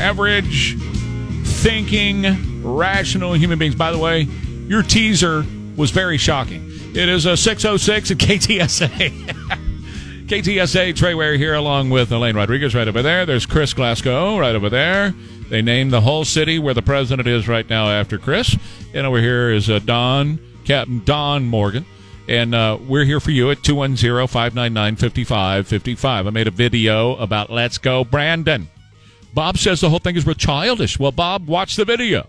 average 0.00 0.76
thinking, 1.44 2.62
rational 2.62 3.34
human 3.34 3.58
beings. 3.58 3.74
By 3.74 3.92
the 3.92 3.98
way, 3.98 4.22
your 4.66 4.82
teaser 4.82 5.44
was 5.76 5.90
very 5.90 6.16
shocking. 6.18 6.67
It 6.94 7.08
is 7.08 7.26
a 7.26 7.36
606 7.36 8.10
at 8.10 8.16
KTSA. 8.16 9.68
KTSA 10.26 10.96
Trey 10.96 11.14
Ware 11.14 11.36
here 11.36 11.54
along 11.54 11.90
with 11.90 12.10
Elaine 12.10 12.36
Rodriguez 12.36 12.74
right 12.74 12.88
over 12.88 13.02
there. 13.02 13.24
There's 13.24 13.46
Chris 13.46 13.72
Glasgow 13.72 14.38
right 14.38 14.54
over 14.54 14.68
there. 14.68 15.14
They 15.48 15.62
named 15.62 15.92
the 15.92 16.00
whole 16.00 16.24
city 16.24 16.58
where 16.58 16.74
the 16.74 16.82
president 16.82 17.28
is 17.28 17.46
right 17.46 17.68
now 17.68 17.88
after 17.88 18.18
Chris. 18.18 18.56
And 18.94 19.06
over 19.06 19.20
here 19.20 19.50
is 19.50 19.70
uh, 19.70 19.78
Don, 19.80 20.38
Captain 20.64 21.02
Don 21.04 21.44
Morgan. 21.46 21.86
And 22.28 22.54
uh, 22.54 22.78
we're 22.86 23.04
here 23.04 23.20
for 23.20 23.30
you 23.30 23.50
at 23.50 23.62
210 23.62 24.26
599 24.26 24.96
5555. 24.96 26.26
I 26.26 26.30
made 26.30 26.46
a 26.46 26.50
video 26.50 27.16
about 27.16 27.50
Let's 27.50 27.78
Go 27.78 28.04
Brandon. 28.04 28.68
Bob 29.34 29.56
says 29.56 29.80
the 29.80 29.88
whole 29.88 29.98
thing 29.98 30.16
is 30.16 30.26
childish. 30.36 30.98
Well, 30.98 31.12
Bob, 31.12 31.46
watch 31.46 31.76
the 31.76 31.84
video 31.84 32.26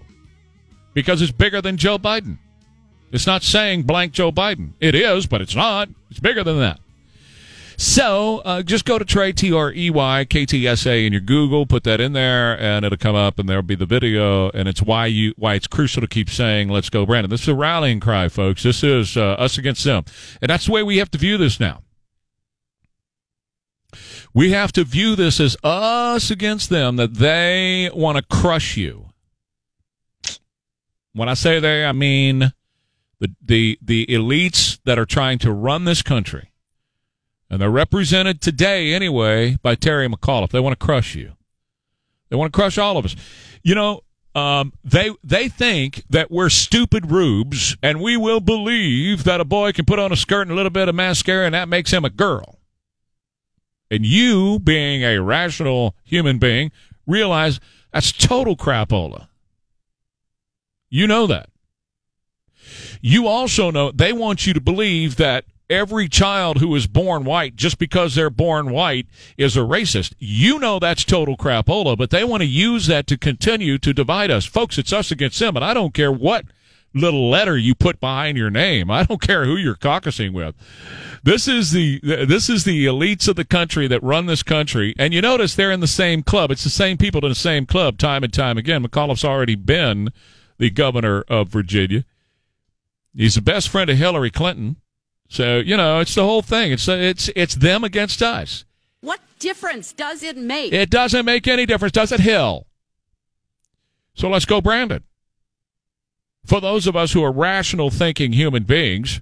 because 0.94 1.22
it's 1.22 1.32
bigger 1.32 1.62
than 1.62 1.76
Joe 1.76 1.98
Biden. 1.98 2.38
It's 3.12 3.28
not 3.28 3.44
saying 3.44 3.84
blank 3.84 4.14
Joe 4.14 4.32
Biden. 4.32 4.74
It 4.80 4.96
is, 4.96 5.26
but 5.26 5.42
it's 5.42 5.56
not. 5.56 5.90
It's 6.10 6.20
bigger 6.20 6.44
than 6.44 6.60
that. 6.60 6.80
So 7.80 8.40
uh, 8.40 8.62
just 8.62 8.84
go 8.84 9.00
to 9.00 9.06
Trey 9.06 9.32
T 9.32 9.54
R 9.54 9.72
E 9.72 9.90
Y 9.90 10.26
K 10.26 10.46
T 10.46 10.68
S 10.68 10.86
A 10.86 11.06
in 11.06 11.14
your 11.14 11.22
Google, 11.22 11.66
put 11.66 11.86
that 11.86 12.02
in 12.02 12.12
there, 12.12 12.60
and 12.60 12.84
it'll 12.84 12.98
come 12.98 13.16
up, 13.16 13.40
and 13.40 13.48
there'll 13.48 13.64
be 13.64 13.76
the 13.76 13.86
video. 13.86 14.50
And 14.50 14.68
it's 14.68 14.82
why 14.82 15.06
you 15.06 15.34
why 15.38 15.54
it's 15.54 15.66
crucial 15.66 16.02
to 16.02 16.08
keep 16.08 16.30
saying 16.30 16.68
"Let's 16.68 16.90
go, 16.90 17.06
Brandon." 17.06 17.30
This 17.30 17.44
is 17.44 17.48
a 17.48 17.56
rallying 17.56 18.02
cry, 18.02 18.28
folks. 18.28 18.64
This 18.64 18.84
is 18.84 19.16
uh, 19.16 19.22
us 19.22 19.58
against 19.58 19.86
them, 19.86 20.04
and 20.42 20.50
that's 20.50 20.66
the 20.66 20.74
way 20.74 20.84
we 20.84 20.98
have 20.98 21.10
to 21.12 21.18
view 21.18 21.38
this 21.38 21.58
now. 21.58 21.84
We 24.34 24.52
have 24.52 24.74
to 24.74 24.84
view 24.84 25.16
this 25.16 25.40
as 25.40 25.56
us 25.64 26.30
against 26.30 26.70
them. 26.70 26.98
That 26.98 27.14
they 27.14 27.90
want 27.94 28.18
to 28.18 28.24
crush 28.24 28.76
you. 28.76 29.06
When 31.14 31.30
I 31.30 31.34
say 31.34 31.62
they, 31.62 31.86
I 31.86 31.94
mean 31.94 32.52
the 33.20 33.30
the 33.42 33.80
the 33.82 34.06
elites 34.08 34.80
that 34.86 34.98
are 34.98 35.06
trying 35.06 35.40
to 35.40 35.52
run 35.52 35.86
this 35.86 36.02
country 36.02 36.50
and 37.50 37.62
they're 37.62 37.70
represented 37.70 38.42
today 38.42 38.94
anyway 38.94 39.58
by 39.62 39.76
Terry 39.76 40.08
McAuliffe. 40.08 40.52
They 40.52 40.60
want 40.60 40.80
to 40.80 40.86
crush 40.86 41.16
you. 41.16 41.34
They 42.30 42.36
want 42.36 42.54
to 42.54 42.58
crush 42.58 42.78
all 42.78 42.98
of 42.98 43.06
us. 43.06 43.16
You 43.64 43.76
know, 43.76 44.02
um, 44.36 44.74
they 44.84 45.12
they 45.24 45.50
think 45.50 46.04
that 46.10 46.30
we're 46.30 46.50
stupid 46.50 47.12
rubes, 47.12 47.76
and 47.82 48.02
we 48.02 48.16
will 48.18 48.40
believe 48.40 49.24
that 49.24 49.42
a 49.42 49.46
boy 49.46 49.72
can 49.72 49.86
put 49.86 50.00
on 50.00 50.12
a 50.12 50.16
skirt 50.16 50.44
and 50.44 50.52
a 50.52 50.56
little 50.56 50.70
bit 50.70 50.88
of 50.88 50.96
mascara, 50.96 51.46
and 51.46 51.56
that 51.56 51.68
makes 51.68 51.92
him 51.92 52.06
a 52.06 52.10
girl. 52.10 52.60
And 53.90 54.06
you, 54.06 54.60
being 54.60 55.04
a 55.04 55.18
rational 55.20 55.96
human 56.04 56.38
being, 56.38 56.72
realize 57.08 57.60
that's 57.92 58.12
total 58.12 58.56
crapola. 58.56 59.28
You 60.92 61.08
know 61.08 61.26
that. 61.26 61.49
You 63.02 63.28
also 63.28 63.72
know 63.72 63.92
they 63.92 64.14
want 64.14 64.46
you 64.46 64.54
to 64.54 64.62
believe 64.62 65.16
that 65.18 65.46
every 65.70 66.10
child 66.10 66.58
who 66.60 66.76
is 66.76 66.88
born 66.88 67.24
white, 67.24 67.56
just 67.56 67.78
because 67.78 68.16
they're 68.16 68.30
born 68.30 68.72
white, 68.72 69.08
is 69.38 69.56
a 69.56 69.62
racist. 69.62 70.14
You 70.18 70.60
know 70.60 70.80
that's 70.80 71.04
total 71.04 71.38
crapola, 71.38 71.98
but 71.98 72.10
they 72.10 72.24
want 72.24 72.42
to 72.42 72.48
use 72.48 72.88
that 72.88 73.08
to 73.08 73.18
continue 73.18 73.78
to 73.78 73.94
divide 73.94 74.32
us. 74.32 74.46
Folks, 74.46 74.78
it's 74.78 74.92
us 74.92 75.12
against 75.12 75.40
them, 75.40 75.56
and 75.56 75.64
I 75.64 75.74
don't 75.74 75.94
care 75.94 76.12
what 76.12 76.46
little 76.94 77.30
letter 77.30 77.56
you 77.56 77.76
put 77.76 78.00
behind 78.00 78.38
your 78.38 78.50
name. 78.50 78.90
I 78.90 79.04
don't 79.04 79.22
care 79.22 79.46
who 79.46 79.56
you're 79.56 79.76
caucusing 79.76 80.34
with. 80.34 80.56
This 81.24 81.48
is 81.48 81.72
the 81.72 82.00
this 82.02 82.50
is 82.50 82.64
the 82.64 82.86
elites 82.86 83.28
of 83.28 83.36
the 83.36 83.46
country 83.46 83.88
that 83.88 84.02
run 84.02 84.26
this 84.26 84.44
country, 84.44 84.96
and 84.98 85.14
you 85.14 85.22
notice 85.22 85.56
they're 85.56 85.72
in 85.72 85.82
the 85.82 85.88
same 85.88 86.24
club. 86.24 86.50
It's 86.52 86.64
the 86.64 86.70
same 86.70 86.98
people 86.98 87.24
in 87.24 87.30
the 87.30 87.36
same 87.36 87.66
club 87.66 87.98
time 87.98 88.24
and 88.24 88.34
time 88.34 88.58
again. 88.58 88.84
McAuliffe's 88.84 89.26
already 89.26 89.56
been 89.56 90.12
the 90.58 90.70
governor 90.70 91.24
of 91.28 91.50
Virginia. 91.50 92.06
He's 93.16 93.36
the 93.36 93.42
best 93.42 93.70
friend 93.70 93.90
of 93.90 93.98
Hillary 93.98 94.32
Clinton. 94.32 94.78
So 95.30 95.60
you 95.60 95.78
know, 95.78 96.00
it's 96.00 96.16
the 96.16 96.24
whole 96.24 96.42
thing. 96.42 96.72
It's 96.72 96.88
it's 96.88 97.30
it's 97.36 97.56
them 97.56 97.84
against 97.84 98.22
us. 98.22 98.66
What 99.02 99.20
difference 99.40 99.94
does 99.94 100.24
it 100.24 100.38
make? 100.38 100.74
It 100.74 100.90
doesn't 100.90 101.26
make 101.26 101.48
any 101.48 101.66
difference, 101.66 101.94
does 101.94 102.12
it, 102.12 102.20
Hill? 102.20 102.68
So 104.14 104.30
let's 104.30 104.46
go, 104.46 104.60
Brandon. 104.60 105.04
For 106.46 106.60
those 106.60 106.88
of 106.88 106.96
us 106.96 107.14
who 107.14 107.24
are 107.24 107.32
rational 107.32 107.90
thinking 107.90 108.34
human 108.34 108.64
beings, 108.64 109.22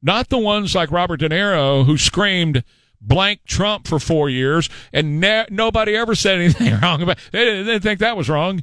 not 0.00 0.28
the 0.28 0.38
ones 0.38 0.74
like 0.74 0.90
Robert 0.90 1.18
De 1.18 1.28
Niro 1.28 1.84
who 1.84 1.98
screamed 1.98 2.62
blank 3.00 3.40
Trump 3.44 3.86
for 3.86 3.98
four 3.98 4.30
years 4.30 4.70
and 4.92 5.20
ne- 5.20 5.46
nobody 5.50 5.96
ever 5.96 6.14
said 6.14 6.38
anything 6.38 6.78
wrong 6.82 7.02
about 7.02 7.18
didn't, 7.32 7.66
they 7.66 7.72
didn't 7.72 7.82
think 7.82 8.00
that 8.00 8.16
was 8.16 8.28
wrong. 8.30 8.62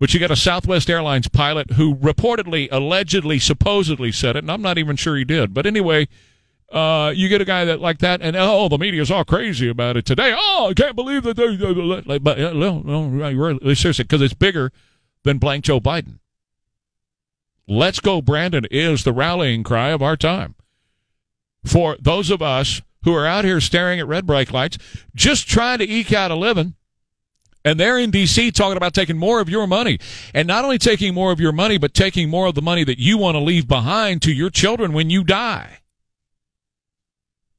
But 0.00 0.14
you 0.14 0.20
got 0.20 0.30
a 0.30 0.36
Southwest 0.36 0.88
Airlines 0.88 1.26
pilot 1.28 1.72
who 1.72 1.96
reportedly, 1.96 2.68
allegedly, 2.70 3.38
supposedly 3.40 4.12
said 4.12 4.36
it, 4.36 4.44
and 4.44 4.50
I'm 4.50 4.62
not 4.62 4.78
even 4.78 4.94
sure 4.94 5.16
he 5.16 5.24
did. 5.24 5.52
But 5.52 5.66
anyway, 5.66 6.06
uh, 6.70 7.12
you 7.16 7.28
get 7.28 7.40
a 7.40 7.44
guy 7.44 7.64
that 7.64 7.80
like 7.80 7.98
that, 7.98 8.20
and 8.22 8.36
oh, 8.36 8.68
the 8.68 8.78
media's 8.78 9.10
all 9.10 9.24
crazy 9.24 9.68
about 9.68 9.96
it 9.96 10.04
today. 10.04 10.32
Oh, 10.36 10.68
I 10.70 10.74
can't 10.74 10.94
believe 10.94 11.24
that 11.24 11.36
they, 11.36 11.48
like, 11.48 12.22
but 12.22 12.38
uh, 12.38 12.52
no, 12.52 12.78
no, 12.80 13.58
seriously, 13.74 14.04
because 14.04 14.22
it's 14.22 14.34
bigger 14.34 14.70
than 15.24 15.38
blank 15.38 15.64
Joe 15.64 15.80
Biden. 15.80 16.20
Let's 17.66 17.98
go, 18.00 18.22
Brandon 18.22 18.66
is 18.70 19.02
the 19.02 19.12
rallying 19.12 19.64
cry 19.64 19.88
of 19.88 20.00
our 20.00 20.16
time. 20.16 20.54
for 21.64 21.96
those 22.00 22.30
of 22.30 22.40
us 22.40 22.82
who 23.04 23.14
are 23.14 23.26
out 23.26 23.44
here 23.44 23.60
staring 23.60 24.00
at 24.00 24.06
red 24.06 24.26
brake 24.26 24.52
lights, 24.52 24.78
just 25.14 25.48
trying 25.48 25.78
to 25.78 25.88
eke 25.88 26.12
out 26.12 26.30
a 26.30 26.34
living. 26.34 26.74
And 27.68 27.78
they're 27.78 27.98
in 27.98 28.10
D.C. 28.10 28.50
talking 28.52 28.78
about 28.78 28.94
taking 28.94 29.18
more 29.18 29.40
of 29.40 29.50
your 29.50 29.66
money. 29.66 29.98
And 30.32 30.48
not 30.48 30.64
only 30.64 30.78
taking 30.78 31.12
more 31.12 31.32
of 31.32 31.38
your 31.38 31.52
money, 31.52 31.76
but 31.76 31.92
taking 31.92 32.30
more 32.30 32.46
of 32.46 32.54
the 32.54 32.62
money 32.62 32.82
that 32.84 32.98
you 32.98 33.18
want 33.18 33.34
to 33.34 33.40
leave 33.40 33.68
behind 33.68 34.22
to 34.22 34.32
your 34.32 34.48
children 34.48 34.94
when 34.94 35.10
you 35.10 35.22
die. 35.22 35.80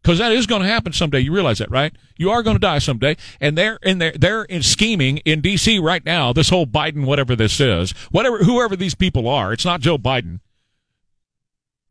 Because 0.02 0.18
that 0.18 0.32
is 0.32 0.48
going 0.48 0.64
to 0.64 0.68
happen 0.68 0.94
someday. 0.94 1.20
You 1.20 1.32
realize 1.32 1.60
that, 1.60 1.70
right? 1.70 1.94
You 2.18 2.32
are 2.32 2.42
going 2.42 2.56
to 2.56 2.60
die 2.60 2.80
someday. 2.80 3.18
And 3.40 3.56
they're 3.56 3.78
in 3.84 4.00
there, 4.00 4.14
they're 4.14 4.46
in 4.46 4.64
scheming 4.64 5.18
in 5.18 5.42
D.C. 5.42 5.78
right 5.78 6.04
now, 6.04 6.34
this 6.34 6.50
whole 6.50 6.66
Biden, 6.66 7.06
whatever 7.06 7.36
this 7.36 7.60
is, 7.60 7.92
whatever, 8.10 8.40
whoever 8.40 8.76
these 8.76 8.96
people 8.96 9.28
are, 9.28 9.54
it's 9.54 9.66
not 9.66 9.80
Joe 9.80 10.00
Biden. 10.00 10.40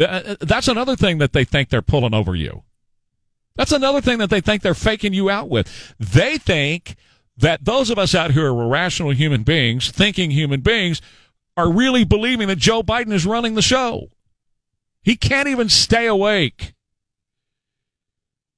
Uh, 0.01 0.35
That's 0.41 0.67
another 0.67 0.97
thing 0.97 1.19
that 1.19 1.33
they 1.33 1.45
think 1.45 1.69
they're 1.69 1.83
pulling 1.83 2.15
over 2.15 2.35
you. 2.35 2.65
That's 3.55 3.73
another 3.73 4.01
thing 4.01 4.19
that 4.19 4.31
they 4.31 4.41
think 4.41 4.63
they're 4.63 4.75
faking 4.75 5.13
you 5.13 5.31
out 5.31 5.49
with. 5.49 5.95
They 5.99 6.39
think 6.39 6.97
that 7.39 7.65
those 7.65 7.91
of 7.91 7.99
us 7.99 8.15
out 8.15 8.33
here 8.33 8.53
who 8.53 8.59
are 8.59 8.69
rational 8.69 9.11
human 9.11 9.43
beings, 9.43 9.91
thinking 9.91 10.31
human 10.31 10.61
beings, 10.61 11.01
are 11.57 11.71
really 11.71 12.05
believing 12.05 12.49
that 12.49 12.59
Joe 12.59 12.83
Biden 12.83 13.13
is 13.13 13.27
running 13.27 13.55
the 13.55 13.63
show. 13.63 14.11
He 15.03 15.17
can't 15.17 15.49
even 15.49 15.69
stay 15.69 16.07
awake. 16.07 16.75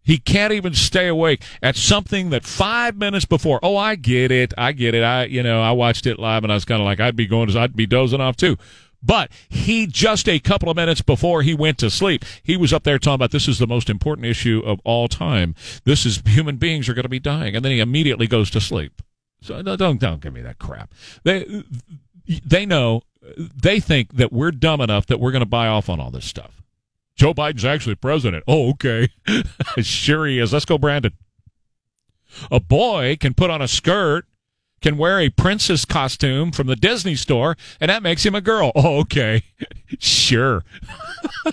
He 0.03 0.19
can't 0.19 0.53
even 0.53 0.75
stay 0.75 1.07
awake 1.07 1.43
at 1.63 1.77
something 1.77 2.31
that 2.31 2.45
five 2.45 2.97
minutes 2.97 3.27
before. 3.27 3.61
Oh, 3.63 3.77
I 3.77 3.95
get 3.95 4.33
it. 4.33 4.53
I 4.59 4.73
get 4.73 4.95
it. 4.95 5.05
I, 5.05 5.25
you 5.25 5.43
know, 5.43 5.63
I 5.63 5.73
watched 5.73 6.07
it 6.07 6.19
live 6.19 6.43
and 6.43 6.51
I 6.51 6.57
was 6.57 6.65
kind 6.65 6.81
of 6.81 6.87
like, 6.87 7.01
I'd 7.01 7.17
be 7.17 7.27
going, 7.27 7.55
I'd 7.57 7.77
be 7.77 7.87
dozing 7.87 8.21
off 8.21 8.37
too. 8.37 8.57
But 9.03 9.31
he 9.49 9.87
just 9.87 10.29
a 10.29 10.39
couple 10.39 10.69
of 10.69 10.77
minutes 10.77 11.01
before 11.01 11.43
he 11.43 11.55
went 11.55 11.79
to 11.79 11.91
sleep, 11.91 12.25
he 12.43 12.57
was 12.57 12.73
up 12.73 12.85
there 12.85 12.99
talking 12.99 13.15
about 13.15 13.31
this 13.31 13.49
is 13.49 13.59
the 13.59 13.67
most 13.67 13.89
important 13.89 14.27
issue 14.27 14.63
of 14.65 14.81
all 14.85 15.09
time. 15.09 15.55
This 15.85 16.05
is 16.05 16.23
human 16.27 16.57
beings 16.57 16.89
are 16.89 16.95
going 16.95 17.05
to 17.05 17.09
be 17.09 17.19
dying, 17.19 17.57
and 17.57 17.65
then 17.65 17.73
he 17.73 17.81
immediately 17.81 18.27
goes 18.27 18.51
to 18.51 18.61
sleep. 18.61 19.03
So 19.43 19.63
don't 19.63 20.01
don't 20.01 20.21
give 20.21 20.35
me 20.35 20.43
that 20.43 20.59
crap. 20.59 20.93
They 21.25 21.65
they 22.45 22.67
know 22.67 23.03
they 23.37 23.81
think 23.81 24.17
that 24.17 24.33
we're 24.33 24.51
dumb 24.51 24.81
enough 24.81 25.07
that 25.07 25.19
we're 25.19 25.33
going 25.33 25.41
to 25.41 25.47
buy 25.47 25.67
off 25.67 25.89
on 25.89 26.01
all 26.01 26.11
this 26.11 26.27
stuff. 26.27 26.63
Joe 27.17 27.35
Biden's 27.35 27.65
actually 27.65 27.97
president. 27.97 28.45
Oh, 28.47 28.71
okay, 28.71 29.09
sure 29.79 30.27
he 30.27 30.39
is. 30.39 30.53
Let's 30.53 30.65
go, 30.65 30.79
Brandon. 30.79 31.13
A 32.51 32.61
boy 32.61 33.17
can 33.19 33.35
put 33.35 33.51
on 33.51 33.61
a 33.61 33.69
skirt 33.69 34.27
can 34.81 34.97
wear 34.97 35.21
a 35.21 35.29
princess 35.29 35.85
costume 35.85 36.53
from 36.53 36.67
the 36.67 36.77
Disney 36.77 37.15
store, 37.15 37.57
and 37.81 37.91
that 37.91 38.03
makes 38.03 38.25
him 38.25 38.35
a 38.35 38.41
girl. 38.41 38.73
Oh, 38.75 38.99
okay. 39.01 39.43
sure. 39.99 40.65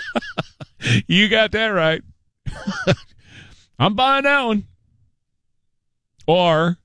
you 1.08 1.28
got 1.30 1.52
that 1.52 1.68
right. 1.68 2.02
I'm 3.80 3.94
buying 3.94 4.24
that 4.24 4.44
one. 4.44 4.66
Or 6.26 6.78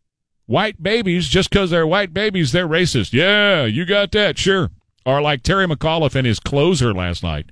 white 0.46 0.82
babies, 0.82 1.28
just 1.28 1.50
because 1.50 1.70
they're 1.70 1.86
white 1.86 2.12
babies, 2.12 2.52
they're 2.52 2.68
racist. 2.68 3.12
Yeah, 3.12 3.64
you 3.64 3.84
got 3.84 4.12
that. 4.12 4.38
Sure. 4.38 4.70
Or 5.04 5.20
like 5.20 5.42
Terry 5.42 5.66
McAuliffe 5.66 6.14
in 6.14 6.24
his 6.24 6.38
closer 6.38 6.92
last 6.92 7.22
night. 7.22 7.50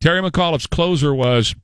Terry 0.00 0.22
McAuliffe's 0.22 0.66
closer 0.66 1.14
was 1.14 1.54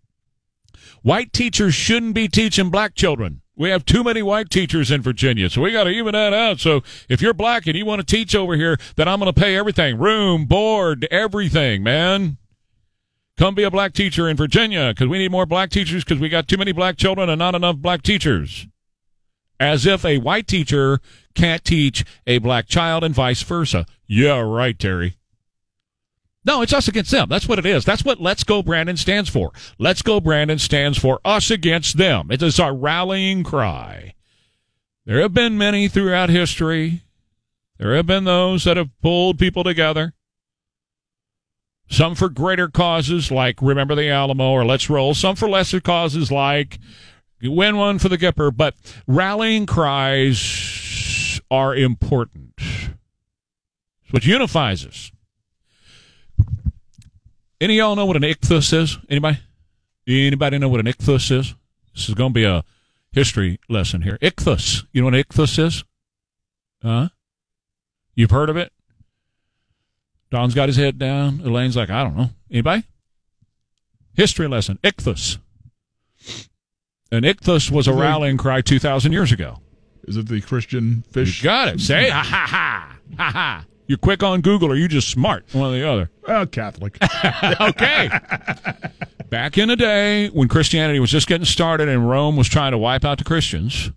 white 1.03 1.33
teachers 1.33 1.75
shouldn't 1.75 2.15
be 2.15 2.29
teaching 2.29 2.71
black 2.71 2.95
children. 2.95 3.42
We 3.63 3.71
have 3.71 3.85
too 3.85 4.03
many 4.03 4.23
white 4.23 4.51
teachers 4.51 4.91
in 4.91 5.03
Virginia, 5.03 5.49
so 5.49 5.63
we 5.63 5.71
got 5.71 5.85
to 5.85 5.91
even 5.91 6.15
that 6.15 6.33
out. 6.33 6.59
So 6.59 6.83
if 7.09 7.23
you're 7.23 7.33
black 7.33 7.69
and 7.69 7.77
you 7.77 7.87
want 7.87 8.01
to 8.01 8.05
teach 8.05 8.35
over 8.35 8.57
here, 8.57 8.77
then 8.97 9.07
I'm 9.07 9.21
going 9.21 9.33
to 9.33 9.41
pay 9.41 9.57
everything 9.57 9.99
room, 9.99 10.47
board, 10.47 11.07
everything, 11.13 11.85
man. 11.85 12.39
Come 13.39 13.55
be 13.55 13.63
a 13.63 13.71
black 13.71 13.93
teacher 13.93 14.29
in 14.29 14.37
Virginia 14.37 14.89
because 14.93 15.07
we 15.07 15.19
need 15.19 15.31
more 15.31 15.47
black 15.47 15.71
teachers 15.71 16.03
because 16.03 16.19
we 16.19 16.29
got 16.29 16.49
too 16.49 16.57
many 16.57 16.73
black 16.73 16.97
children 16.97 17.31
and 17.31 17.39
not 17.39 17.55
enough 17.55 17.77
black 17.77 18.03
teachers. 18.03 18.67
As 19.61 19.87
if 19.87 20.05
a 20.05 20.19
white 20.19 20.49
teacher 20.49 20.99
can't 21.37 21.65
teach 21.65 22.05
a 22.27 22.39
black 22.39 22.67
child 22.67 23.05
and 23.05 23.15
vice 23.15 23.43
versa. 23.43 23.87
Yeah, 24.09 24.41
right, 24.41 24.77
Terry. 24.77 25.19
No, 26.45 26.61
it's 26.63 26.73
us 26.73 26.89
against 26.89 27.13
them. 27.13 27.29
That's 27.29 27.47
what 27.47 27.59
it 27.59 27.67
is. 27.67 27.85
That's 27.85 28.05
what 28.05 28.21
Let's 28.21 28.43
Go 28.43 28.63
Brandon 28.63 28.97
stands 28.97 29.31
for. 29.31 29.53
Let's 29.79 30.03
Go 30.03 30.21
Brandon 30.21 30.59
stands 30.59 30.99
for 30.99 31.21
us 31.25 31.51
against 31.51 31.99
them. 31.99 32.31
It 32.31 32.43
is 32.43 32.59
our 32.59 32.75
rallying 32.75 33.45
cry. 33.45 34.15
There 35.05 35.21
have 35.21 35.35
been 35.35 35.57
many 35.57 35.89
throughout 35.89 36.31
history. 36.31 37.03
There 37.79 37.95
have 37.95 38.07
been 38.07 38.25
those 38.25 38.65
that 38.65 38.77
have 38.77 38.91
pulled 39.01 39.39
people 39.39 39.63
together. 39.63 40.15
Some 41.89 42.15
for 42.15 42.29
greater 42.29 42.69
causes 42.69 43.31
like 43.31 43.61
Remember 43.61 43.95
the 43.95 44.09
Alamo 44.09 44.51
or 44.51 44.65
Let's 44.65 44.89
Roll. 44.89 45.15
Some 45.15 45.37
for 45.37 45.49
lesser 45.49 45.81
causes 45.81 46.33
like 46.33 46.79
Win 47.43 47.77
One 47.77 47.99
for 47.99 48.09
the 48.09 48.19
Gipper. 48.19 48.57
But 48.57 48.75
rallying 49.07 49.67
cries 49.67 51.41
are 51.51 51.77
important. 51.77 52.55
It's 52.59 54.13
what 54.13 54.25
unifies 54.25 54.87
us. 54.87 55.13
Any 57.63 57.79
of 57.79 57.85
y'all 57.85 57.95
know 57.95 58.07
what 58.07 58.17
an 58.17 58.25
ichthus 58.25 58.73
is? 58.73 58.99
Anybody? 59.09 59.39
Anybody 60.09 60.59
know 60.59 60.69
what 60.69 60.81
an 60.81 60.87
ichthus 60.87 61.31
is? 61.31 61.55
This 61.95 62.09
is 62.09 62.15
going 62.17 62.31
to 62.31 62.35
be 62.35 62.43
a 62.43 62.65
history 63.13 63.61
lesson 63.69 64.03
here. 64.03 64.19
Ichthus. 64.21 64.85
You 64.93 65.01
know 65.01 65.05
what 65.05 65.15
an 65.15 65.23
ichthus 65.23 65.65
is? 65.65 65.85
Huh? 66.83 67.11
You've 68.17 68.33
heard 68.33 68.51
of 68.51 68.57
it? 68.57 68.73
Don's 70.33 70.55
got 70.55 70.71
his 70.71 70.77
head 70.77 70.99
down. 70.99 71.41
Elaine's 71.45 71.77
like, 71.77 71.89
I 71.89 72.03
don't 72.03 72.17
know. 72.17 72.31
Anybody? 72.51 72.83
History 74.17 74.49
lesson. 74.49 74.81
Ichthus. 74.83 75.39
An 77.13 77.23
ichthus 77.23 77.71
was 77.71 77.87
a 77.87 77.95
rallying 77.95 78.39
cry 78.39 78.61
2,000 78.61 79.13
years 79.13 79.31
ago. 79.31 79.61
Is 80.09 80.17
it 80.17 80.27
the 80.27 80.41
Christian 80.41 81.05
fish? 81.13 81.41
You 81.41 81.45
got 81.45 81.69
it. 81.69 81.81
Say, 81.81 82.11
ha 82.11 82.25
ha 82.25 82.45
ha. 82.45 82.99
Ha 83.19 83.31
ha. 83.31 83.65
You're 83.87 83.99
quick 83.99 84.23
on 84.23 84.41
Google 84.41 84.71
or 84.71 84.77
you 84.77 84.89
just 84.89 85.09
smart? 85.09 85.45
One 85.53 85.75
or 85.75 85.79
the 85.79 85.89
other. 85.89 86.11
Uh, 86.27 86.47
Catholic. 86.47 86.99
okay. 87.61 88.11
Back 89.29 89.59
in 89.59 89.69
the 89.69 89.77
day 89.77 90.29
when 90.29 90.49
Christianity 90.49 91.01
was 91.01 91.11
just 91.11 91.27
getting 91.27 91.45
started 91.45 91.89
and 91.89 92.09
Rome 92.09 92.37
was 92.37 92.49
trying 92.49 92.73
to 92.73 92.79
wipe 92.79 93.05
out 93.05 93.19
the 93.19 93.25
Christians, 93.25 93.91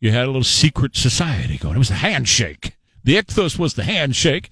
you 0.00 0.10
had 0.10 0.24
a 0.24 0.26
little 0.26 0.42
secret 0.42 0.96
society 0.96 1.58
going. 1.58 1.76
It 1.76 1.78
was 1.78 1.88
the 1.88 1.94
handshake. 1.94 2.76
The 3.04 3.16
ichthus 3.16 3.58
was 3.58 3.74
the 3.74 3.84
handshake. 3.84 4.50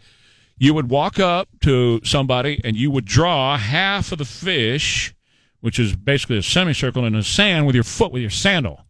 You 0.58 0.74
would 0.74 0.90
walk 0.90 1.18
up 1.18 1.48
to 1.62 2.00
somebody 2.04 2.60
and 2.64 2.76
you 2.76 2.90
would 2.90 3.04
draw 3.04 3.56
half 3.56 4.12
of 4.12 4.18
the 4.18 4.24
fish, 4.24 5.14
which 5.60 5.78
is 5.78 5.96
basically 5.96 6.38
a 6.38 6.42
semicircle 6.42 7.04
in 7.04 7.14
the 7.14 7.22
sand 7.22 7.66
with 7.66 7.74
your 7.74 7.84
foot 7.84 8.12
with 8.12 8.22
your 8.22 8.30
sandal. 8.30 8.84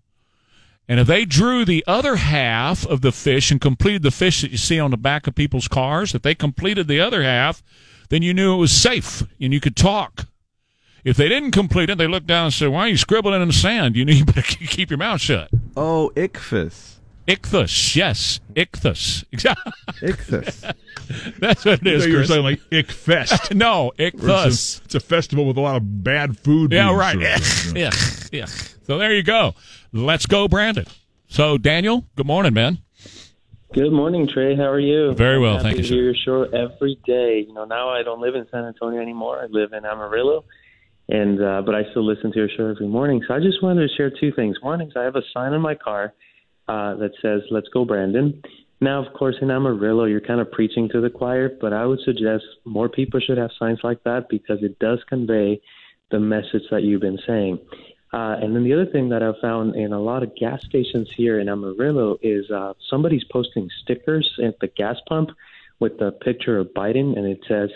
And 0.89 0.99
if 0.99 1.07
they 1.07 1.27
drew 1.27 1.65
the 1.65 1.85
other 1.87 2.17
half 2.17 2.87
of 2.87 3.03
the 3.03 3.13
fish 3.13 3.51
and 3.51 3.61
completed 3.61 4.03
the 4.03 4.11
fish 4.11 4.41
that 4.41 4.51
you 4.51 4.57
see 4.57 4.81
on 4.81 4.91
the 4.91 4.97
back 4.97 5.27
of 5.27 5.35
people's 5.35 5.69
cars, 5.69 6.15
if 6.15 6.23
they 6.23 6.35
completed 6.35 6.89
the 6.89 7.01
other 7.01 7.23
half, 7.23 7.63
then 8.09 8.23
you 8.23 8.33
knew 8.33 8.55
it 8.55 8.59
was 8.59 8.73
safe 8.73 9.23
and 9.39 9.53
you 9.53 9.61
could 9.61 9.77
talk. 9.77 10.27
If 11.05 11.17
they 11.17 11.29
didn't 11.29 11.53
complete 11.53 11.91
it, 11.91 11.99
they 11.99 12.07
looked 12.07 12.27
down 12.27 12.47
and 12.47 12.55
said, 12.55 12.69
Why 12.69 12.81
are 12.81 12.89
you 12.89 12.97
scribbling 12.97 13.41
in 13.41 13.49
the 13.49 13.55
sand? 13.55 13.97
You 13.97 14.05
need 14.05 14.29
to 14.35 14.43
keep 14.43 14.91
your 14.91 14.99
mouth 14.99 15.21
shut. 15.21 15.51
Oh, 15.77 16.11
ichthus. 16.17 16.98
Ichthus, 17.29 17.95
yes. 17.95 18.41
Ichthus. 18.55 19.25
Ichthus. 20.01 20.75
That's 21.39 21.63
what 21.65 21.81
it 21.83 21.87
is, 21.87 22.07
You're 22.07 22.17
Chris. 22.21 22.29
saying 22.29 22.43
like 22.43 22.61
ick 22.73 22.91
fest. 22.91 23.55
no, 23.55 23.93
It's 23.99 24.17
ichthus. 24.17 24.81
a, 24.81 24.85
it's 24.85 24.95
a 24.95 25.01
festival 25.01 25.45
with 25.47 25.59
a 25.59 25.61
lot 25.61 25.77
of 25.77 26.03
bad 26.03 26.39
food. 26.39 26.73
Yeah, 26.73 26.95
right. 26.97 27.19
served. 27.21 27.77
Yeah, 27.77 27.91
yeah. 28.33 28.47
So 28.47 28.97
there 28.97 29.15
you 29.15 29.23
go. 29.23 29.55
Let's 29.93 30.25
go, 30.25 30.49
Brandon. 30.49 30.87
So, 31.27 31.59
Daniel, 31.59 32.07
good 32.17 32.27
morning, 32.27 32.55
man. 32.55 32.79
Good 33.75 33.93
morning, 33.93 34.27
Trey. 34.27 34.57
How 34.57 34.71
are 34.71 34.81
you? 34.81 35.13
Very 35.13 35.39
well, 35.39 35.57
I'm 35.57 35.63
thank 35.63 35.77
happy 35.77 35.83
you, 35.83 35.89
to 35.89 35.95
hear 35.97 36.05
your 36.05 36.15
show 36.25 36.43
every 36.45 36.99
day. 37.07 37.45
You 37.47 37.53
know, 37.53 37.67
now 37.67 37.91
I 37.91 38.03
don't 38.03 38.23
live 38.23 38.35
in 38.37 38.47
San 38.51 38.65
Antonio 38.65 39.03
anymore. 39.03 39.39
I 39.43 39.47
live 39.51 39.75
in 39.75 39.85
Amarillo, 39.85 40.47
and 41.11 41.43
uh, 41.43 41.61
but 41.61 41.75
I 41.75 41.83
still 41.91 42.07
listen 42.07 42.33
to 42.33 42.39
your 42.39 42.49
show 42.57 42.69
every 42.71 42.89
morning. 42.89 43.23
So 43.29 43.35
I 43.35 43.41
just 43.41 43.63
wanted 43.63 43.87
to 43.87 43.95
share 43.95 44.11
two 44.19 44.33
things. 44.33 44.57
One 44.63 44.81
is 44.81 44.95
I 44.97 45.03
have 45.03 45.17
a 45.17 45.23
sign 45.35 45.53
in 45.53 45.61
my 45.61 45.75
car 45.75 46.15
uh, 46.69 46.95
that 46.97 47.13
says 47.23 47.43
"Let's 47.51 47.69
go, 47.69 47.85
Brandon." 47.85 48.43
Now, 48.81 49.05
of 49.05 49.13
course, 49.13 49.35
in 49.43 49.51
Amarillo, 49.51 50.05
you're 50.05 50.21
kind 50.21 50.41
of 50.41 50.53
preaching 50.53 50.89
to 50.91 51.01
the 51.01 51.11
choir, 51.11 51.51
but 51.61 51.73
I 51.73 51.85
would 51.85 52.01
suggest 52.05 52.45
more 52.65 52.89
people 52.89 53.19
should 53.19 53.39
have 53.39 53.51
signs 53.59 53.81
like 53.83 54.05
that 54.05 54.29
because 54.29 54.63
it 54.63 54.79
does 54.79 55.01
convey 55.09 55.61
the 56.11 56.21
message 56.21 56.63
that 56.71 56.83
you've 56.85 57.01
been 57.01 57.19
saying. 57.27 57.59
Uh, 58.13 58.37
and 58.41 58.55
then 58.55 58.65
the 58.65 58.73
other 58.73 58.87
thing 58.87 59.09
that 59.11 59.23
I've 59.23 59.41
found 59.43 59.75
in 59.75 59.93
a 59.93 60.01
lot 60.01 60.23
of 60.23 60.35
gas 60.37 60.65
stations 60.65 61.09
here 61.15 61.41
in 61.41 61.49
Amarillo 61.49 62.19
is 62.23 62.51
uh, 62.51 62.73
somebody's 62.89 63.25
posting 63.25 63.69
stickers 63.83 64.39
at 64.43 64.59
the 64.61 64.69
gas 64.69 64.97
pump 65.09 65.31
with 65.81 65.99
the 65.99 66.13
picture 66.13 66.59
of 66.59 66.69
Biden, 66.69 67.17
and 67.19 67.27
it 67.27 67.41
says, 67.47 67.71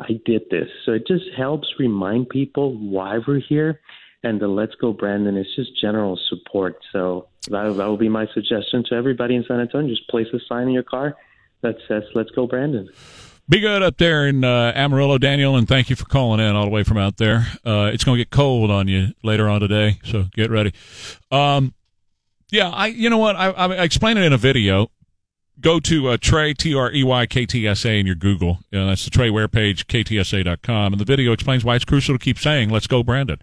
I 0.00 0.20
did 0.24 0.42
this. 0.50 0.68
So 0.84 0.92
it 0.92 1.06
just 1.06 1.24
helps 1.36 1.68
remind 1.78 2.28
people 2.28 2.76
why 2.76 3.18
we're 3.26 3.40
here. 3.40 3.80
And 4.24 4.40
the 4.40 4.48
Let's 4.48 4.74
Go 4.76 4.94
Brandon 4.94 5.36
is 5.36 5.46
just 5.54 5.78
general 5.78 6.18
support. 6.28 6.78
So 6.92 7.28
that, 7.48 7.76
that 7.76 7.86
will 7.86 7.98
be 7.98 8.08
my 8.08 8.26
suggestion 8.32 8.82
to 8.88 8.94
everybody 8.94 9.36
in 9.36 9.44
San 9.46 9.60
Antonio. 9.60 9.94
Just 9.94 10.08
place 10.08 10.26
a 10.32 10.38
sign 10.48 10.68
in 10.68 10.72
your 10.72 10.82
car 10.82 11.14
that 11.60 11.76
says, 11.86 12.04
Let's 12.14 12.30
Go 12.30 12.46
Brandon. 12.46 12.88
Be 13.46 13.60
good 13.60 13.82
up 13.82 13.98
there 13.98 14.26
in 14.26 14.42
uh, 14.42 14.72
Amarillo, 14.74 15.18
Daniel, 15.18 15.56
and 15.56 15.68
thank 15.68 15.90
you 15.90 15.96
for 15.96 16.06
calling 16.06 16.40
in 16.40 16.56
all 16.56 16.64
the 16.64 16.70
way 16.70 16.82
from 16.82 16.96
out 16.96 17.18
there. 17.18 17.46
Uh, 17.66 17.90
it's 17.92 18.02
going 18.02 18.16
to 18.16 18.24
get 18.24 18.30
cold 18.30 18.70
on 18.70 18.88
you 18.88 19.08
later 19.22 19.50
on 19.50 19.60
today, 19.60 19.98
so 20.04 20.24
get 20.34 20.50
ready. 20.50 20.72
Um, 21.30 21.74
yeah, 22.50 22.70
I. 22.70 22.86
You 22.86 23.10
know 23.10 23.18
what? 23.18 23.36
I, 23.36 23.50
I, 23.50 23.82
explained 23.82 24.18
it 24.18 24.24
in 24.24 24.32
a 24.32 24.38
video. 24.38 24.90
Go 25.60 25.78
to 25.80 26.08
uh, 26.08 26.16
Trey 26.18 26.54
T 26.54 26.74
R 26.74 26.90
E 26.90 27.04
Y 27.04 27.26
K 27.26 27.44
T 27.44 27.68
S 27.68 27.84
A 27.84 28.00
in 28.00 28.06
your 28.06 28.14
Google. 28.14 28.60
You 28.70 28.78
know, 28.78 28.86
that's 28.86 29.04
the 29.04 29.10
Trey 29.10 29.28
Ware 29.28 29.48
page, 29.48 29.86
ktsa.com, 29.88 30.94
and 30.94 31.00
the 31.00 31.04
video 31.04 31.32
explains 31.32 31.64
why 31.64 31.76
it's 31.76 31.84
crucial 31.84 32.14
to 32.14 32.18
keep 32.18 32.38
saying 32.38 32.70
"Let's 32.70 32.86
go, 32.86 33.02
Brandon." 33.02 33.42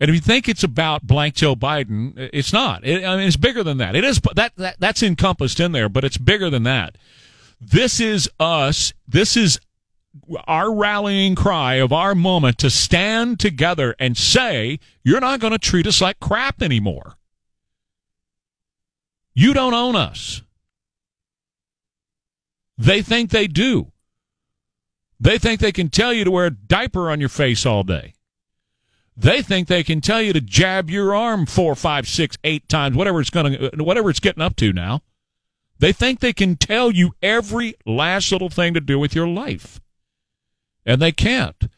And 0.00 0.08
if 0.08 0.14
you 0.14 0.20
think 0.20 0.48
it's 0.48 0.64
about 0.64 1.06
blank 1.06 1.34
Joe 1.34 1.54
Biden, 1.54 2.30
it's 2.32 2.54
not. 2.54 2.86
It, 2.86 3.04
I 3.04 3.16
mean, 3.16 3.28
it's 3.28 3.36
bigger 3.36 3.62
than 3.62 3.76
that. 3.78 3.94
It 3.94 4.02
is 4.02 4.18
that, 4.34 4.52
that 4.56 4.76
that's 4.78 5.02
encompassed 5.02 5.60
in 5.60 5.72
there, 5.72 5.90
but 5.90 6.04
it's 6.04 6.16
bigger 6.16 6.48
than 6.48 6.62
that. 6.62 6.96
This 7.60 8.00
is 8.00 8.28
us. 8.40 8.94
This 9.06 9.36
is 9.36 9.60
our 10.46 10.74
rallying 10.74 11.34
cry 11.34 11.74
of 11.74 11.92
our 11.92 12.14
moment 12.14 12.58
to 12.58 12.70
stand 12.70 13.38
together 13.38 13.94
and 13.98 14.16
say, 14.16 14.80
you're 15.04 15.20
not 15.20 15.40
going 15.40 15.52
to 15.52 15.58
treat 15.58 15.86
us 15.86 16.00
like 16.00 16.18
crap 16.18 16.62
anymore. 16.62 17.14
You 19.34 19.52
don't 19.52 19.74
own 19.74 19.96
us. 19.96 20.42
They 22.78 23.02
think 23.02 23.30
they 23.30 23.46
do. 23.46 23.92
They 25.20 25.36
think 25.36 25.60
they 25.60 25.72
can 25.72 25.90
tell 25.90 26.14
you 26.14 26.24
to 26.24 26.30
wear 26.30 26.46
a 26.46 26.50
diaper 26.50 27.10
on 27.10 27.20
your 27.20 27.28
face 27.28 27.66
all 27.66 27.82
day. 27.82 28.14
They 29.16 29.42
think 29.42 29.68
they 29.68 29.82
can 29.82 30.00
tell 30.00 30.22
you 30.22 30.32
to 30.32 30.40
jab 30.40 30.88
your 30.88 31.14
arm 31.14 31.46
four, 31.46 31.74
five, 31.74 32.08
six, 32.08 32.38
eight 32.44 32.68
times, 32.68 32.96
whatever 32.96 33.20
it's 33.20 33.30
going 33.30 33.52
to, 33.52 33.84
whatever 33.84 34.10
it's 34.10 34.20
getting 34.20 34.42
up 34.42 34.56
to 34.56 34.72
now. 34.72 35.02
They 35.78 35.92
think 35.92 36.20
they 36.20 36.32
can 36.32 36.56
tell 36.56 36.90
you 36.90 37.12
every 37.22 37.74
last 37.86 38.30
little 38.32 38.50
thing 38.50 38.74
to 38.74 38.80
do 38.80 38.98
with 38.98 39.14
your 39.14 39.26
life. 39.26 39.80
And 40.84 41.00
they 41.00 41.12
can't. 41.12 41.68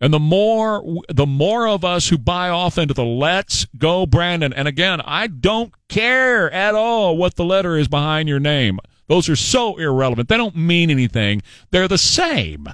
And 0.00 0.12
the 0.12 0.18
more 0.18 0.84
the 1.08 1.26
more 1.26 1.66
of 1.66 1.84
us 1.84 2.08
who 2.08 2.18
buy 2.18 2.50
off 2.50 2.76
into 2.76 2.92
the 2.92 3.04
let's 3.04 3.64
go 3.78 4.04
Brandon 4.04 4.52
and 4.52 4.68
again, 4.68 5.00
I 5.02 5.28
don't 5.28 5.72
care 5.88 6.50
at 6.50 6.74
all 6.74 7.16
what 7.16 7.36
the 7.36 7.44
letter 7.44 7.78
is 7.78 7.88
behind 7.88 8.28
your 8.28 8.40
name. 8.40 8.80
Those 9.06 9.28
are 9.28 9.36
so 9.36 9.76
irrelevant. 9.76 10.28
They 10.28 10.36
don't 10.36 10.56
mean 10.56 10.90
anything. 10.90 11.42
They're 11.70 11.88
the 11.88 11.98
same. 11.98 12.66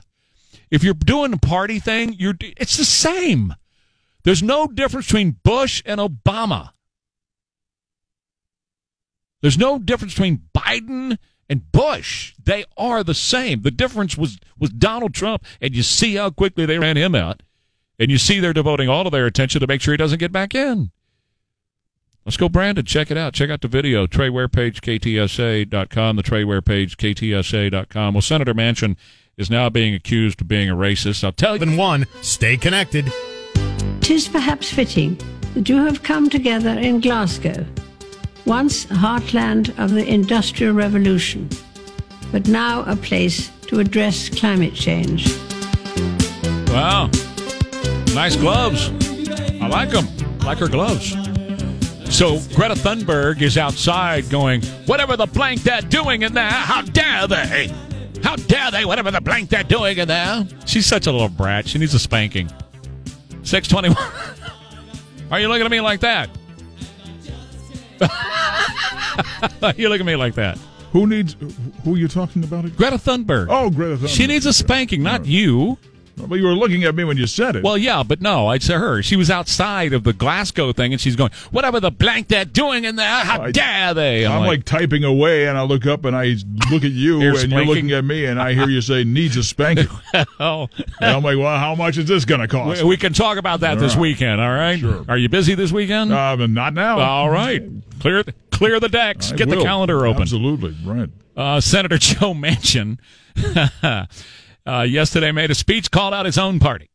If 0.71 0.83
you're 0.83 0.95
doing 0.95 1.33
a 1.33 1.39
party 1.39 1.79
thing, 1.79 2.15
you're 2.19 2.35
it's 2.41 2.77
the 2.77 2.85
same. 2.85 3.55
There's 4.23 4.43
no 4.43 4.67
difference 4.67 5.07
between 5.07 5.37
Bush 5.43 5.83
and 5.87 6.01
Obama. 6.01 6.73
There's 9.43 9.59
no 9.59 9.79
difference 9.79 10.15
between 10.15 10.43
Biden 10.55 11.17
and 11.49 11.73
Bush. 11.73 12.35
They 12.43 12.65
are 12.77 13.03
the 13.03 13.15
same. 13.15 13.63
The 13.63 13.71
difference 13.71 14.17
was 14.17 14.39
was 14.59 14.71
Donald 14.71 15.15
Trump, 15.15 15.45
and 15.61 15.75
you 15.75 15.83
see 15.83 16.17
how 16.17 16.31
quickly 16.31 16.67
they 16.67 16.79
ran 16.79 16.97
him 16.97 17.15
out, 17.15 17.43
and 17.99 18.11
you 18.11 18.19
see 18.19 18.39
they're 18.39 18.53
devoting 18.53 18.89
all 18.89 19.07
of 19.07 19.13
their 19.13 19.27
attention 19.27 19.61
to 19.61 19.67
make 19.67 19.81
sure 19.81 19.95
he 19.95 19.99
doesn't 19.99 20.19
get 20.19 20.33
back 20.33 20.55
in. 20.55 20.91
Let's 22.25 22.37
go, 22.37 22.51
Brandon. 22.51 22.85
Check 22.85 23.11
it 23.11 23.17
out. 23.17 23.33
Check 23.33 23.49
out 23.51 23.63
the 23.63 23.69
video. 23.69 24.07
Trey 24.07 24.29
Ware 24.29 24.49
page, 24.49 24.83
KTSA.com. 24.83 26.17
The 26.17 26.23
Trey 26.23 26.45
Ware 26.45 26.63
page, 26.63 26.99
KTSA.com. 26.99 28.15
Well, 28.15 28.21
Senator 28.21 28.55
Manchin 28.55 28.97
is 29.39 29.51
now 29.51 29.71
being 29.71 29.95
accused 29.95 30.43
of 30.43 30.49
being 30.49 30.69
a 30.69 30.77
racist. 30.77 31.25
I'll 31.25 31.33
tell 31.33 31.57
you. 31.57 31.77
one, 31.77 32.07
stay 32.21 32.59
connected. 32.59 33.11
Tis 34.01 34.29
perhaps 34.29 34.71
fitting 34.73 35.19
that 35.55 35.69
you 35.69 35.77
have 35.77 36.03
come 36.03 36.29
together 36.29 36.71
in 36.71 37.01
Glasgow, 37.01 37.67
once 38.45 38.85
a 38.87 38.95
heartland 38.95 39.77
of 39.79 39.91
the 39.91 40.07
Industrial 40.07 40.75
Revolution, 40.75 41.49
but 42.33 42.49
now 42.49 42.83
a 42.85 42.97
place 42.97 43.51
to 43.69 43.81
address 43.81 44.29
climate 44.29 44.75
change. 44.75 45.33
Wow. 46.69 47.11
Nice 48.15 48.37
gloves. 48.37 48.91
I 49.61 49.69
like 49.69 49.91
them. 49.91 50.07
Like 50.41 50.59
her 50.59 50.69
gloves. 50.69 51.11
So 52.09 52.41
Greta 52.57 52.75
Thunberg 52.75 53.41
is 53.41 53.57
outside 53.57 54.29
going, 54.31 54.63
whatever 54.87 55.17
the 55.17 55.27
blank 55.27 55.63
they're 55.63 55.81
doing 55.81 56.23
in 56.23 56.35
there, 56.35 56.51
how 56.51 56.83
dare 56.83 57.29
they? 57.29 57.73
How 58.23 58.37
dare 58.37 58.71
they, 58.71 58.85
whatever 58.85 59.11
the 59.11 59.21
blank 59.21 59.51
they're 59.51 59.63
doing 59.63 59.99
in 59.99 60.09
there? 60.09 60.47
She's 60.67 60.87
such 60.87 61.07
a 61.07 61.13
little 61.13 61.29
brat. 61.29 61.69
She 61.69 61.79
needs 61.79 61.95
a 61.95 61.99
spanking. 61.99 62.51
621. 63.43 63.97
Are 65.31 65.41
you 65.41 65.49
looking 65.49 65.65
at 65.65 65.71
me 65.71 65.81
like 65.81 66.01
that? 66.01 66.29
you 69.77 69.89
look 69.89 70.01
at 70.01 70.07
me 70.07 70.17
like 70.17 70.35
that. 70.35 70.59
Who 70.93 71.07
needs? 71.07 71.37
Who 71.85 71.95
are 71.95 71.99
you 71.99 72.09
talking 72.09 72.43
about? 72.43 72.65
Greta 72.77 72.97
Thunberg. 72.97 73.47
Oh, 73.49 73.71
Greta 73.71 73.97
Thunberg. 73.97 74.09
She 74.09 74.27
needs 74.27 74.45
a 74.47 74.53
spanking, 74.53 75.03
not 75.03 75.25
you. 75.27 75.79
Well, 76.17 76.37
you 76.39 76.45
were 76.45 76.53
looking 76.55 76.85
at 76.85 76.95
me 76.95 77.05
when 77.05 77.17
you 77.17 77.27
said 77.27 77.57
it. 77.57 77.63
Well, 77.65 77.79
yeah, 77.79 78.03
but 78.03 78.21
no, 78.21 78.49
I'd 78.49 78.63
say 78.63 78.75
her. 78.75 79.03
She 79.03 79.17
was 79.17 79.31
outside 79.31 79.93
of 79.95 80.05
the 80.05 80.13
Glasgow 80.13 80.73
thing, 80.73 80.93
and 80.93 81.01
she's 81.01 81.17
going, 81.17 81.31
"Whatever 81.51 81.81
the 81.81 81.91
blank 81.91 82.29
they're 82.29 82.45
doing 82.45 82.85
in 82.85 82.97
there, 82.97 83.09
how 83.09 83.43
I- 83.43 83.51
dare 83.53 83.95
they?" 83.95 84.27
I'm 84.27 84.47
like, 84.47 84.65
typing 84.65 85.03
away, 85.05 85.47
and 85.47 85.57
I 85.57 85.63
look 85.63 85.87
up 85.87 86.05
and 86.05 86.15
I 86.15 86.37
look 86.71 86.85
at 86.85 86.91
you, 86.93 87.21
and 87.23 87.51
you're 87.51 87.65
looking 87.65 87.93
at 87.93 88.05
me, 88.05 88.27
and 88.27 88.41
I 88.41 88.53
hear 88.55 88.69
you 88.69 88.81
say 88.83 89.03
needs 89.05 89.37
a 89.37 89.43
spanking. 89.43 89.89
"Oh, 90.41 90.69
and 91.01 91.11
I'm 91.17 91.23
like, 91.23 91.39
well, 91.39 91.59
how 91.59 91.75
much 91.75 91.97
is 91.97 92.07
this 92.07 92.25
going 92.27 92.41
to 92.43 92.49
cost? 92.49 92.83
we, 92.83 92.91
we 92.91 92.97
can 92.99 93.13
talk 93.15 93.39
about 93.39 93.61
that 93.61 93.79
this 93.79 93.93
All 93.93 93.99
right. 93.99 94.03
weekend. 94.03 94.41
All 94.41 94.51
right? 94.55 94.79
Sure. 94.79 95.05
Are 95.09 95.17
you 95.17 95.29
busy 95.31 95.55
this 95.55 95.73
weekend? 95.73 96.13
Um, 96.13 96.53
not 96.53 96.75
now. 96.75 96.99
all 96.99 97.31
right, 97.31 97.63
clear 98.01 98.25
clear 98.51 98.79
the 98.79 98.89
decks. 98.91 99.33
I 99.33 99.37
Get 99.37 99.49
the 99.49 99.63
calendar 99.63 100.05
open. 100.07 100.23
Absolutely 100.23 100.77
right. 100.85 101.09
Uh, 101.37 101.61
Senator 101.61 101.97
Joe 101.99 102.35
Manchin 102.35 102.99
uh, 104.67 104.83
yesterday 104.83 105.33
made 105.33 105.51
a 105.51 105.55
speech, 105.55 105.91
called 105.91 106.15
out 106.15 106.27
his 106.27 106.39
own 106.39 106.59
party, 106.59 106.91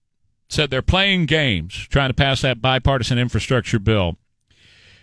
said 0.50 0.70
they're 0.70 0.82
playing 0.82 1.26
games, 1.26 1.74
trying 1.90 2.10
to 2.10 2.14
pass 2.14 2.42
that 2.42 2.62
bipartisan 2.62 3.18
infrastructure 3.18 3.80
bill. 3.80 4.18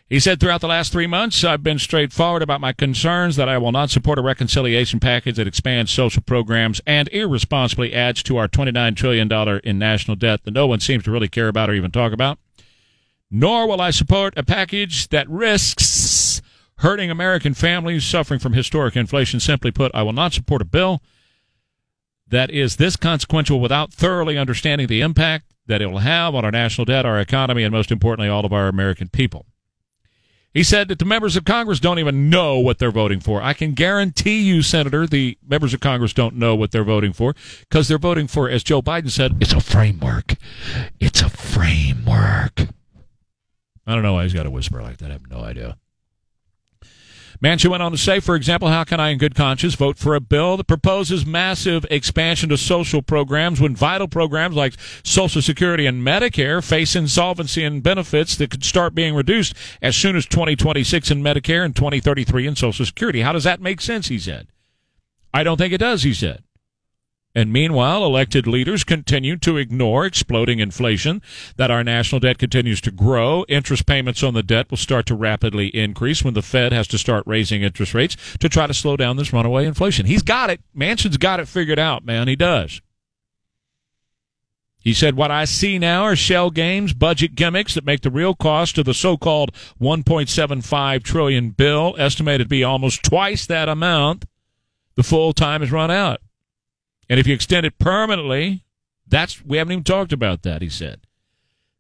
He 0.08 0.20
said, 0.20 0.40
throughout 0.40 0.60
the 0.60 0.68
last 0.68 0.92
three 0.92 1.06
months, 1.06 1.42
I've 1.42 1.62
been 1.62 1.78
straightforward 1.78 2.42
about 2.42 2.60
my 2.60 2.74
concerns 2.74 3.36
that 3.36 3.48
I 3.48 3.56
will 3.56 3.72
not 3.72 3.88
support 3.88 4.18
a 4.18 4.22
reconciliation 4.22 5.00
package 5.00 5.36
that 5.36 5.46
expands 5.46 5.90
social 5.90 6.22
programs 6.22 6.82
and 6.86 7.08
irresponsibly 7.12 7.94
adds 7.94 8.22
to 8.24 8.36
our 8.36 8.46
$29 8.46 8.94
trillion 8.94 9.32
in 9.64 9.78
national 9.78 10.16
debt 10.16 10.44
that 10.44 10.52
no 10.52 10.66
one 10.66 10.80
seems 10.80 11.04
to 11.04 11.10
really 11.10 11.28
care 11.28 11.48
about 11.48 11.70
or 11.70 11.72
even 11.72 11.90
talk 11.90 12.12
about. 12.12 12.38
Nor 13.30 13.66
will 13.66 13.80
I 13.80 13.90
support 13.90 14.34
a 14.36 14.42
package 14.42 15.08
that 15.08 15.30
risks 15.30 16.42
hurting 16.80 17.10
American 17.10 17.54
families 17.54 18.04
suffering 18.04 18.38
from 18.38 18.52
historic 18.52 18.96
inflation. 18.96 19.40
Simply 19.40 19.70
put, 19.70 19.94
I 19.94 20.02
will 20.02 20.12
not 20.12 20.34
support 20.34 20.60
a 20.60 20.66
bill 20.66 21.00
that 22.32 22.50
is 22.50 22.76
this 22.76 22.96
consequential 22.96 23.60
without 23.60 23.92
thoroughly 23.92 24.38
understanding 24.38 24.86
the 24.86 25.02
impact 25.02 25.52
that 25.66 25.82
it 25.82 25.86
will 25.86 25.98
have 25.98 26.34
on 26.34 26.44
our 26.44 26.50
national 26.50 26.86
debt, 26.86 27.06
our 27.06 27.20
economy, 27.20 27.62
and 27.62 27.72
most 27.72 27.92
importantly, 27.92 28.28
all 28.28 28.44
of 28.44 28.52
our 28.52 28.68
American 28.68 29.08
people. 29.08 29.46
He 30.54 30.62
said 30.62 30.88
that 30.88 30.98
the 30.98 31.04
members 31.04 31.36
of 31.36 31.44
Congress 31.44 31.78
don't 31.78 31.98
even 31.98 32.28
know 32.28 32.58
what 32.58 32.78
they're 32.78 32.90
voting 32.90 33.20
for. 33.20 33.42
I 33.42 33.52
can 33.52 33.72
guarantee 33.72 34.42
you, 34.42 34.62
Senator, 34.62 35.06
the 35.06 35.38
members 35.46 35.72
of 35.72 35.80
Congress 35.80 36.12
don't 36.12 36.36
know 36.36 36.54
what 36.54 36.72
they're 36.72 36.84
voting 36.84 37.12
for 37.12 37.34
because 37.60 37.88
they're 37.88 37.98
voting 37.98 38.26
for, 38.26 38.48
as 38.48 38.62
Joe 38.62 38.82
Biden 38.82 39.10
said, 39.10 39.36
it's 39.40 39.52
a 39.52 39.60
framework. 39.60 40.34
It's 41.00 41.22
a 41.22 41.30
framework. 41.30 42.68
I 43.86 43.94
don't 43.94 44.02
know 44.02 44.14
why 44.14 44.24
he's 44.24 44.34
got 44.34 44.44
to 44.44 44.50
whisper 44.50 44.82
like 44.82 44.98
that. 44.98 45.10
I 45.10 45.12
have 45.12 45.30
no 45.30 45.40
idea. 45.40 45.76
Manchin 47.42 47.70
went 47.70 47.82
on 47.82 47.90
to 47.90 47.98
say, 47.98 48.20
for 48.20 48.36
example, 48.36 48.68
how 48.68 48.84
can 48.84 49.00
I, 49.00 49.08
in 49.08 49.18
good 49.18 49.34
conscience, 49.34 49.74
vote 49.74 49.98
for 49.98 50.14
a 50.14 50.20
bill 50.20 50.56
that 50.56 50.68
proposes 50.68 51.26
massive 51.26 51.84
expansion 51.90 52.48
to 52.50 52.56
social 52.56 53.02
programs 53.02 53.60
when 53.60 53.74
vital 53.74 54.06
programs 54.06 54.54
like 54.54 54.74
Social 55.02 55.42
Security 55.42 55.84
and 55.86 56.06
Medicare 56.06 56.64
face 56.64 56.94
insolvency 56.94 57.64
and 57.64 57.82
benefits 57.82 58.36
that 58.36 58.50
could 58.50 58.64
start 58.64 58.94
being 58.94 59.16
reduced 59.16 59.54
as 59.82 59.96
soon 59.96 60.14
as 60.14 60.24
2026 60.26 61.10
in 61.10 61.20
Medicare 61.20 61.64
and 61.64 61.74
2033 61.74 62.46
in 62.46 62.54
Social 62.54 62.86
Security? 62.86 63.22
How 63.22 63.32
does 63.32 63.44
that 63.44 63.60
make 63.60 63.80
sense? 63.80 64.06
He 64.06 64.20
said. 64.20 64.46
I 65.34 65.42
don't 65.42 65.56
think 65.56 65.72
it 65.72 65.78
does, 65.78 66.04
he 66.04 66.14
said. 66.14 66.44
And 67.34 67.50
meanwhile, 67.50 68.04
elected 68.04 68.46
leaders 68.46 68.84
continue 68.84 69.38
to 69.38 69.56
ignore 69.56 70.04
exploding 70.04 70.58
inflation, 70.58 71.22
that 71.56 71.70
our 71.70 71.82
national 71.82 72.20
debt 72.20 72.36
continues 72.38 72.80
to 72.82 72.90
grow. 72.90 73.46
Interest 73.48 73.86
payments 73.86 74.22
on 74.22 74.34
the 74.34 74.42
debt 74.42 74.70
will 74.70 74.76
start 74.76 75.06
to 75.06 75.14
rapidly 75.14 75.68
increase 75.68 76.22
when 76.22 76.34
the 76.34 76.42
Fed 76.42 76.72
has 76.72 76.86
to 76.88 76.98
start 76.98 77.24
raising 77.26 77.62
interest 77.62 77.94
rates 77.94 78.16
to 78.38 78.50
try 78.50 78.66
to 78.66 78.74
slow 78.74 78.98
down 78.98 79.16
this 79.16 79.32
runaway 79.32 79.66
inflation. 79.66 80.04
He's 80.04 80.22
got 80.22 80.50
it. 80.50 80.60
Manchin's 80.76 81.16
got 81.16 81.40
it 81.40 81.48
figured 81.48 81.78
out, 81.78 82.04
man. 82.04 82.28
He 82.28 82.36
does. 82.36 82.82
He 84.82 84.92
said, 84.92 85.14
What 85.14 85.30
I 85.30 85.44
see 85.46 85.78
now 85.78 86.02
are 86.02 86.16
shell 86.16 86.50
games, 86.50 86.92
budget 86.92 87.34
gimmicks 87.34 87.74
that 87.74 87.86
make 87.86 88.02
the 88.02 88.10
real 88.10 88.34
cost 88.34 88.76
of 88.78 88.84
the 88.84 88.94
so 88.94 89.16
called 89.16 89.54
1.75 89.80 91.02
trillion 91.02 91.50
bill, 91.50 91.94
estimated 91.96 92.46
to 92.46 92.48
be 92.48 92.64
almost 92.64 93.02
twice 93.02 93.46
that 93.46 93.68
amount, 93.68 94.24
the 94.96 95.02
full 95.02 95.32
time 95.32 95.60
has 95.60 95.70
run 95.70 95.90
out. 95.90 96.20
And 97.08 97.18
if 97.20 97.26
you 97.26 97.34
extend 97.34 97.66
it 97.66 97.78
permanently, 97.78 98.64
that's 99.06 99.44
we 99.44 99.58
haven't 99.58 99.72
even 99.72 99.84
talked 99.84 100.12
about 100.12 100.42
that, 100.42 100.62
he 100.62 100.68
said. 100.68 101.00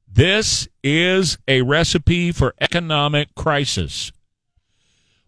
This 0.06 0.68
is 0.82 1.38
a 1.48 1.62
recipe 1.62 2.32
for 2.32 2.54
economic 2.60 3.34
crisis. 3.34 4.12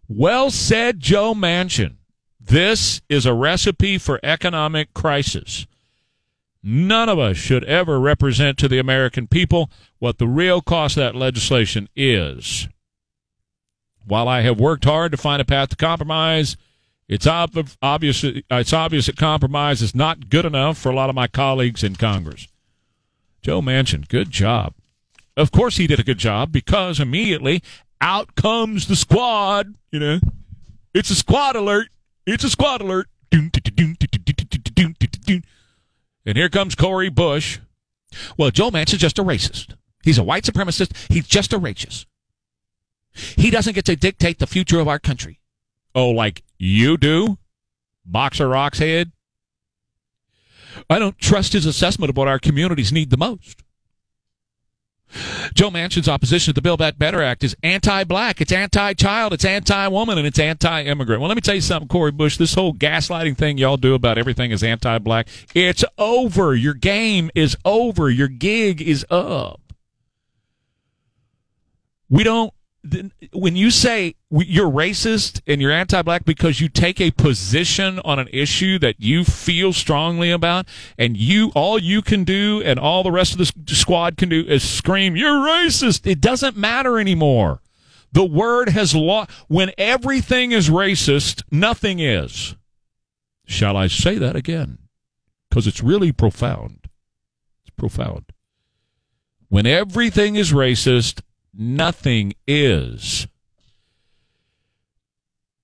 Well 0.09 0.51
said, 0.51 1.01
Joe 1.01 1.35
Manchin. 1.35 1.97
This 2.39 3.01
is 3.09 3.25
a 3.25 3.33
recipe 3.33 3.97
for 3.97 4.21
economic 4.23 4.93
crisis. 4.93 5.67
None 6.63 7.09
of 7.09 7.19
us 7.19 7.39
should 7.39 7.65
ever 7.65 7.99
represent 7.99 8.59
to 8.59 8.69
the 8.69 8.79
American 8.79 9.27
people 9.27 9.71
what 9.99 10.19
the 10.19 10.29
real 10.29 10.61
cost 10.61 10.97
of 10.97 11.03
that 11.03 11.15
legislation 11.15 11.89
is. 11.97 12.69
While 14.07 14.29
I 14.29 14.43
have 14.43 14.61
worked 14.61 14.85
hard 14.85 15.13
to 15.13 15.19
find 15.19 15.41
a 15.41 15.47
path 15.47 15.71
to 15.71 15.77
compromise, 15.77 16.59
it's 17.09 17.27
ob- 17.27 17.69
obvious 17.83 18.25
it's 18.25 18.73
obvious 18.73 19.07
that 19.07 19.17
compromise 19.17 19.83
is 19.83 19.95
not 19.95 20.31
good 20.31 20.45
enough 20.45 20.79
for 20.79 20.91
a 20.91 20.95
lot 20.95 21.11
of 21.11 21.15
my 21.15 21.27
colleagues 21.27 21.85
in 21.85 21.97
Congress. 21.97 22.49
Joe 23.43 23.61
Manchin, 23.61 24.09
good 24.09 24.31
job. 24.31 24.75
Of 25.37 25.53
course 25.53 25.77
he 25.77 25.87
did 25.87 26.01
a 26.01 26.05
good 26.05 26.19
job 26.19 26.53
because 26.53 27.01
immediately 27.01 27.63
out 28.01 28.35
comes 28.37 28.87
the 28.87 28.97
squad, 28.97 29.75
you 29.91 30.01
know. 30.01 30.21
It's 30.95 31.11
a 31.11 31.15
squad 31.15 31.57
alert. 31.57 31.89
It's 32.27 32.45
a 32.45 32.51
squad 32.51 32.81
alert. 32.81 33.09
And 36.27 36.37
here 36.37 36.49
comes 36.49 36.75
Cori 36.75 37.11
Bush. 37.11 37.59
Well, 38.39 38.51
Joe 38.51 38.71
Manchin's 38.71 39.01
just 39.01 39.19
a 39.19 39.25
racist. 39.25 39.75
He's 40.05 40.19
a 40.19 40.23
white 40.23 40.45
supremacist. 40.45 41.13
He's 41.13 41.27
just 41.27 41.53
a 41.53 41.59
racist. 41.59 42.07
He 43.13 43.51
doesn't 43.51 43.75
get 43.75 43.85
to 43.87 43.97
dictate 43.97 44.39
the 44.39 44.47
future 44.47 44.79
of 44.81 44.89
our 44.89 44.99
country. 44.99 45.41
Oh, 45.95 46.11
like 46.11 46.43
you 46.67 46.97
do? 46.97 47.39
Boxer 48.05 48.49
Rock's 48.49 48.79
head? 48.79 49.13
I 50.91 50.99
don't 50.99 51.19
trust 51.19 51.53
his 51.53 51.67
assessment 51.67 52.11
of 52.11 52.17
what 52.17 52.29
our 52.29 52.39
communities 52.39 52.93
need 52.93 53.11
the 53.11 53.17
most. 53.17 53.63
Joe 55.55 55.71
Manchin's 55.71 56.09
opposition 56.09 56.53
to 56.53 56.55
the 56.55 56.63
Build 56.63 56.81
Back 56.81 56.99
Better 56.99 57.23
Act 57.23 57.45
is 57.45 57.55
anti-black, 57.63 58.41
it's 58.41 58.51
anti-child, 58.51 59.33
it's 59.33 59.45
anti-woman, 59.45 60.19
and 60.19 60.27
it's 60.27 60.41
anti-immigrant. 60.41 61.21
Well, 61.21 61.29
let 61.29 61.37
me 61.37 61.41
tell 61.41 61.55
you 61.55 61.61
something, 61.61 61.87
Cori 61.87 62.11
Bush. 62.11 62.37
This 62.37 62.55
whole 62.55 62.75
gaslighting 62.75 63.37
thing 63.37 63.57
y'all 63.57 63.77
do 63.77 63.95
about 63.95 64.19
everything 64.19 64.51
is 64.51 64.65
anti-black. 64.65 65.29
It's 65.55 65.85
over. 65.99 66.55
Your 66.55 66.75
game 66.75 67.31
is 67.35 67.57
over. 67.65 68.11
Your 68.11 68.27
gig 68.27 68.83
is 68.83 69.07
up. 69.09 69.61
We 72.09 72.25
don't 72.25 72.53
when 73.33 73.57
you 73.57 73.71
say 73.71 74.15
you're 74.31 74.71
racist 74.71 75.41
and 75.47 75.61
you're 75.61 75.73
anti-black 75.73 76.25
because 76.25 76.61
you 76.61 76.69
take 76.69 77.01
a 77.01 77.11
position 77.13 77.99
on 78.05 78.19
an 78.19 78.29
issue 78.31 78.79
that 78.79 78.97
you 78.99 79.25
feel 79.25 79.73
strongly 79.73 80.31
about 80.31 80.67
and 80.99 81.17
you 81.17 81.51
all 81.55 81.79
you 81.79 82.03
can 82.03 82.25
do 82.25 82.63
and 82.65 82.79
all 82.79 83.03
the 83.03 83.13
rest 83.13 83.33
of 83.33 83.39
the 83.39 83.75
squad 83.75 84.17
can 84.17 84.29
do 84.29 84.41
is 84.47 84.63
scream 84.63 85.17
you're 85.17 85.33
racist. 85.33 86.07
It 86.07 86.21
doesn't 86.21 86.57
matter 86.57 86.99
anymore. 86.99 87.61
The 88.13 88.25
word 88.25 88.69
has 88.69 88.95
lost 88.95 89.31
when 89.49 89.73
everything 89.79 90.53
is 90.53 90.69
racist 90.69 91.43
nothing 91.51 92.01
is. 92.01 92.55
Shall 93.47 93.77
i 93.77 93.87
say 93.87 94.19
that 94.19 94.37
again? 94.37 94.79
Because 95.49 95.67
it's 95.67 95.83
really 95.83 96.13
profound. 96.13 96.89
It's 97.63 97.75
profound. 97.77 98.27
When 99.49 99.67
everything 99.67 100.37
is 100.37 100.53
racist 100.53 101.23
nothing 101.57 102.35
is. 102.47 103.27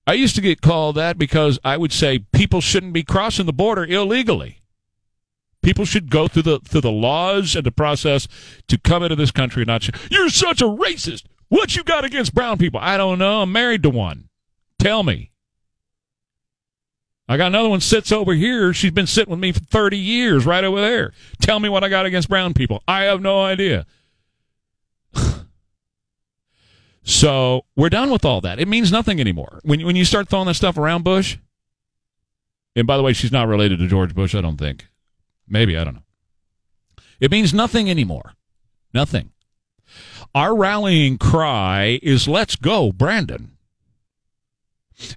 I 0.06 0.14
used 0.14 0.34
to 0.34 0.40
get 0.40 0.60
called 0.60 0.96
that 0.96 1.18
because 1.18 1.58
I 1.64 1.76
would 1.76 1.92
say 1.92 2.20
people 2.32 2.60
shouldn't 2.60 2.92
be 2.92 3.04
crossing 3.04 3.46
the 3.46 3.52
border 3.52 3.84
illegally. 3.84 4.60
People 5.62 5.84
should 5.84 6.10
go 6.10 6.26
through 6.26 6.42
the 6.42 6.58
through 6.60 6.80
the 6.80 6.90
laws 6.90 7.54
and 7.54 7.64
the 7.64 7.70
process 7.70 8.26
to 8.68 8.78
come 8.78 9.02
into 9.02 9.14
this 9.14 9.30
country. 9.30 9.64
Not 9.64 9.88
you're 10.10 10.30
such 10.30 10.62
a 10.62 10.64
racist. 10.64 11.24
What 11.48 11.76
you 11.76 11.84
got 11.84 12.04
against 12.04 12.34
brown 12.34 12.58
people? 12.58 12.80
I 12.82 12.96
don't 12.96 13.18
know. 13.18 13.42
I'm 13.42 13.52
married 13.52 13.82
to 13.82 13.90
one. 13.90 14.28
Tell 14.78 15.02
me. 15.02 15.30
I 17.28 17.36
got 17.36 17.48
another 17.48 17.68
one 17.68 17.80
sits 17.80 18.10
over 18.10 18.34
here. 18.34 18.72
She's 18.72 18.90
been 18.90 19.06
sitting 19.06 19.30
with 19.30 19.38
me 19.38 19.52
for 19.52 19.60
30 19.60 19.96
years 19.96 20.46
right 20.46 20.64
over 20.64 20.80
there. 20.80 21.12
Tell 21.40 21.60
me 21.60 21.68
what 21.68 21.84
I 21.84 21.88
got 21.88 22.06
against 22.06 22.28
brown 22.28 22.54
people. 22.54 22.82
I 22.88 23.02
have 23.02 23.20
no 23.20 23.40
idea. 23.42 23.86
So 27.10 27.64
we're 27.74 27.88
done 27.88 28.10
with 28.10 28.24
all 28.24 28.40
that. 28.42 28.60
It 28.60 28.68
means 28.68 28.92
nothing 28.92 29.18
anymore. 29.18 29.58
When 29.64 29.84
when 29.84 29.96
you 29.96 30.04
start 30.04 30.28
throwing 30.28 30.46
that 30.46 30.54
stuff 30.54 30.78
around 30.78 31.02
Bush, 31.02 31.38
and 32.76 32.86
by 32.86 32.96
the 32.96 33.02
way, 33.02 33.12
she's 33.12 33.32
not 33.32 33.48
related 33.48 33.80
to 33.80 33.88
George 33.88 34.14
Bush, 34.14 34.32
I 34.32 34.40
don't 34.40 34.56
think. 34.56 34.86
Maybe, 35.48 35.76
I 35.76 35.82
don't 35.82 35.94
know. 35.94 36.04
It 37.18 37.32
means 37.32 37.52
nothing 37.52 37.90
anymore. 37.90 38.34
Nothing. 38.94 39.32
Our 40.36 40.54
rallying 40.54 41.18
cry 41.18 41.98
is 42.00 42.28
let's 42.28 42.54
go, 42.54 42.92
Brandon. 42.92 43.56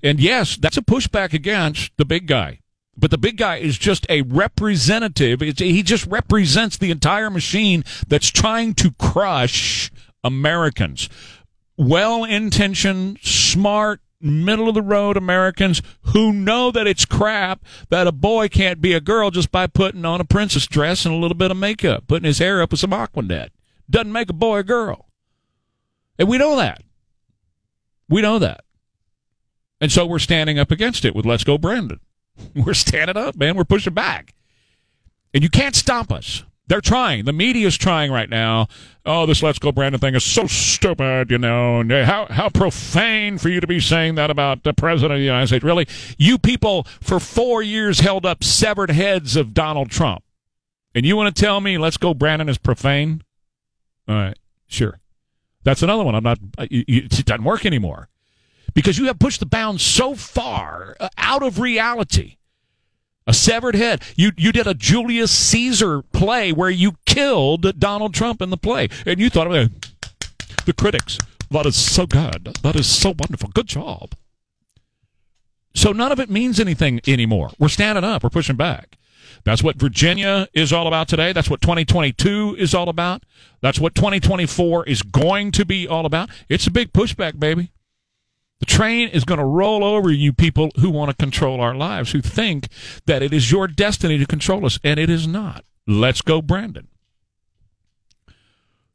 And 0.01 0.19
yes, 0.19 0.57
that's 0.57 0.77
a 0.77 0.81
pushback 0.81 1.31
against 1.33 1.91
the 1.97 2.05
big 2.05 2.25
guy. 2.25 2.61
But 2.97 3.11
the 3.11 3.19
big 3.19 3.37
guy 3.37 3.57
is 3.57 3.77
just 3.77 4.07
a 4.09 4.23
representative. 4.23 5.43
It's, 5.43 5.59
he 5.59 5.83
just 5.83 6.07
represents 6.07 6.77
the 6.77 6.89
entire 6.89 7.29
machine 7.29 7.83
that's 8.07 8.29
trying 8.29 8.73
to 8.75 8.91
crush 8.93 9.91
Americans 10.23 11.09
well 11.78 12.24
intentioned, 12.24 13.19
smart, 13.21 14.01
middle 14.24 14.69
of 14.69 14.76
the 14.76 14.82
road 14.82 15.17
Americans 15.17 15.82
who 16.01 16.32
know 16.32 16.71
that 16.71 16.88
it's 16.88 17.05
crap 17.05 17.63
that 17.89 18.07
a 18.07 18.11
boy 18.11 18.47
can't 18.47 18.82
be 18.82 18.93
a 18.93 19.01
girl 19.01 19.30
just 19.30 19.51
by 19.51 19.67
putting 19.67 20.05
on 20.05 20.21
a 20.21 20.26
princess 20.26 20.65
dress 20.65 21.05
and 21.05 21.13
a 21.13 21.17
little 21.17 21.36
bit 21.36 21.51
of 21.51 21.57
makeup, 21.57 22.07
putting 22.07 22.26
his 22.26 22.39
hair 22.39 22.61
up 22.61 22.71
with 22.71 22.80
some 22.80 22.91
Aquanet. 22.91 23.49
Doesn't 23.89 24.11
make 24.11 24.30
a 24.30 24.34
boy 24.34 24.59
a 24.59 24.63
girl. 24.63 25.09
And 26.17 26.30
we 26.30 26.38
know 26.38 26.55
that. 26.55 26.82
We 28.07 28.21
know 28.21 28.39
that. 28.39 28.63
And 29.82 29.91
so 29.91 30.05
we're 30.05 30.19
standing 30.19 30.57
up 30.57 30.71
against 30.71 31.03
it 31.03 31.15
with 31.15 31.26
Let's 31.26 31.43
Go 31.43 31.57
Brandon. 31.57 31.99
We're 32.55 32.74
standing 32.74 33.17
up, 33.17 33.36
man. 33.36 33.55
We're 33.55 33.63
pushing 33.63 33.93
back. 33.93 34.34
And 35.34 35.43
you 35.43 35.49
can't 35.49 35.76
stop 35.76 36.11
us. 36.11 36.43
They're 36.68 36.82
trying. 36.82 37.26
The 37.26 37.34
media's 37.34 37.78
trying 37.78 38.11
right 38.11 38.30
now. 38.30 38.68
Oh, 39.05 39.26
this 39.26 39.43
"Let's 39.43 39.59
Go 39.59 39.72
Brandon" 39.72 39.99
thing 39.99 40.16
is 40.16 40.24
so 40.24 40.47
stupid. 40.47 41.30
You 41.30 41.38
know, 41.38 41.82
and 41.82 41.91
how 41.91 42.26
how 42.30 42.49
profane 42.49 43.38
for 43.38 43.49
you 43.49 43.59
to 43.59 43.68
be 43.68 43.82
saying 43.82 44.16
that 44.16 44.30
about 44.30 44.64
the 44.64 44.74
president 44.74 45.14
of 45.14 45.20
the 45.20 45.26
United 45.26 45.47
States. 45.47 45.64
Really, 45.64 45.88
you 46.18 46.38
people 46.38 46.84
for 47.01 47.20
four 47.20 47.61
years 47.61 47.99
held 47.99 48.26
up 48.26 48.43
severed 48.43 48.91
heads 48.91 49.36
of 49.36 49.53
Donald 49.53 49.91
Trump, 49.91 50.24
and 50.95 51.05
you 51.05 51.18
want 51.18 51.36
to 51.36 51.41
tell 51.41 51.59
me 51.59 51.78
"Let's 51.78 51.97
Go 51.97 52.14
Brandon" 52.14 52.47
is 52.47 52.57
profane? 52.57 53.24
All 54.07 54.16
right, 54.16 54.39
sure. 54.68 54.99
That's 55.64 55.84
another 55.84 56.03
one. 56.03 56.16
I'm 56.16 56.24
not. 56.24 56.39
It 56.59 57.26
doesn't 57.26 57.43
work 57.43 57.66
anymore 57.66 58.07
because 58.74 58.97
you 58.97 59.05
have 59.05 59.20
pushed 59.20 59.41
the 59.41 59.45
bounds 59.45 59.84
so 59.84 60.16
far 60.16 60.95
uh, 60.99 61.09
out 61.18 61.43
of 61.43 61.59
reality 61.59 62.38
a 63.26 63.34
severed 63.34 63.76
head. 63.76 64.01
You 64.15 64.32
you 64.38 64.51
did 64.51 64.67
a 64.67 64.74
Julius 64.74 65.32
Caesar 65.32 66.01
play 66.01 66.51
where 66.51 66.69
you 66.69 66.93
killed 67.05 67.80
Donald 67.80 68.13
Trump 68.13 68.41
in 68.41 68.49
the 68.49 68.57
play, 68.57 68.89
and 69.05 69.19
you 69.19 69.30
thought 69.30 69.51
it. 69.51 69.71
The 70.65 70.74
critics. 70.74 71.19
That 71.51 71.65
is 71.65 71.76
so 71.76 72.07
good. 72.07 72.57
That 72.63 72.76
is 72.76 72.88
so 72.88 73.09
wonderful. 73.09 73.49
Good 73.53 73.67
job. 73.67 74.15
So 75.76 75.91
none 75.91 76.11
of 76.11 76.19
it 76.19 76.30
means 76.30 76.59
anything 76.59 77.01
anymore. 77.07 77.51
We're 77.59 77.67
standing 77.67 78.03
up. 78.03 78.24
We're 78.24 78.30
pushing 78.30 78.55
back. 78.55 78.97
That's 79.43 79.61
what 79.61 79.76
Virginia 79.76 80.47
is 80.53 80.71
all 80.71 80.88
about 80.88 81.07
today. 81.07 81.34
That's 81.34 81.49
what 81.49 81.61
2022 81.61 82.55
is 82.57 82.74
all 82.74 82.88
about. 82.88 83.24
That's 83.61 83.80
what 83.80 83.93
2024 83.93 84.86
is 84.86 85.01
going 85.01 85.51
to 85.51 85.65
be 85.65 85.88
all 85.88 86.05
about. 86.05 86.30
It's 86.47 86.67
a 86.67 86.71
big 86.71 86.93
pushback, 86.93 87.39
baby. 87.39 87.72
The 88.64 88.68
train 88.68 89.09
is 89.09 89.26
going 89.26 89.39
to 89.39 89.45
roll 89.45 89.84
over 89.84 90.09
you 90.09 90.32
people 90.32 90.72
who 90.80 90.89
want 90.89 91.11
to 91.11 91.18
control 91.18 91.59
our 91.59 91.76
lives, 91.76 92.14
who 92.14 92.22
think 92.22 92.70
that 93.07 93.22
it 93.22 93.34
is 93.34 93.51
your 93.51 93.68
destiny 93.68 94.18
to 94.18 94.26
control 94.26 94.66
us, 94.66 94.80
and 94.86 94.97
it 94.97 95.09
is 95.09 95.28
not. 95.28 95.66
Let's 95.86 96.22
go, 96.22 96.41
Brandon. 96.41 96.88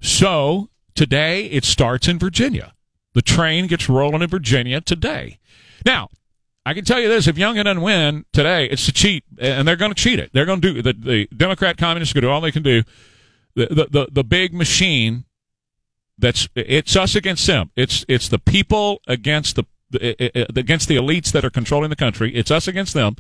So 0.01 0.71
today 0.95 1.45
it 1.49 1.67
starts 1.67 2.09
in 2.09 2.19
Virginia. 2.19 2.73
The 3.13 3.21
train 3.21 3.67
gets 3.67 3.91
rolling 3.91 4.23
in 4.23 4.31
Virginia 4.31 4.81
today. 4.81 5.39
Now, 5.85 6.09
I 6.65 6.73
can 6.73 6.87
tell 6.87 6.99
you 6.99 7.09
this: 7.09 7.27
if 7.27 7.37
Youngkin 7.37 7.65
doesn't 7.65 7.83
win 7.83 8.25
today, 8.33 8.71
it's 8.71 8.87
to 8.87 8.93
cheat, 8.93 9.25
and 9.39 9.69
they're 9.69 9.77
going 9.77 9.93
to 9.93 10.03
cheat 10.03 10.19
it. 10.19 10.31
They're 10.33 10.47
going 10.47 10.63
to 10.63 10.73
do 10.73 10.81
the, 10.81 10.95
the 10.95 11.29
Democrat 11.37 11.77
communists 11.77 12.17
are 12.17 12.23
going 12.23 12.23
to 12.23 12.29
do 12.29 12.33
all 12.33 12.41
they 12.41 12.53
can 12.53 12.63
do. 12.63 12.85
The, 13.55 13.67
the 13.67 13.87
the 13.91 14.09
the 14.13 14.25
big 14.25 14.55
machine 14.55 15.27
that's 16.19 16.49
it's 16.55 16.97
us 16.97 17.15
against 17.15 17.47
them. 17.47 17.71
It's 17.77 18.07
it's 18.09 18.29
the 18.29 18.39
people 18.39 19.01
against 19.07 19.57
the 19.57 19.65
eh, 20.01 20.15
eh, 20.19 20.29
eh, 20.35 20.45
against 20.55 20.89
the 20.89 20.97
elites 20.97 21.33
that 21.33 21.43
are 21.45 21.51
controlling 21.51 21.91
the 21.91 21.97
country. 21.97 22.35
It's 22.35 22.51
us 22.51 22.67
against 22.69 22.93
them. 22.93 23.17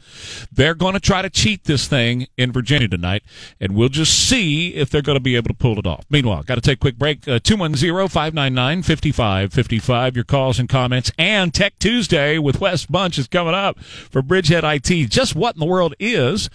They're 0.53 0.75
going 0.75 0.93
to 0.95 1.01
try 1.01 1.23
to 1.23 1.31
cheat 1.31 1.65
this 1.65 1.87
thing 1.87 2.27
in 2.37 2.53
Virginia 2.53 2.89
tonight, 2.89 3.23
and 3.61 3.75
we'll 3.75 3.89
just 3.89 4.29
see 4.29 4.75
if 4.75 4.91
they're 4.91 5.01
going 5.01 5.17
to 5.17 5.21
be 5.21 5.37
able 5.37 5.49
to 5.49 5.55
pull 5.55 5.79
it 5.79 5.87
off. 5.87 6.05
Meanwhile, 6.11 6.43
got 6.43 6.57
to 6.57 6.61
take 6.61 6.79
a 6.79 6.81
quick 6.81 6.99
break. 6.99 7.29
Uh, 7.29 7.39
210-599-5555. 7.39 10.17
Your 10.17 10.25
calls 10.25 10.59
and 10.59 10.69
comments. 10.69 11.13
And 11.17 11.55
Tech 11.55 11.79
Tuesday 11.79 12.39
with 12.39 12.61
Wes 12.61 12.85
Bunch 12.85 13.17
is 13.19 13.29
coming 13.29 13.55
up 13.55 13.79
for 13.81 14.23
Bridgehead 14.23 14.65
IT. 14.65 15.09
Just 15.09 15.37
what 15.37 15.55
in 15.55 15.61
the 15.61 15.67
world 15.67 15.95
is 15.99 16.51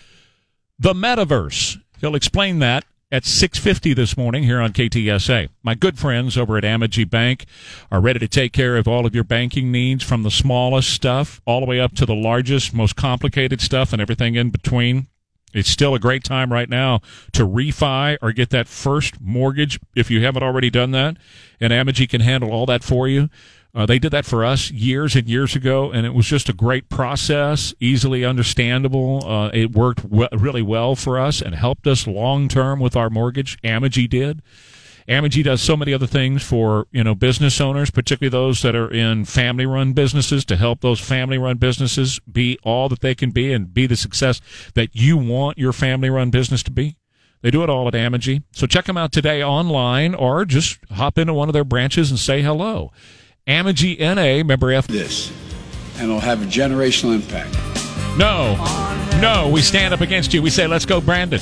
the 0.77 0.93
metaverse? 0.93 1.79
He'll 2.01 2.15
explain 2.15 2.59
that 2.59 2.83
at 3.13 3.25
6:50 3.25 3.93
this 3.93 4.17
morning 4.17 4.41
here 4.41 4.59
on 4.59 4.73
KTSA. 4.73 5.47
My 5.61 5.75
good 5.75 5.99
friends 5.99 6.35
over 6.35 6.57
at 6.57 6.63
Amegy 6.63 7.07
Bank 7.07 7.45
are 7.91 8.01
ready 8.01 8.17
to 8.17 8.27
take 8.27 8.53
care 8.53 8.75
of 8.75 8.87
all 8.87 9.05
of 9.05 9.13
your 9.13 9.23
banking 9.23 9.71
needs 9.71 10.03
from 10.03 10.23
the 10.23 10.31
smallest 10.31 10.89
stuff 10.89 11.39
all 11.45 11.59
the 11.59 11.67
way 11.67 11.79
up 11.79 11.93
to 11.93 12.07
the 12.07 12.15
largest, 12.15 12.73
most 12.73 12.95
complicated 12.95 13.61
stuff 13.61 13.93
and 13.93 14.01
everything 14.01 14.33
in 14.33 14.49
between. 14.49 15.05
It's 15.53 15.69
still 15.69 15.93
a 15.93 15.99
great 15.99 16.23
time 16.23 16.51
right 16.51 16.67
now 16.67 17.01
to 17.33 17.47
refi 17.47 18.17
or 18.19 18.31
get 18.31 18.49
that 18.49 18.67
first 18.67 19.21
mortgage 19.21 19.79
if 19.95 20.09
you 20.09 20.23
haven't 20.23 20.41
already 20.41 20.71
done 20.71 20.89
that. 20.91 21.17
And 21.61 21.71
Amegy 21.71 22.09
can 22.09 22.21
handle 22.21 22.51
all 22.51 22.65
that 22.65 22.83
for 22.83 23.07
you. 23.07 23.29
Uh, 23.75 23.87
they 23.87 23.97
did 23.97 24.11
that 24.11 24.25
for 24.25 24.45
us 24.45 24.69
years 24.69 25.15
and 25.15 25.27
years 25.27 25.55
ago, 25.55 25.91
and 25.91 26.05
it 26.05 26.13
was 26.13 26.27
just 26.27 26.47
a 26.47 26.53
great 26.53 26.89
process, 26.89 27.73
easily 27.79 28.23
understandable. 28.23 29.25
Uh, 29.27 29.49
it 29.51 29.71
worked 29.71 30.05
really 30.31 30.61
well 30.61 30.95
for 30.95 31.19
us 31.19 31.41
and 31.41 31.55
helped 31.55 31.87
us 31.87 32.05
long 32.05 32.47
term 32.47 32.79
with 32.79 32.95
our 32.95 33.09
mortgage. 33.09 33.59
Amegy 33.63 34.07
did. 34.07 34.43
Amegy 35.07 35.43
does 35.43 35.61
so 35.61 35.75
many 35.75 35.91
other 35.91 36.07
things 36.07 36.43
for 36.43 36.87
you 36.91 37.03
know 37.03 37.15
business 37.15 37.59
owners, 37.59 37.89
particularly 37.89 38.29
those 38.29 38.61
that 38.61 38.75
are 38.75 38.91
in 38.91 39.25
family-run 39.25 39.93
businesses, 39.93 40.45
to 40.45 40.55
help 40.55 40.81
those 40.81 40.99
family-run 40.99 41.57
businesses 41.57 42.19
be 42.31 42.59
all 42.63 42.89
that 42.89 43.01
they 43.01 43.15
can 43.15 43.31
be 43.31 43.51
and 43.51 43.73
be 43.73 43.87
the 43.87 43.97
success 43.97 44.39
that 44.75 44.89
you 44.93 45.17
want 45.17 45.57
your 45.57 45.73
family-run 45.73 46.29
business 46.29 46.61
to 46.63 46.71
be. 46.71 46.95
They 47.41 47.51
do 47.51 47.63
it 47.63 47.69
all 47.71 47.87
at 47.87 47.95
Amegy. 47.95 48.43
So 48.53 48.67
check 48.67 48.85
them 48.85 48.97
out 48.97 49.11
today 49.11 49.43
online, 49.43 50.13
or 50.13 50.45
just 50.45 50.79
hop 50.91 51.17
into 51.17 51.33
one 51.33 51.49
of 51.49 51.53
their 51.53 51.65
branches 51.65 52.11
and 52.11 52.19
say 52.19 52.43
hello. 52.43 52.91
Amegy 53.47 53.99
NA, 53.99 54.41
member 54.45 54.71
F. 54.71 54.87
This, 54.87 55.29
and 55.95 56.03
it'll 56.03 56.21
have 56.21 56.41
a 56.41 56.45
generational 56.45 57.13
impact. 57.13 57.53
No, 58.17 58.55
no, 59.19 59.49
we 59.49 59.59
stand 59.59 59.93
up 59.93 59.99
against 59.99 60.33
you. 60.33 60.41
We 60.41 60.49
say, 60.49 60.65
let's 60.65 60.85
go, 60.85 61.01
Brandon. 61.01 61.41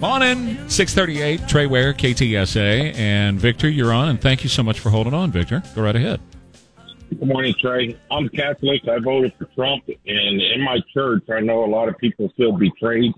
Morning, 0.00 0.68
638, 0.68 1.48
Trey 1.48 1.66
Ware, 1.66 1.94
KTSA. 1.94 2.94
And 2.94 3.40
Victor, 3.40 3.70
you're 3.70 3.90
on, 3.90 4.10
and 4.10 4.20
thank 4.20 4.42
you 4.42 4.50
so 4.50 4.62
much 4.62 4.80
for 4.80 4.90
holding 4.90 5.14
on, 5.14 5.30
Victor. 5.30 5.62
Go 5.74 5.80
right 5.82 5.96
ahead. 5.96 6.20
Good 7.08 7.26
morning, 7.26 7.54
Trey. 7.58 7.98
I'm 8.10 8.28
Catholic. 8.28 8.86
I 8.86 8.98
voted 8.98 9.32
for 9.38 9.46
Trump, 9.54 9.84
and 9.88 10.42
in 10.42 10.62
my 10.62 10.78
church, 10.92 11.24
I 11.30 11.40
know 11.40 11.64
a 11.64 11.70
lot 11.70 11.88
of 11.88 11.96
people 11.96 12.30
feel 12.36 12.52
betrayed 12.52 13.14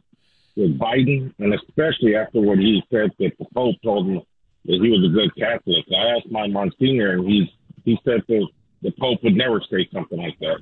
with 0.55 0.79
Biden, 0.79 1.35
and 1.41 1.55
especially 1.55 2.15
after 2.15 2.41
what 2.41 2.59
he 2.59 2.85
said 2.89 3.11
that 3.19 3.33
the 3.37 3.47
Pope 3.53 3.75
told 3.83 4.07
him 4.07 4.23
that 4.67 4.79
he 4.81 4.91
was 4.91 5.05
a 5.05 5.13
good 5.13 5.35
Catholic. 5.37 5.85
I 5.91 6.17
asked 6.17 6.31
my 6.31 6.47
Monsignor, 6.47 7.15
and 7.15 7.29
he's 7.29 7.49
he 7.85 7.99
said 8.05 8.23
that 8.29 8.49
the 8.83 8.93
Pope 8.99 9.23
would 9.23 9.35
never 9.35 9.61
say 9.71 9.89
something 9.93 10.19
like 10.19 10.39
that. 10.41 10.59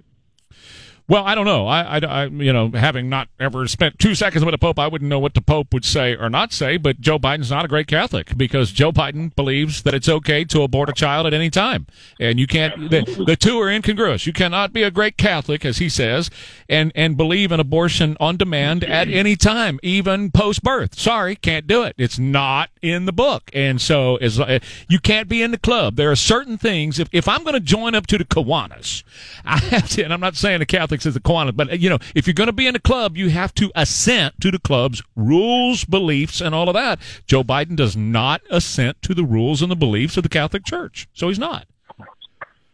Well, 1.11 1.27
I 1.27 1.35
don't 1.35 1.45
know. 1.45 1.67
I, 1.67 1.99
I, 1.99 1.99
I, 1.99 2.25
you 2.27 2.53
know, 2.53 2.71
having 2.71 3.09
not 3.09 3.27
ever 3.41 3.67
spent 3.67 3.99
two 3.99 4.15
seconds 4.15 4.45
with 4.45 4.55
a 4.55 4.59
pope, 4.59 4.79
I 4.79 4.87
wouldn't 4.87 5.09
know 5.09 5.19
what 5.19 5.35
the 5.35 5.41
pope 5.41 5.75
would 5.75 5.85
say 5.85 6.15
or 6.15 6.31
not 6.31 6.53
say. 6.53 6.77
But 6.77 7.01
Joe 7.01 7.19
Biden's 7.19 7.51
not 7.51 7.65
a 7.65 7.69
great 7.69 7.89
Catholic 7.89 8.37
because 8.37 8.71
Joe 8.71 8.93
Biden 8.93 9.35
believes 9.35 9.83
that 9.83 9.93
it's 9.93 10.09
okay 10.09 10.45
to 10.45 10.63
abort 10.63 10.89
a 10.89 10.93
child 10.93 11.27
at 11.27 11.35
any 11.35 11.51
time, 11.51 11.89
and 12.21 12.39
you 12.39 12.47
can't. 12.47 12.91
The, 12.91 13.25
the 13.27 13.35
two 13.35 13.59
are 13.61 13.69
incongruous. 13.69 14.25
You 14.25 14.33
cannot 14.33 14.73
be 14.73 14.85
a 14.85 14.91
great 14.93 15.17
Catholic, 15.17 15.65
as 15.65 15.79
he 15.79 15.89
says, 15.89 16.31
and 16.69 16.93
and 16.95 17.17
believe 17.17 17.51
in 17.51 17.59
abortion 17.59 18.17
on 18.21 18.37
demand 18.37 18.85
at 18.85 19.09
any 19.09 19.35
time, 19.35 19.81
even 19.83 20.31
post 20.31 20.63
birth. 20.63 20.97
Sorry, 20.97 21.35
can't 21.35 21.67
do 21.67 21.83
it. 21.83 21.97
It's 21.99 22.21
not 22.21 22.71
in 22.83 23.07
the 23.07 23.13
book, 23.13 23.51
and 23.53 23.81
so 23.81 24.15
as 24.19 24.39
uh, 24.39 24.61
you 24.89 25.01
can't 25.01 25.29
be 25.29 25.43
in 25.43 25.51
the 25.51 25.59
club. 25.59 25.97
There 25.97 26.13
are 26.13 26.17
certain 26.17 26.57
things. 26.57 27.01
If 27.01 27.09
if 27.11 27.27
I'm 27.27 27.43
going 27.43 27.55
to 27.55 27.61
join 27.61 27.97
up 27.97 28.07
to 28.07 28.17
the 28.17 28.25
Kiwanis, 28.25 29.03
I 29.45 29.59
have 29.59 29.89
to. 29.89 30.05
And 30.05 30.13
I'm 30.13 30.21
not 30.21 30.37
saying 30.37 30.61
the 30.61 30.67
Catholics 31.01 31.07
is 31.07 31.15
the 31.15 31.21
Kiwanis, 31.21 31.57
but 31.57 31.81
you 31.81 31.89
know, 31.89 31.99
if 32.15 32.27
you're 32.27 32.35
going 32.35 32.49
to 32.49 32.53
be 32.53 32.67
in 32.67 32.77
a 32.77 32.81
club, 32.81 33.17
you 33.17 33.31
have 33.31 33.55
to 33.55 33.71
assent 33.75 34.41
to 34.41 34.51
the 34.51 34.59
club's 34.59 35.03
rules, 35.17 35.85
beliefs, 35.85 36.41
and 36.41 36.55
all 36.55 36.69
of 36.69 36.75
that. 36.75 36.99
Joe 37.27 37.43
Biden 37.43 37.77
does 37.77 37.97
not 37.97 38.43
assent 38.51 39.01
to 39.03 39.15
the 39.15 39.25
rules 39.25 39.63
and 39.63 39.71
the 39.71 39.77
beliefs 39.77 40.17
of 40.17 40.23
the 40.23 40.29
Catholic 40.29 40.65
Church, 40.65 41.09
so 41.15 41.29
he's 41.29 41.39
not. 41.39 41.67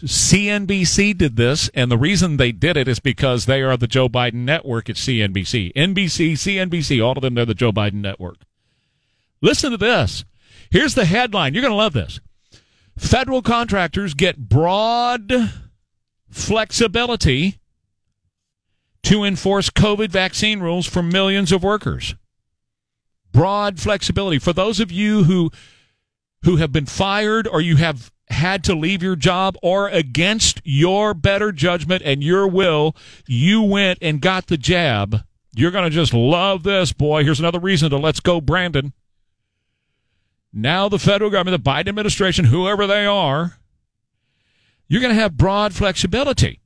CNBC 0.00 1.18
did 1.18 1.34
this, 1.34 1.68
and 1.74 1.90
the 1.90 1.98
reason 1.98 2.36
they 2.36 2.52
did 2.52 2.76
it 2.76 2.86
is 2.86 3.00
because 3.00 3.46
they 3.46 3.62
are 3.62 3.76
the 3.76 3.88
Joe 3.88 4.08
Biden 4.08 4.44
network 4.44 4.88
at 4.88 4.94
CNBC. 4.94 5.72
NBC, 5.72 6.34
CNBC, 6.34 7.04
all 7.04 7.18
of 7.18 7.22
them, 7.22 7.34
they're 7.34 7.46
the 7.46 7.52
Joe 7.52 7.72
Biden 7.72 7.94
network. 7.94 8.36
Listen 9.40 9.72
to 9.72 9.76
this. 9.76 10.24
Here's 10.70 10.94
the 10.94 11.06
headline. 11.06 11.52
You're 11.52 11.62
going 11.62 11.72
to 11.72 11.76
love 11.76 11.94
this. 11.94 12.20
Federal 12.96 13.42
contractors 13.42 14.14
get 14.14 14.48
broad 14.48 15.32
flexibility 16.30 17.58
to 19.06 19.22
enforce 19.22 19.70
COVID 19.70 20.08
vaccine 20.08 20.58
rules 20.58 20.84
for 20.84 21.00
millions 21.00 21.52
of 21.52 21.62
workers. 21.62 22.16
Broad 23.30 23.78
flexibility. 23.78 24.40
For 24.40 24.52
those 24.52 24.80
of 24.80 24.90
you 24.90 25.24
who 25.24 25.52
who 26.42 26.56
have 26.56 26.72
been 26.72 26.86
fired 26.86 27.46
or 27.46 27.60
you 27.60 27.76
have 27.76 28.10
had 28.30 28.64
to 28.64 28.74
leave 28.74 29.04
your 29.04 29.14
job 29.14 29.56
or 29.62 29.88
against 29.88 30.60
your 30.64 31.14
better 31.14 31.52
judgment 31.52 32.02
and 32.04 32.24
your 32.24 32.48
will, 32.48 32.96
you 33.28 33.62
went 33.62 34.00
and 34.02 34.20
got 34.20 34.48
the 34.48 34.56
jab. 34.56 35.22
You're 35.54 35.70
going 35.70 35.88
to 35.88 35.94
just 35.94 36.12
love 36.12 36.64
this, 36.64 36.92
boy. 36.92 37.22
Here's 37.22 37.38
another 37.38 37.60
reason 37.60 37.90
to 37.90 37.98
let's 37.98 38.20
go, 38.20 38.40
Brandon. 38.40 38.92
Now, 40.52 40.88
the 40.88 40.98
federal 40.98 41.30
government, 41.30 41.62
the 41.62 41.70
Biden 41.70 41.88
administration, 41.88 42.46
whoever 42.46 42.88
they 42.88 43.06
are, 43.06 43.58
you're 44.88 45.00
going 45.00 45.14
to 45.14 45.20
have 45.20 45.36
broad 45.36 45.74
flexibility. 45.74 46.60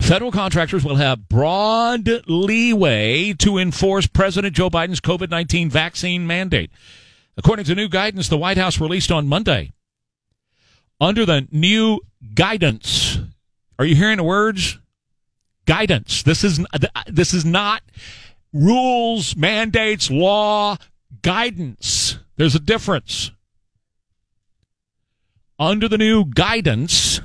Federal 0.00 0.30
contractors 0.30 0.84
will 0.84 0.96
have 0.96 1.28
broad 1.28 2.08
leeway 2.28 3.32
to 3.34 3.58
enforce 3.58 4.06
President 4.06 4.54
Joe 4.54 4.70
Biden's 4.70 5.00
COVID 5.00 5.30
19 5.30 5.70
vaccine 5.70 6.26
mandate. 6.26 6.70
According 7.36 7.64
to 7.66 7.74
new 7.74 7.88
guidance 7.88 8.28
the 8.28 8.38
White 8.38 8.56
House 8.56 8.80
released 8.80 9.10
on 9.10 9.26
Monday, 9.26 9.72
under 11.00 11.26
the 11.26 11.48
new 11.50 12.00
guidance, 12.34 13.18
are 13.78 13.84
you 13.84 13.94
hearing 13.94 14.18
the 14.18 14.22
words? 14.22 14.78
Guidance. 15.66 16.22
This 16.22 16.44
is 16.44 16.64
this 17.08 17.34
is 17.34 17.44
not 17.44 17.82
rules, 18.52 19.36
mandates, 19.36 20.10
law, 20.10 20.76
guidance. 21.22 22.18
There's 22.36 22.54
a 22.54 22.60
difference. 22.60 23.32
Under 25.58 25.88
the 25.88 25.98
new 25.98 26.26
guidance, 26.26 27.15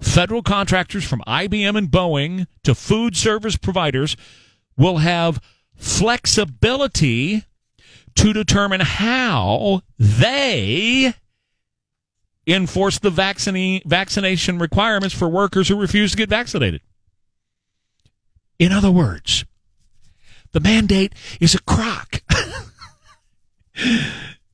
federal 0.00 0.42
contractors 0.42 1.04
from 1.04 1.22
IBM 1.26 1.76
and 1.76 1.90
Boeing 1.90 2.46
to 2.64 2.74
food 2.74 3.16
service 3.16 3.56
providers 3.56 4.16
will 4.76 4.98
have 4.98 5.40
flexibility 5.74 7.44
to 8.14 8.32
determine 8.32 8.80
how 8.80 9.82
they 9.98 11.14
enforce 12.46 12.98
the 12.98 13.10
vaccine 13.10 13.80
vaccination 13.84 14.58
requirements 14.58 15.14
for 15.14 15.28
workers 15.28 15.68
who 15.68 15.80
refuse 15.80 16.12
to 16.12 16.16
get 16.16 16.28
vaccinated. 16.28 16.80
In 18.58 18.72
other 18.72 18.90
words, 18.90 19.44
the 20.52 20.60
mandate 20.60 21.14
is 21.40 21.54
a 21.54 21.62
crock. 21.62 22.22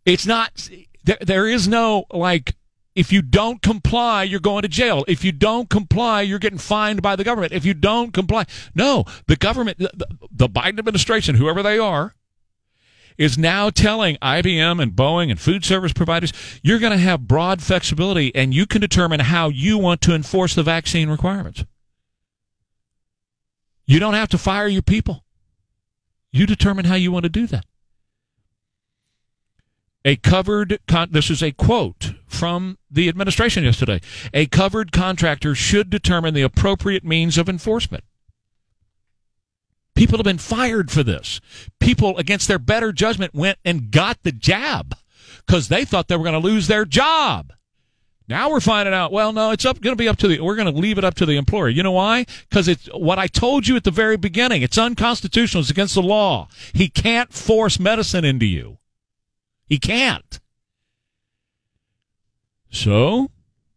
it's 0.04 0.26
not 0.26 0.68
there, 1.04 1.18
there 1.20 1.46
is 1.46 1.68
no 1.68 2.04
like 2.12 2.54
if 2.94 3.12
you 3.12 3.22
don't 3.22 3.62
comply 3.62 4.22
you're 4.22 4.40
going 4.40 4.62
to 4.62 4.68
jail 4.68 5.04
if 5.08 5.24
you 5.24 5.32
don't 5.32 5.68
comply 5.68 6.22
you're 6.22 6.38
getting 6.38 6.58
fined 6.58 7.02
by 7.02 7.16
the 7.16 7.24
government 7.24 7.52
if 7.52 7.64
you 7.64 7.74
don't 7.74 8.12
comply 8.12 8.44
no 8.74 9.04
the 9.26 9.36
government 9.36 9.78
the, 9.78 10.48
biden 10.48 10.78
administration 10.78 11.34
whoever 11.36 11.62
they 11.62 11.78
are 11.78 12.14
is 13.16 13.38
now 13.38 13.70
telling 13.70 14.16
IBM 14.16 14.82
and 14.82 14.92
Boeing 14.92 15.30
and 15.30 15.40
food 15.40 15.64
service 15.64 15.92
providers 15.92 16.32
you're 16.62 16.78
going 16.78 16.92
to 16.92 16.98
have 16.98 17.28
broad 17.28 17.62
flexibility 17.62 18.34
and 18.34 18.52
you 18.52 18.66
can 18.66 18.80
determine 18.80 19.20
how 19.20 19.48
you 19.48 19.78
want 19.78 20.00
to 20.02 20.14
enforce 20.14 20.54
the 20.54 20.62
vaccine 20.62 21.08
requirements. 21.08 21.64
You 23.86 24.00
don't 24.00 24.14
have 24.14 24.30
to 24.30 24.38
fire 24.38 24.66
your 24.66 24.82
people. 24.82 25.24
You 26.32 26.46
determine 26.46 26.86
how 26.86 26.94
you 26.94 27.12
want 27.12 27.24
to 27.24 27.28
do 27.28 27.46
that. 27.48 27.64
A 30.04 30.16
covered 30.16 30.80
con- 30.86 31.08
this 31.12 31.30
is 31.30 31.42
a 31.42 31.52
quote 31.52 32.12
from 32.26 32.78
the 32.90 33.08
administration 33.08 33.64
yesterday. 33.64 34.00
A 34.34 34.46
covered 34.46 34.92
contractor 34.92 35.54
should 35.54 35.88
determine 35.88 36.34
the 36.34 36.42
appropriate 36.42 37.04
means 37.04 37.38
of 37.38 37.48
enforcement. 37.48 38.04
People 39.94 40.18
have 40.18 40.24
been 40.24 40.38
fired 40.38 40.90
for 40.90 41.02
this. 41.02 41.40
People, 41.78 42.18
against 42.18 42.48
their 42.48 42.58
better 42.58 42.92
judgment, 42.92 43.32
went 43.32 43.58
and 43.64 43.90
got 43.90 44.22
the 44.24 44.32
jab 44.32 44.96
because 45.46 45.68
they 45.68 45.84
thought 45.84 46.08
they 46.08 46.16
were 46.16 46.24
going 46.24 46.40
to 46.40 46.48
lose 46.48 46.66
their 46.66 46.84
job. 46.84 47.52
Now 48.26 48.50
we're 48.50 48.60
finding 48.60 48.94
out. 48.94 49.12
Well, 49.12 49.32
no, 49.32 49.50
it's 49.50 49.64
up 49.64 49.80
going 49.80 49.92
to 49.92 50.02
be 50.02 50.08
up 50.08 50.16
to 50.18 50.28
the. 50.28 50.40
We're 50.40 50.56
going 50.56 50.72
to 50.72 50.78
leave 50.80 50.98
it 50.98 51.04
up 51.04 51.14
to 51.16 51.26
the 51.26 51.36
employer. 51.36 51.68
You 51.68 51.82
know 51.82 51.92
why? 51.92 52.24
Because 52.48 52.68
it's 52.68 52.86
what 52.86 53.18
I 53.18 53.26
told 53.26 53.68
you 53.68 53.76
at 53.76 53.84
the 53.84 53.90
very 53.90 54.16
beginning. 54.16 54.62
It's 54.62 54.78
unconstitutional. 54.78 55.60
It's 55.60 55.70
against 55.70 55.94
the 55.94 56.02
law. 56.02 56.48
He 56.72 56.88
can't 56.88 57.32
force 57.32 57.78
medicine 57.78 58.24
into 58.24 58.46
you. 58.46 58.78
He 59.66 59.78
can't. 59.78 60.40
So 62.70 63.30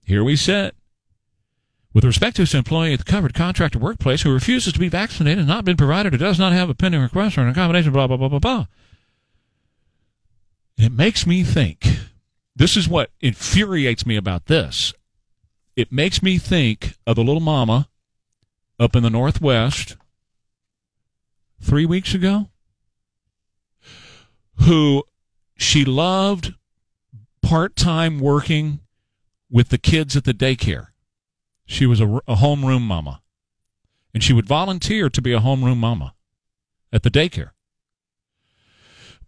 here 0.04 0.24
we 0.24 0.36
sit. 0.36 0.76
With 1.94 2.04
respect 2.06 2.36
to 2.36 2.44
this 2.44 2.54
employee 2.54 2.94
at 2.94 3.00
the 3.00 3.06
covered 3.06 3.34
contractor 3.34 3.80
workplace 3.80 4.22
who 4.22 4.32
refuses 4.32 4.74
to 4.74 4.80
be 4.80 4.90
vaccinated 4.90 5.40
and 5.40 5.48
not 5.48 5.66
been 5.66 5.78
provided 5.78 6.14
or 6.14 6.18
does 6.18 6.38
not 6.38 6.54
have 6.54 6.70
a 6.70 6.76
pending 6.76 7.02
request 7.02 7.36
for 7.36 7.42
an 7.42 7.50
accommodation, 7.50 7.92
blah, 7.92 8.06
blah, 8.06 8.18
blah, 8.18 8.30
blah, 8.30 8.40
blah. 8.40 8.66
It 10.78 10.92
makes 10.92 11.26
me 11.26 11.44
think 11.44 11.88
this 12.56 12.78
is 12.78 12.88
what 12.88 13.12
infuriates 13.20 14.06
me 14.06 14.16
about 14.16 14.46
this. 14.46 14.94
It 15.76 15.92
makes 15.92 16.22
me 16.22 16.38
think 16.38 16.96
of 17.08 17.16
the 17.16 17.24
little 17.24 17.42
mama 17.42 17.88
up 18.80 18.96
in 18.96 19.04
the 19.04 19.10
Northwest 19.10 19.96
three 21.62 21.86
weeks 21.86 22.14
ago 22.14 22.50
who 24.62 25.04
she 25.58 25.84
loved 25.84 26.54
part 27.42 27.76
time 27.76 28.20
working 28.20 28.80
with 29.50 29.70
the 29.70 29.78
kids 29.78 30.16
at 30.16 30.24
the 30.24 30.34
daycare. 30.34 30.88
She 31.66 31.86
was 31.86 32.00
a, 32.00 32.08
a 32.28 32.36
homeroom 32.36 32.82
mama. 32.82 33.22
And 34.14 34.24
she 34.24 34.34
would 34.34 34.48
volunteer 34.48 35.10
to 35.10 35.22
be 35.22 35.34
a 35.34 35.40
homeroom 35.40 35.78
mama 35.78 36.16
at 36.92 37.04
the 37.04 37.12
daycare. 37.12 37.52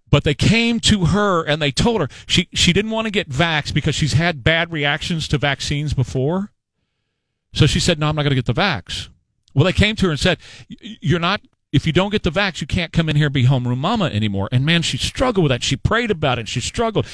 But 0.10 0.24
they 0.24 0.34
came 0.34 0.80
to 0.82 1.06
her 1.06 1.44
and 1.44 1.62
they 1.62 1.72
told 1.72 2.02
her 2.02 2.08
she, 2.26 2.50
she 2.54 2.74
didn't 2.74 2.92
want 2.92 3.06
to 3.06 3.12
get 3.12 3.30
vaxxed 3.30 3.74
because 3.74 3.94
she's 3.94 4.14
had 4.14 4.44
bad 4.44 4.72
reactions 4.72 5.28
to 5.28 5.38
vaccines 5.38 5.94
before. 5.94 6.52
So 7.54 7.68
she 7.68 7.80
said, 7.80 8.00
No, 8.00 8.10
I'm 8.10 8.16
not 8.16 8.24
going 8.24 8.32
to 8.32 8.36
get 8.36 8.46
the 8.46 8.54
vax. 8.54 9.10
Well, 9.54 9.66
they 9.66 9.74
came 9.74 9.96
to 9.98 10.06
her 10.06 10.12
and 10.12 10.20
said, 10.20 10.40
You're 10.68 11.20
not, 11.20 11.42
if 11.72 11.86
you 11.86 11.94
don't 11.94 12.10
get 12.10 12.24
the 12.24 12.32
vax, 12.32 12.62
you 12.62 12.68
can't 12.68 12.92
come 12.92 13.10
in 13.10 13.16
here 13.16 13.28
and 13.28 13.34
be 13.34 13.46
homeroom 13.46 13.78
mama 13.78 14.06
anymore. 14.06 14.50
And 14.52 14.66
man, 14.66 14.82
she 14.82 14.98
struggled 14.98 15.44
with 15.44 15.52
that. 15.52 15.64
She 15.64 15.76
prayed 15.76 16.10
about 16.10 16.40
it. 16.40 16.48
She 16.48 16.60
struggled. 16.60 17.06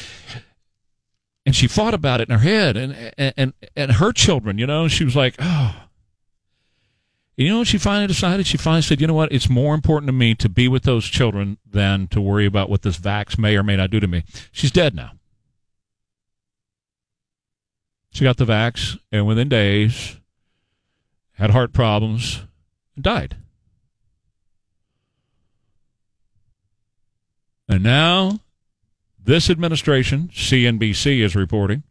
And 1.45 1.55
she 1.55 1.67
fought 1.67 1.93
about 1.93 2.21
it 2.21 2.29
in 2.29 2.37
her 2.37 2.43
head. 2.43 2.77
And 2.77 3.13
and 3.17 3.53
and 3.75 3.91
her 3.93 4.11
children 4.11 4.57
you 4.57 4.65
know 4.65 4.87
she 4.87 5.03
was 5.03 5.15
like 5.15 5.35
oh. 5.39 5.81
You 7.37 7.49
know 7.49 7.63
she 7.65 7.77
finally 7.77 8.07
decided 8.07 8.47
she 8.47 8.57
finally 8.57 8.81
said 8.81 9.01
you 9.01 9.07
know 9.07 9.13
what? 9.13 9.31
It's 9.31 9.49
more 9.49 9.75
important 9.75 10.07
to 10.07 10.13
me 10.13 10.35
to 10.35 10.47
be 10.47 10.67
with 10.67 10.83
those 10.83 11.05
children 11.05 11.57
than 11.69 12.07
to 12.07 12.21
worry 12.21 12.45
about 12.45 12.69
what 12.69 12.81
this 12.81 12.97
vax 12.97 13.37
may 13.37 13.57
or 13.57 13.63
may 13.63 13.75
not 13.75 13.91
do 13.91 13.99
to 13.99 14.07
me. 14.07 14.23
She's 14.53 14.71
dead 14.71 14.95
now. 14.95 15.11
She 18.11 18.23
got 18.23 18.37
the 18.37 18.45
vax 18.45 18.97
and 19.11 19.27
within 19.27 19.49
days 19.49 20.15
had 21.33 21.49
heart 21.49 21.73
problems 21.73 22.45
and 22.95 23.03
died 23.03 23.35
and 27.67 27.83
now 27.83 28.39
this 29.23 29.49
administration, 29.49 30.29
CNBC 30.33 31.21
is 31.21 31.35
reporting, 31.35 31.83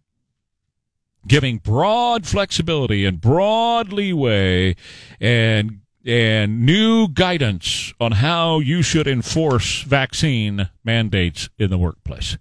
giving 1.26 1.58
broad 1.58 2.26
flexibility 2.26 3.04
and 3.04 3.20
broad 3.20 3.92
leeway 3.92 4.76
and 5.20 5.80
and 6.06 6.66
new 6.66 7.08
guidance 7.08 7.94
on 7.98 8.12
how 8.12 8.58
you 8.58 8.82
should 8.82 9.06
enforce 9.06 9.82
vaccine 9.82 10.68
mandates 10.84 11.48
in 11.58 11.70
the 11.70 11.78
workplace. 11.78 12.36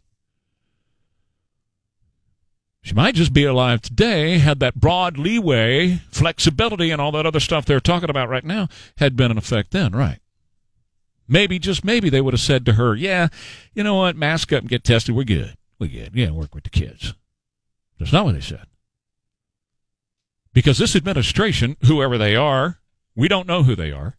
She 2.81 2.93
might 2.93 3.15
just 3.15 3.31
be 3.31 3.45
alive 3.45 3.81
today 3.81 4.39
had 4.39 4.59
that 4.59 4.75
broad 4.75 5.17
leeway, 5.17 6.01
flexibility, 6.11 6.91
and 6.91 6.99
all 6.99 7.13
that 7.13 7.25
other 7.25 7.39
stuff 7.39 7.65
they're 7.65 7.79
talking 7.79 8.09
about 8.09 8.27
right 8.27 8.43
now 8.43 8.67
had 8.97 9.15
been 9.15 9.31
in 9.31 9.37
effect 9.37 9.71
then, 9.71 9.93
right? 9.93 10.19
Maybe, 11.27 11.57
just 11.59 11.83
maybe, 11.85 12.09
they 12.09 12.21
would 12.21 12.33
have 12.33 12.41
said 12.41 12.65
to 12.65 12.73
her, 12.73 12.95
Yeah, 12.95 13.29
you 13.73 13.83
know 13.83 13.95
what? 13.95 14.15
Mask 14.15 14.51
up 14.53 14.61
and 14.61 14.69
get 14.69 14.83
tested. 14.83 15.15
We're 15.15 15.23
good. 15.23 15.55
We're 15.79 15.87
good. 15.87 16.11
Yeah, 16.13 16.31
work 16.31 16.53
with 16.53 16.63
the 16.63 16.69
kids. 16.69 17.13
That's 17.99 18.11
not 18.11 18.25
what 18.25 18.35
they 18.35 18.41
said. 18.41 18.65
Because 20.53 20.77
this 20.77 20.95
administration, 20.95 21.77
whoever 21.85 22.17
they 22.17 22.35
are, 22.35 22.79
we 23.15 23.27
don't 23.27 23.47
know 23.47 23.63
who 23.63 23.75
they 23.75 23.91
are. 23.91 24.17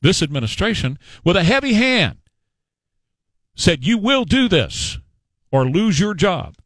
This 0.00 0.22
administration, 0.22 0.98
with 1.24 1.36
a 1.36 1.44
heavy 1.44 1.74
hand, 1.74 2.18
said, 3.54 3.86
You 3.86 3.98
will 3.98 4.24
do 4.24 4.48
this 4.48 4.98
or 5.50 5.64
lose 5.64 6.00
your 6.00 6.14
job. 6.14 6.56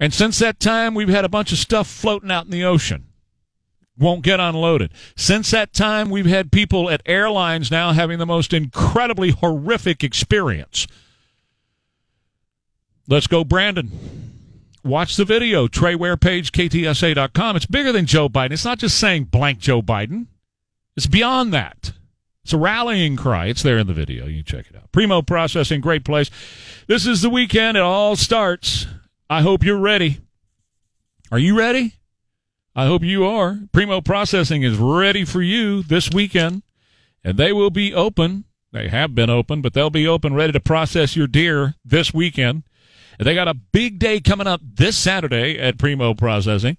And 0.00 0.12
since 0.12 0.38
that 0.38 0.60
time, 0.60 0.94
we've 0.94 1.08
had 1.08 1.24
a 1.24 1.28
bunch 1.28 1.52
of 1.52 1.58
stuff 1.58 1.86
floating 1.86 2.30
out 2.30 2.44
in 2.44 2.50
the 2.50 2.64
ocean 2.64 3.07
won't 3.98 4.22
get 4.22 4.40
unloaded. 4.40 4.92
Since 5.16 5.50
that 5.50 5.72
time, 5.72 6.10
we've 6.10 6.26
had 6.26 6.52
people 6.52 6.88
at 6.90 7.02
airlines 7.06 7.70
now 7.70 7.92
having 7.92 8.18
the 8.18 8.26
most 8.26 8.52
incredibly 8.52 9.30
horrific 9.30 10.04
experience. 10.04 10.86
Let's 13.08 13.26
go, 13.26 13.44
Brandon. 13.44 13.90
Watch 14.84 15.16
the 15.16 15.24
video, 15.24 15.66
Trey 15.66 15.94
Ware 15.94 16.16
page, 16.16 16.52
KTSA.com. 16.52 17.56
It's 17.56 17.66
bigger 17.66 17.92
than 17.92 18.06
Joe 18.06 18.28
Biden. 18.28 18.52
It's 18.52 18.64
not 18.64 18.78
just 18.78 18.98
saying 18.98 19.24
blank 19.24 19.58
Joe 19.58 19.82
Biden, 19.82 20.26
it's 20.96 21.06
beyond 21.06 21.52
that. 21.52 21.92
It's 22.44 22.52
a 22.54 22.58
rallying 22.58 23.16
cry. 23.16 23.46
It's 23.46 23.62
there 23.62 23.78
in 23.78 23.86
the 23.86 23.92
video. 23.92 24.26
You 24.26 24.42
check 24.42 24.66
it 24.70 24.76
out. 24.76 24.90
Primo 24.90 25.20
Processing, 25.20 25.82
great 25.82 26.04
place. 26.04 26.30
This 26.86 27.06
is 27.06 27.20
the 27.20 27.28
weekend. 27.28 27.76
It 27.76 27.82
all 27.82 28.16
starts. 28.16 28.86
I 29.28 29.42
hope 29.42 29.62
you're 29.62 29.78
ready. 29.78 30.20
Are 31.30 31.38
you 31.38 31.58
ready? 31.58 31.97
I 32.78 32.86
hope 32.86 33.02
you 33.02 33.24
are. 33.24 33.58
Primo 33.72 34.00
Processing 34.00 34.62
is 34.62 34.76
ready 34.76 35.24
for 35.24 35.42
you 35.42 35.82
this 35.82 36.12
weekend, 36.12 36.62
and 37.24 37.36
they 37.36 37.52
will 37.52 37.70
be 37.70 37.92
open. 37.92 38.44
They 38.70 38.86
have 38.86 39.16
been 39.16 39.28
open, 39.28 39.62
but 39.62 39.74
they'll 39.74 39.90
be 39.90 40.06
open, 40.06 40.32
ready 40.32 40.52
to 40.52 40.60
process 40.60 41.16
your 41.16 41.26
deer 41.26 41.74
this 41.84 42.14
weekend. 42.14 42.62
And 43.18 43.26
they 43.26 43.34
got 43.34 43.48
a 43.48 43.54
big 43.54 43.98
day 43.98 44.20
coming 44.20 44.46
up 44.46 44.60
this 44.62 44.96
Saturday 44.96 45.58
at 45.58 45.76
Primo 45.76 46.14
Processing. 46.14 46.76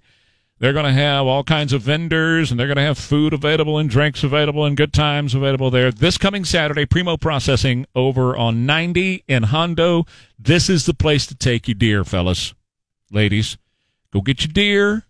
They're 0.59 0.71
going 0.71 0.85
to 0.85 0.93
have 0.93 1.25
all 1.25 1.43
kinds 1.43 1.73
of 1.73 1.81
vendors, 1.81 2.49
and 2.49 2.57
they're 2.57 2.67
going 2.67 2.77
to 2.77 2.81
have 2.81 2.97
food 2.97 3.33
available 3.33 3.77
and 3.77 3.89
drinks 3.89 4.23
available 4.23 4.63
and 4.63 4.77
good 4.77 4.93
times 4.93 5.35
available 5.35 5.69
there. 5.69 5.91
This 5.91 6.17
coming 6.17 6.45
Saturday, 6.45 6.85
Primo 6.85 7.17
Processing 7.17 7.85
over 7.93 8.37
on 8.37 8.65
90 8.65 9.25
in 9.27 9.43
Hondo. 9.43 10.05
This 10.39 10.69
is 10.69 10.85
the 10.85 10.93
place 10.93 11.27
to 11.27 11.35
take 11.35 11.67
your 11.67 11.75
deer, 11.75 12.05
fellas, 12.05 12.53
ladies. 13.11 13.57
Go 14.13 14.21
get 14.21 14.45
your 14.45 14.53
deer 14.53 15.05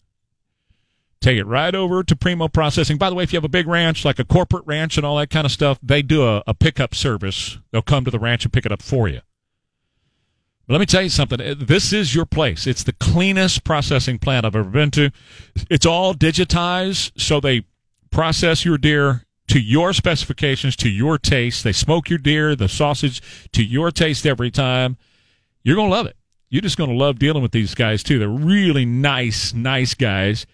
Take 1.21 1.37
it 1.37 1.45
right 1.45 1.75
over 1.75 2.01
to 2.01 2.15
Primo 2.15 2.47
Processing. 2.47 2.97
By 2.97 3.09
the 3.09 3.15
way, 3.15 3.23
if 3.23 3.33
you 3.33 3.37
have 3.37 3.43
a 3.43 3.49
big 3.49 3.67
ranch, 3.67 4.05
like 4.05 4.19
a 4.19 4.23
corporate 4.23 4.65
ranch 4.65 4.95
and 4.95 5.05
all 5.05 5.17
that 5.17 5.29
kind 5.29 5.45
of 5.45 5.51
stuff, 5.51 5.77
they 5.83 6.01
do 6.01 6.25
a, 6.25 6.41
a 6.47 6.53
pickup 6.53 6.95
service. 6.95 7.57
They'll 7.71 7.81
come 7.81 8.05
to 8.05 8.11
the 8.11 8.19
ranch 8.19 8.45
and 8.45 8.53
pick 8.53 8.65
it 8.65 8.71
up 8.71 8.81
for 8.81 9.09
you. 9.09 9.19
But 10.65 10.73
let 10.75 10.79
me 10.79 10.85
tell 10.85 11.01
you 11.01 11.09
something. 11.09 11.39
This 11.59 11.91
is 11.91 12.15
your 12.15 12.25
place. 12.25 12.67
It's 12.67 12.83
the 12.83 12.93
cleanest 12.93 13.65
processing 13.65 14.17
plant 14.19 14.45
I've 14.45 14.55
ever 14.55 14.69
been 14.69 14.91
to. 14.91 15.11
It's 15.69 15.85
all 15.85 16.13
digitized, 16.13 17.19
so 17.19 17.39
they 17.39 17.63
process 18.11 18.63
your 18.63 18.77
deer 18.77 19.25
to 19.47 19.59
your 19.59 19.93
specifications, 19.93 20.75
to 20.77 20.89
your 20.89 21.17
taste. 21.17 21.63
They 21.63 21.71
smoke 21.71 22.09
your 22.09 22.19
deer, 22.19 22.55
the 22.55 22.69
sausage 22.69 23.49
to 23.51 23.63
your 23.63 23.91
taste 23.91 24.25
every 24.25 24.51
time. 24.51 24.95
You're 25.63 25.75
going 25.75 25.89
to 25.89 25.95
love 25.95 26.05
it. 26.05 26.15
you're 26.49 26.61
just 26.61 26.77
going 26.77 26.89
to 26.89 26.95
love 26.95 27.19
dealing 27.19 27.43
with 27.43 27.51
these 27.51 27.75
guys 27.75 28.03
too. 28.03 28.19
They're 28.19 28.29
really 28.29 28.85
nice, 28.85 29.53
nice 29.53 29.93
guys, 29.93 30.45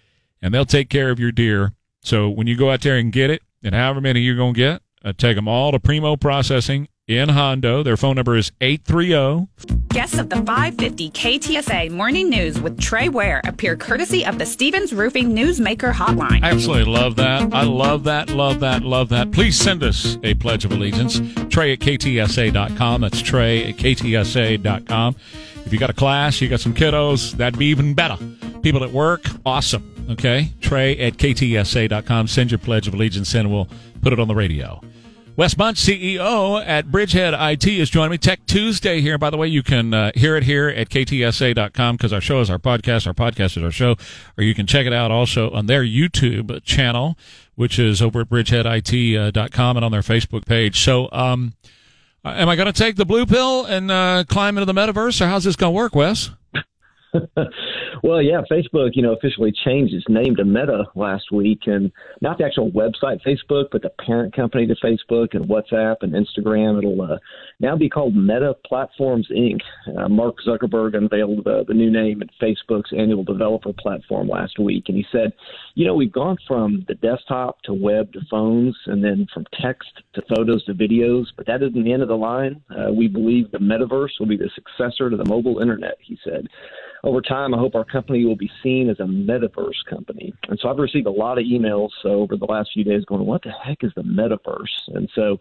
and 0.45 0.53
they'll 0.53 0.63
take 0.63 0.89
care 0.89 1.09
of 1.09 1.19
your 1.19 1.31
deer. 1.31 1.73
So 2.03 2.29
when 2.29 2.45
you 2.45 2.55
go 2.55 2.69
out 2.69 2.81
there 2.81 2.97
and 2.97 3.11
get 3.11 3.31
it, 3.31 3.41
and 3.63 3.73
however 3.73 3.99
many 3.99 4.19
you're 4.19 4.35
going 4.35 4.53
to 4.53 4.57
get, 4.57 4.81
uh, 5.03 5.11
take 5.17 5.35
them 5.35 5.47
all 5.47 5.71
to 5.71 5.79
Primo 5.79 6.15
Processing 6.15 6.87
in 7.07 7.29
Hondo. 7.29 7.81
Their 7.81 7.97
phone 7.97 8.15
number 8.15 8.35
is 8.35 8.51
830 8.61 9.47
Guests 9.87 10.19
of 10.19 10.29
the 10.29 10.35
550 10.35 11.09
KTSA 11.09 11.89
Morning 11.89 12.29
News 12.29 12.61
with 12.61 12.79
Trey 12.79 13.09
Ware 13.09 13.41
appear 13.43 13.75
courtesy 13.75 14.23
of 14.23 14.37
the 14.37 14.45
Stevens 14.45 14.93
Roofing 14.93 15.35
Newsmaker 15.35 15.91
Hotline. 15.91 16.43
I 16.43 16.51
absolutely 16.51 16.93
love 16.93 17.15
that. 17.15 17.51
I 17.51 17.63
love 17.63 18.03
that, 18.03 18.29
love 18.29 18.59
that, 18.59 18.83
love 18.83 19.09
that. 19.09 19.31
Please 19.31 19.57
send 19.57 19.81
us 19.81 20.19
a 20.21 20.35
Pledge 20.35 20.63
of 20.63 20.73
Allegiance. 20.73 21.19
Trey 21.49 21.73
at 21.73 21.79
KTSA.com. 21.79 23.01
That's 23.01 23.21
Trey 23.23 23.69
at 23.69 23.77
KTSA.com. 23.77 25.15
If 25.65 25.73
you 25.73 25.79
got 25.79 25.89
a 25.89 25.93
class, 25.93 26.39
you 26.39 26.49
got 26.49 26.59
some 26.59 26.75
kiddos, 26.75 27.31
that'd 27.31 27.57
be 27.57 27.65
even 27.65 27.95
better. 27.95 28.19
People 28.65 28.83
at 28.83 28.91
work, 28.91 29.27
awesome. 29.45 30.07
Okay? 30.09 30.51
Trey 30.59 30.97
at 30.97 31.17
KTSA.com. 31.17 32.27
Send 32.27 32.49
your 32.49 32.57
Pledge 32.57 32.87
of 32.87 32.95
Allegiance 32.95 33.35
in 33.35 33.41
and 33.41 33.51
we'll 33.51 33.69
put 34.01 34.11
it 34.11 34.19
on 34.19 34.27
the 34.27 34.33
radio. 34.33 34.81
Wes 35.35 35.53
Bunch, 35.53 35.77
CEO 35.77 36.65
at 36.65 36.87
Bridgehead 36.87 37.35
IT, 37.53 37.67
is 37.67 37.91
joining 37.91 38.09
me. 38.09 38.17
Tech 38.17 38.43
Tuesday 38.47 39.01
here. 39.01 39.19
By 39.19 39.29
the 39.29 39.37
way, 39.37 39.47
you 39.47 39.61
can 39.61 39.93
uh, 39.93 40.11
hear 40.15 40.35
it 40.35 40.45
here 40.45 40.67
at 40.67 40.89
ktsa.com 40.89 41.95
because 41.95 42.11
our 42.11 42.19
show 42.19 42.41
is 42.41 42.49
our 42.49 42.57
podcast. 42.57 43.05
Our 43.05 43.13
podcast 43.13 43.55
is 43.55 43.63
our 43.63 43.69
show. 43.69 43.97
Or 44.35 44.43
you 44.43 44.55
can 44.55 44.65
check 44.65 44.87
it 44.87 44.93
out 44.93 45.11
also 45.11 45.51
on 45.51 45.67
their 45.67 45.83
YouTube 45.83 46.63
channel, 46.63 47.19
which 47.53 47.77
is 47.77 48.01
over 48.01 48.21
at 48.21 48.29
bridgeheadit.com 48.29 49.77
and 49.77 49.85
on 49.85 49.91
their 49.91 50.01
Facebook 50.01 50.47
page. 50.47 50.83
So, 50.83 51.07
um, 51.11 51.53
am 52.23 52.49
I 52.49 52.55
going 52.55 52.65
to 52.65 52.73
take 52.73 52.95
the 52.95 53.05
blue 53.05 53.27
pill 53.27 53.65
and 53.65 53.91
uh, 53.91 54.23
climb 54.27 54.57
into 54.57 54.65
the 54.65 54.73
metaverse, 54.73 55.21
or 55.21 55.27
how's 55.27 55.43
this 55.43 55.55
going 55.55 55.71
to 55.71 55.75
work, 55.75 55.93
Wes? 55.93 56.31
well, 58.03 58.21
yeah, 58.21 58.41
Facebook, 58.51 58.91
you 58.93 59.01
know, 59.01 59.13
officially 59.13 59.53
changed 59.65 59.93
its 59.93 60.05
name 60.09 60.35
to 60.35 60.45
Meta 60.45 60.85
last 60.95 61.31
week, 61.31 61.61
and 61.65 61.91
not 62.21 62.37
the 62.37 62.45
actual 62.45 62.71
website 62.71 63.21
Facebook, 63.25 63.65
but 63.71 63.81
the 63.81 63.91
parent 64.05 64.35
company 64.35 64.67
to 64.67 64.75
Facebook 64.75 65.33
and 65.33 65.45
WhatsApp 65.45 65.97
and 66.01 66.13
Instagram. 66.13 66.77
It'll 66.79 67.01
uh, 67.01 67.17
now 67.59 67.75
be 67.75 67.89
called 67.89 68.15
Meta 68.15 68.55
Platforms 68.65 69.27
Inc. 69.31 69.59
Uh, 69.97 70.09
Mark 70.09 70.35
Zuckerberg 70.47 70.95
unveiled 70.95 71.45
uh, 71.47 71.63
the 71.67 71.73
new 71.73 71.91
name 71.91 72.21
at 72.21 72.29
Facebook's 72.41 72.91
annual 72.97 73.23
developer 73.23 73.73
platform 73.73 74.27
last 74.27 74.59
week, 74.59 74.85
and 74.87 74.97
he 74.97 75.05
said, 75.11 75.33
you 75.75 75.85
know, 75.85 75.95
we've 75.95 76.11
gone 76.11 76.37
from 76.47 76.85
the 76.87 76.95
desktop 76.95 77.61
to 77.63 77.73
web 77.73 78.11
to 78.13 78.19
phones, 78.29 78.75
and 78.87 79.03
then 79.03 79.27
from 79.33 79.45
text 79.61 79.89
to 80.13 80.21
photos 80.35 80.63
to 80.65 80.73
videos, 80.73 81.25
but 81.37 81.45
that 81.45 81.61
isn't 81.61 81.83
the 81.83 81.93
end 81.93 82.01
of 82.01 82.07
the 82.07 82.17
line. 82.17 82.61
Uh, 82.69 82.91
we 82.91 83.07
believe 83.07 83.51
the 83.51 83.57
metaverse 83.57 84.19
will 84.19 84.27
be 84.27 84.37
the 84.37 84.49
successor 84.55 85.09
to 85.09 85.17
the 85.17 85.25
mobile 85.25 85.59
internet, 85.59 85.95
he 86.01 86.17
said 86.23 86.47
over 87.03 87.21
time, 87.21 87.53
I 87.53 87.57
hope 87.57 87.75
our 87.75 87.85
company 87.85 88.25
will 88.25 88.35
be 88.35 88.51
seen 88.63 88.89
as 88.89 88.99
a 88.99 89.03
metaverse 89.03 89.85
company. 89.89 90.33
And 90.49 90.59
so 90.59 90.69
I've 90.69 90.77
received 90.77 91.07
a 91.07 91.11
lot 91.11 91.37
of 91.37 91.45
emails 91.45 91.89
uh, 92.03 92.09
over 92.09 92.35
the 92.35 92.45
last 92.45 92.69
few 92.73 92.83
days 92.83 93.05
going, 93.05 93.25
what 93.25 93.43
the 93.43 93.51
heck 93.51 93.83
is 93.83 93.91
the 93.95 94.03
metaverse? 94.03 94.95
And 94.95 95.09
so, 95.13 95.39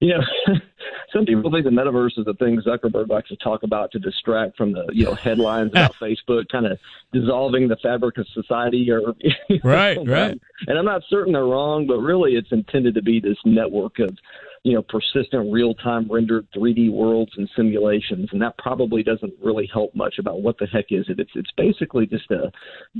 you 0.00 0.14
know, 0.14 0.20
some 1.12 1.26
people 1.26 1.50
think 1.50 1.64
the 1.64 1.70
metaverse 1.70 2.18
is 2.18 2.24
the 2.24 2.34
thing 2.34 2.60
Zuckerberg 2.66 3.08
likes 3.08 3.28
to 3.28 3.36
talk 3.36 3.62
about 3.62 3.92
to 3.92 3.98
distract 3.98 4.56
from 4.56 4.72
the, 4.72 4.86
you 4.92 5.04
know, 5.04 5.14
headlines 5.14 5.70
about 5.72 5.94
Facebook 6.00 6.48
kind 6.50 6.66
of 6.66 6.78
dissolving 7.12 7.68
the 7.68 7.76
fabric 7.82 8.18
of 8.18 8.26
society 8.34 8.90
or 8.90 9.14
right, 9.64 9.98
right. 10.06 10.40
And 10.66 10.78
I'm 10.78 10.84
not 10.84 11.02
certain 11.08 11.32
they're 11.32 11.44
wrong, 11.44 11.86
but 11.86 11.98
really 11.98 12.32
it's 12.32 12.52
intended 12.52 12.94
to 12.94 13.02
be 13.02 13.20
this 13.20 13.38
network 13.44 13.98
of 13.98 14.16
you 14.68 14.74
know, 14.74 14.82
persistent 14.82 15.50
real 15.50 15.72
time 15.72 16.06
rendered 16.12 16.46
3D 16.54 16.92
worlds 16.92 17.32
and 17.38 17.48
simulations, 17.56 18.28
and 18.32 18.42
that 18.42 18.58
probably 18.58 19.02
doesn't 19.02 19.32
really 19.42 19.66
help 19.72 19.94
much 19.94 20.16
about 20.18 20.42
what 20.42 20.58
the 20.58 20.66
heck 20.66 20.84
is 20.90 21.06
it. 21.08 21.18
It's 21.18 21.30
it's 21.34 21.50
basically 21.56 22.04
just 22.04 22.30
a 22.30 22.52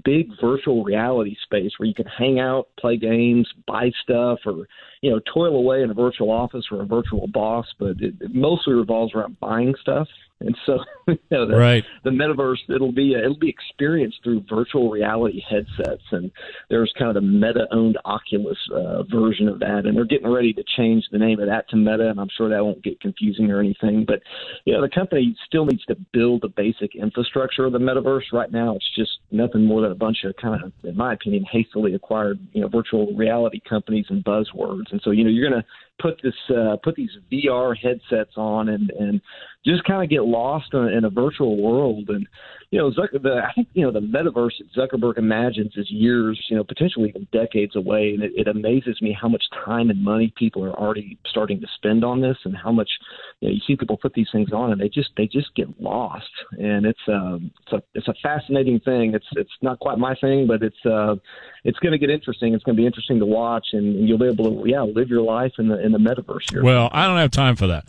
big 0.02 0.30
virtual 0.40 0.82
reality 0.82 1.36
space 1.42 1.72
where 1.76 1.86
you 1.86 1.92
can 1.92 2.06
hang 2.06 2.40
out, 2.40 2.68
play 2.80 2.96
games, 2.96 3.46
buy 3.66 3.90
stuff, 4.02 4.38
or 4.46 4.66
you 5.02 5.10
know, 5.10 5.20
toil 5.34 5.56
away 5.56 5.82
in 5.82 5.90
a 5.90 5.94
virtual 5.94 6.30
office 6.30 6.64
or 6.72 6.80
a 6.80 6.86
virtual 6.86 7.26
boss. 7.26 7.66
But 7.78 8.00
it, 8.00 8.14
it 8.18 8.34
mostly 8.34 8.72
revolves 8.72 9.14
around 9.14 9.38
buying 9.38 9.74
stuff. 9.82 10.08
And 10.40 10.56
so, 10.66 10.78
you 11.08 11.18
know, 11.30 11.46
the, 11.46 11.56
right. 11.56 11.84
the 12.04 12.10
metaverse 12.10 12.58
it'll 12.68 12.92
be 12.92 13.14
it'll 13.14 13.38
be 13.38 13.48
experienced 13.48 14.18
through 14.22 14.44
virtual 14.48 14.88
reality 14.90 15.42
headsets, 15.48 16.02
and 16.12 16.30
there's 16.70 16.92
kind 16.96 17.08
of 17.08 17.14
the 17.14 17.28
Meta-owned 17.28 17.98
Oculus 18.04 18.58
uh, 18.72 19.02
version 19.04 19.48
of 19.48 19.58
that, 19.60 19.82
and 19.84 19.96
they're 19.96 20.04
getting 20.04 20.30
ready 20.30 20.52
to 20.52 20.62
change 20.76 21.04
the 21.10 21.18
name 21.18 21.40
of 21.40 21.48
that 21.48 21.68
to 21.70 21.76
Meta, 21.76 22.08
and 22.08 22.20
I'm 22.20 22.28
sure 22.36 22.48
that 22.48 22.64
won't 22.64 22.84
get 22.84 23.00
confusing 23.00 23.50
or 23.50 23.58
anything. 23.58 24.04
But 24.06 24.20
you 24.64 24.72
know, 24.72 24.80
the 24.80 24.88
company 24.88 25.36
still 25.46 25.66
needs 25.66 25.84
to 25.86 25.96
build 26.12 26.42
the 26.42 26.48
basic 26.48 26.94
infrastructure 26.94 27.64
of 27.64 27.72
the 27.72 27.78
metaverse. 27.78 28.32
Right 28.32 28.52
now, 28.52 28.76
it's 28.76 28.94
just 28.94 29.18
nothing 29.32 29.64
more 29.64 29.82
than 29.82 29.90
a 29.90 29.96
bunch 29.96 30.18
of 30.24 30.36
kind 30.36 30.62
of, 30.62 30.72
in 30.84 30.96
my 30.96 31.14
opinion, 31.14 31.44
hastily 31.50 31.94
acquired 31.94 32.38
you 32.52 32.60
know 32.60 32.68
virtual 32.68 33.12
reality 33.16 33.60
companies 33.68 34.06
and 34.08 34.24
buzzwords, 34.24 34.92
and 34.92 35.00
so 35.02 35.10
you 35.10 35.24
know 35.24 35.30
you're 35.30 35.50
going 35.50 35.60
to 35.60 35.68
put 35.98 36.20
this 36.22 36.34
uh, 36.56 36.76
put 36.82 36.94
these 36.94 37.10
VR 37.30 37.76
headsets 37.76 38.32
on 38.36 38.68
and 38.68 38.90
and 38.90 39.20
just 39.64 39.84
kind 39.84 40.02
of 40.02 40.10
get 40.10 40.24
lost 40.24 40.72
in, 40.72 40.88
in 40.88 41.04
a 41.04 41.10
virtual 41.10 41.60
world. 41.62 42.08
And 42.08 42.26
you 42.70 42.78
know, 42.78 42.90
the, 42.90 43.42
I 43.48 43.52
think 43.54 43.68
you 43.72 43.82
know 43.82 43.90
the 43.90 44.00
metaverse 44.00 44.52
that 44.58 44.72
Zuckerberg 44.76 45.16
imagines 45.16 45.72
is 45.76 45.90
years, 45.90 46.38
you 46.50 46.56
know, 46.56 46.64
potentially 46.64 47.08
even 47.08 47.26
decades 47.32 47.74
away. 47.74 48.12
And 48.12 48.22
it, 48.22 48.32
it 48.36 48.46
amazes 48.46 49.00
me 49.00 49.16
how 49.18 49.26
much 49.26 49.42
time 49.64 49.88
and 49.88 50.04
money 50.04 50.34
people 50.36 50.62
are 50.64 50.74
already 50.74 51.18
starting 51.30 51.60
to 51.62 51.66
spend 51.76 52.04
on 52.04 52.20
this, 52.20 52.36
and 52.44 52.54
how 52.54 52.70
much 52.70 52.90
you 53.40 53.48
know 53.48 53.54
you 53.54 53.60
see 53.66 53.74
people 53.74 53.96
put 53.96 54.12
these 54.12 54.28
things 54.30 54.52
on 54.52 54.70
and 54.72 54.80
they 54.80 54.90
just 54.90 55.08
they 55.16 55.26
just 55.26 55.54
get 55.54 55.68
lost. 55.80 56.28
And 56.58 56.84
it's 56.84 57.00
um 57.08 57.50
it's 57.62 57.72
a 57.72 57.82
it's 57.94 58.08
a 58.08 58.14
fascinating 58.22 58.80
thing. 58.80 59.14
It's 59.14 59.26
it's 59.32 59.50
not 59.62 59.78
quite 59.78 59.96
my 59.96 60.14
thing, 60.16 60.46
but 60.46 60.62
it's 60.62 60.84
uh 60.84 61.14
it's 61.64 61.78
going 61.78 61.92
to 61.92 61.98
get 61.98 62.10
interesting. 62.10 62.52
It's 62.52 62.64
going 62.64 62.76
to 62.76 62.80
be 62.80 62.86
interesting 62.86 63.18
to 63.18 63.26
watch, 63.26 63.68
and 63.72 64.06
you'll 64.06 64.18
be 64.18 64.26
able 64.26 64.62
to 64.62 64.68
yeah 64.68 64.82
live 64.82 65.08
your 65.08 65.22
life 65.22 65.52
in 65.58 65.68
the 65.68 65.82
in 65.82 65.92
the 65.92 65.98
metaverse 65.98 66.50
here. 66.50 66.62
Well, 66.62 66.90
I 66.92 67.06
don't 67.06 67.16
have 67.16 67.30
time 67.30 67.56
for 67.56 67.66
that. 67.68 67.86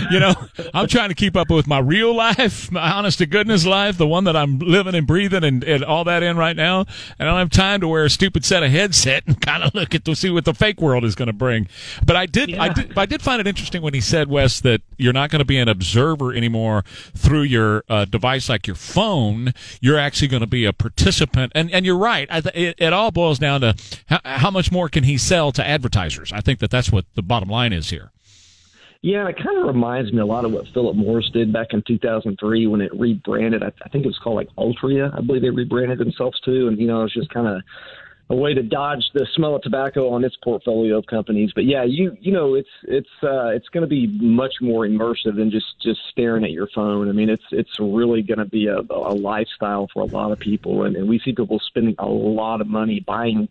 you 0.10 0.20
know, 0.20 0.34
I'm 0.74 0.88
trying 0.88 1.08
to 1.08 1.14
keep 1.14 1.36
up 1.36 1.48
with 1.48 1.66
my 1.66 1.78
real 1.78 2.14
life, 2.14 2.70
my 2.70 2.92
honest 2.92 3.16
to 3.18 3.26
goodness 3.26 3.45
life, 3.66 3.96
the 3.98 4.06
one 4.06 4.24
that 4.24 4.36
I'm 4.36 4.58
living 4.58 4.94
and 4.94 5.06
breathing 5.06 5.44
and, 5.44 5.62
and 5.64 5.84
all 5.84 6.04
that 6.04 6.22
in 6.22 6.36
right 6.36 6.56
now. 6.56 6.80
And 7.18 7.28
I 7.28 7.32
don't 7.32 7.38
have 7.38 7.50
time 7.50 7.80
to 7.80 7.88
wear 7.88 8.04
a 8.04 8.10
stupid 8.10 8.44
set 8.44 8.62
of 8.62 8.70
headset 8.70 9.24
and 9.26 9.40
kind 9.46 9.62
of 9.62 9.74
look 9.74 9.94
at 9.94 10.04
to 10.04 10.14
see 10.14 10.30
what 10.30 10.44
the 10.44 10.54
fake 10.54 10.80
world 10.80 11.04
is 11.04 11.14
going 11.14 11.26
to 11.26 11.32
bring. 11.32 11.68
But 12.04 12.16
I 12.16 12.26
did, 12.26 12.50
Yeah. 12.50 12.62
I 12.62 12.68
did, 12.70 12.98
I 12.98 13.06
did 13.06 13.22
find 13.22 13.40
it 13.40 13.46
interesting 13.46 13.82
when 13.82 13.94
he 13.94 14.00
said, 14.00 14.28
Wes, 14.28 14.60
that 14.60 14.82
you're 14.96 15.12
not 15.12 15.30
going 15.30 15.40
to 15.40 15.44
be 15.44 15.58
an 15.58 15.68
observer 15.68 16.32
anymore 16.32 16.84
through 17.14 17.42
your 17.42 17.84
uh, 17.88 18.04
device 18.04 18.48
like 18.48 18.66
your 18.66 18.76
phone. 18.76 19.52
You're 19.80 19.98
actually 19.98 20.28
going 20.28 20.40
to 20.40 20.46
be 20.46 20.64
a 20.64 20.72
participant. 20.72 21.52
And 21.54 21.70
and 21.70 21.84
you're 21.86 21.98
right. 21.98 22.26
I 22.30 22.40
th- 22.40 22.54
it, 22.54 22.76
it 22.78 22.92
all 22.92 23.10
boils 23.10 23.38
down 23.38 23.60
to 23.60 23.74
how, 24.06 24.20
how 24.24 24.50
much 24.50 24.72
more 24.72 24.88
can 24.88 25.04
he 25.04 25.18
sell 25.18 25.52
to 25.52 25.66
advertisers. 25.66 26.32
I 26.32 26.40
think 26.40 26.58
that 26.60 26.70
that's 26.70 26.90
what 26.90 27.04
the 27.14 27.22
bottom 27.22 27.48
line 27.48 27.72
is 27.72 27.90
here. 27.90 28.10
Yeah, 29.06 29.28
it 29.28 29.36
kind 29.36 29.56
of 29.56 29.68
reminds 29.68 30.12
me 30.12 30.18
a 30.18 30.26
lot 30.26 30.44
of 30.44 30.50
what 30.50 30.66
Philip 30.74 30.96
Morris 30.96 31.30
did 31.32 31.52
back 31.52 31.68
in 31.70 31.80
2003 31.86 32.66
when 32.66 32.80
it 32.80 32.90
rebranded. 32.92 33.62
I, 33.62 33.70
I 33.84 33.88
think 33.88 34.04
it 34.04 34.08
was 34.08 34.18
called 34.18 34.34
like 34.34 34.48
Altria. 34.58 35.16
I 35.16 35.20
believe 35.20 35.42
they 35.42 35.50
rebranded 35.50 35.98
themselves 35.98 36.40
too, 36.40 36.66
and 36.66 36.76
you 36.76 36.88
know, 36.88 37.04
it's 37.04 37.14
just 37.14 37.30
kind 37.30 37.46
of 37.46 37.62
a 38.30 38.34
way 38.34 38.52
to 38.52 38.64
dodge 38.64 39.04
the 39.14 39.24
smell 39.36 39.54
of 39.54 39.62
tobacco 39.62 40.08
on 40.08 40.24
its 40.24 40.34
portfolio 40.42 40.98
of 40.98 41.06
companies. 41.06 41.52
But 41.54 41.66
yeah, 41.66 41.84
you 41.84 42.16
you 42.20 42.32
know, 42.32 42.54
it's 42.54 42.68
it's 42.82 43.08
uh, 43.22 43.50
it's 43.50 43.68
going 43.68 43.82
to 43.82 43.86
be 43.88 44.08
much 44.20 44.54
more 44.60 44.84
immersive 44.84 45.36
than 45.36 45.52
just 45.52 45.80
just 45.80 46.00
staring 46.10 46.42
at 46.42 46.50
your 46.50 46.66
phone. 46.74 47.08
I 47.08 47.12
mean, 47.12 47.30
it's 47.30 47.46
it's 47.52 47.78
really 47.78 48.22
going 48.22 48.40
to 48.40 48.44
be 48.44 48.66
a, 48.66 48.78
a 48.92 49.14
lifestyle 49.14 49.86
for 49.94 50.02
a 50.02 50.06
lot 50.06 50.32
of 50.32 50.40
people, 50.40 50.82
and, 50.82 50.96
and 50.96 51.08
we 51.08 51.20
see 51.20 51.30
people 51.30 51.60
spending 51.68 51.94
a 52.00 52.08
lot 52.08 52.60
of 52.60 52.66
money 52.66 53.04
buying 53.06 53.48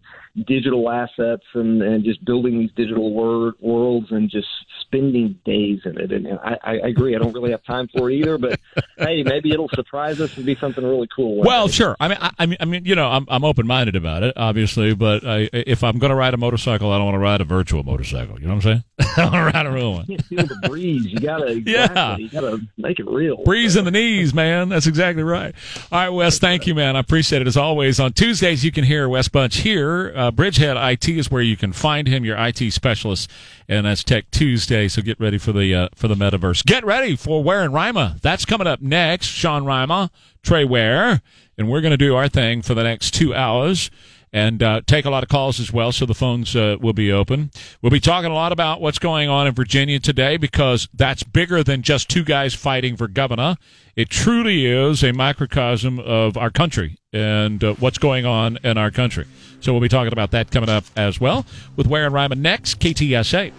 digital 0.47 0.89
assets 0.89 1.43
and, 1.53 1.81
and 1.81 2.03
just 2.03 2.23
building 2.25 2.59
these 2.59 2.71
digital 2.75 3.13
wor- 3.13 3.53
worlds 3.59 4.07
and 4.11 4.29
just 4.29 4.47
spending 4.81 5.39
days 5.45 5.79
in 5.85 5.99
it. 5.99 6.11
And, 6.11 6.27
I, 6.39 6.57
I 6.63 6.73
agree, 6.87 7.15
I 7.15 7.19
don't 7.19 7.33
really 7.33 7.51
have 7.51 7.63
time 7.63 7.87
for 7.95 8.09
it 8.11 8.15
either. 8.15 8.37
But 8.37 8.59
hey, 8.97 9.23
maybe 9.23 9.51
it'll 9.51 9.69
surprise 9.69 10.19
us 10.19 10.35
and 10.37 10.45
be 10.45 10.55
something 10.55 10.83
really 10.83 11.07
cool. 11.15 11.41
Well, 11.41 11.67
day. 11.67 11.73
sure. 11.73 11.95
I 11.99 12.07
mean, 12.07 12.17
I, 12.21 12.31
I 12.37 12.45
mean, 12.45 12.57
I 12.59 12.65
mean, 12.65 12.85
you 12.85 12.95
know, 12.95 13.07
I'm 13.07 13.25
I'm 13.29 13.43
open 13.43 13.65
minded 13.67 13.95
about 13.95 14.23
it, 14.23 14.33
obviously. 14.35 14.93
But 14.93 15.25
I, 15.25 15.49
if 15.53 15.83
I'm 15.83 15.99
going 15.99 16.09
to 16.09 16.15
ride 16.15 16.33
a 16.33 16.37
motorcycle, 16.37 16.91
I 16.91 16.97
don't 16.97 17.05
want 17.05 17.15
to 17.15 17.19
ride 17.19 17.41
a 17.41 17.45
virtual 17.45 17.83
motorcycle. 17.83 18.39
You 18.39 18.47
know 18.47 18.55
what 18.55 18.65
I'm 18.65 18.83
saying? 18.99 19.13
I 19.17 19.23
want 19.23 19.33
to 19.33 19.57
ride 19.57 19.65
a 19.65 19.71
real 19.71 19.93
one. 19.93 20.05
You 20.07 20.17
can't 20.17 20.25
feel 20.25 20.47
the 20.47 20.67
breeze. 20.67 21.05
You 21.05 21.19
gotta 21.19 21.47
exactly, 21.51 21.73
Yeah. 21.73 22.17
You 22.17 22.29
gotta 22.29 22.59
make 22.77 22.99
it 22.99 23.07
real. 23.07 23.43
Breeze 23.43 23.75
in 23.75 23.85
the 23.85 23.91
knees, 23.91 24.33
man. 24.33 24.69
That's 24.69 24.87
exactly 24.87 25.23
right. 25.23 25.55
All 25.91 25.99
right, 25.99 26.09
Wes, 26.09 26.39
thank 26.39 26.67
you, 26.67 26.75
man. 26.75 26.95
I 26.95 26.99
appreciate 26.99 27.41
it 27.41 27.47
as 27.47 27.57
always. 27.57 27.99
On 27.99 28.11
Tuesdays, 28.13 28.63
you 28.63 28.71
can 28.71 28.83
hear 28.83 29.07
Wes 29.07 29.27
Bunch 29.27 29.57
here. 29.57 30.13
Uh, 30.15 30.24
Bridgehead 30.31 30.77
IT 30.77 31.09
is 31.09 31.31
where 31.31 31.41
you 31.41 31.57
can 31.57 31.73
find 31.73 32.07
him, 32.07 32.25
your 32.25 32.37
IT 32.37 32.71
specialist, 32.71 33.29
and 33.67 33.85
that's 33.85 34.03
Tech 34.03 34.29
Tuesday. 34.31 34.87
So 34.87 35.01
get 35.01 35.19
ready 35.19 35.37
for 35.37 35.51
the 35.51 35.73
uh, 35.73 35.89
for 35.95 36.07
the 36.07 36.15
metaverse. 36.15 36.65
Get 36.65 36.85
ready 36.85 37.15
for 37.15 37.43
Ware 37.43 37.63
and 37.63 37.73
Rima. 37.73 38.17
That's 38.21 38.45
coming 38.45 38.67
up 38.67 38.81
next. 38.81 39.27
Sean 39.27 39.65
Rima, 39.65 40.11
Trey 40.43 40.65
Ware, 40.65 41.21
and 41.57 41.69
we're 41.69 41.81
going 41.81 41.91
to 41.91 41.97
do 41.97 42.15
our 42.15 42.29
thing 42.29 42.61
for 42.61 42.73
the 42.73 42.83
next 42.83 43.11
two 43.11 43.33
hours. 43.33 43.89
And 44.35 44.61
uh, 44.61 44.81
take 44.85 45.05
a 45.05 45.09
lot 45.09 45.23
of 45.23 45.29
calls 45.29 45.61
as 45.61 45.71
well. 45.71 45.93
So 45.93 46.05
the 46.05 46.13
phones 46.13 46.57
uh, 46.57 46.75
will 46.81 46.91
be 46.91 47.09
open. 47.09 47.51
We'll 47.81 47.89
be 47.89 48.01
talking 48.01 48.29
a 48.29 48.33
lot 48.33 48.51
about 48.51 48.81
what's 48.81 48.99
going 48.99 49.29
on 49.29 49.47
in 49.47 49.53
Virginia 49.53 49.97
today 49.97 50.35
because 50.35 50.89
that's 50.93 51.23
bigger 51.23 51.63
than 51.63 51.83
just 51.83 52.09
two 52.09 52.25
guys 52.25 52.53
fighting 52.53 52.97
for 52.97 53.07
governor. 53.07 53.55
It 53.95 54.09
truly 54.09 54.65
is 54.65 55.05
a 55.05 55.13
microcosm 55.13 55.99
of 55.99 56.35
our 56.35 56.49
country 56.49 56.97
and 57.13 57.63
uh, 57.63 57.75
what's 57.75 57.97
going 57.97 58.25
on 58.25 58.59
in 58.61 58.77
our 58.77 58.91
country. 58.91 59.25
So 59.61 59.71
we'll 59.71 59.81
be 59.81 59.87
talking 59.87 60.11
about 60.11 60.31
that 60.31 60.51
coming 60.51 60.69
up 60.69 60.83
as 60.97 61.17
well 61.17 61.45
with 61.77 61.87
Ware 61.87 62.05
and 62.05 62.13
Rima 62.13 62.35
next. 62.35 62.81
KTSA. 62.81 63.53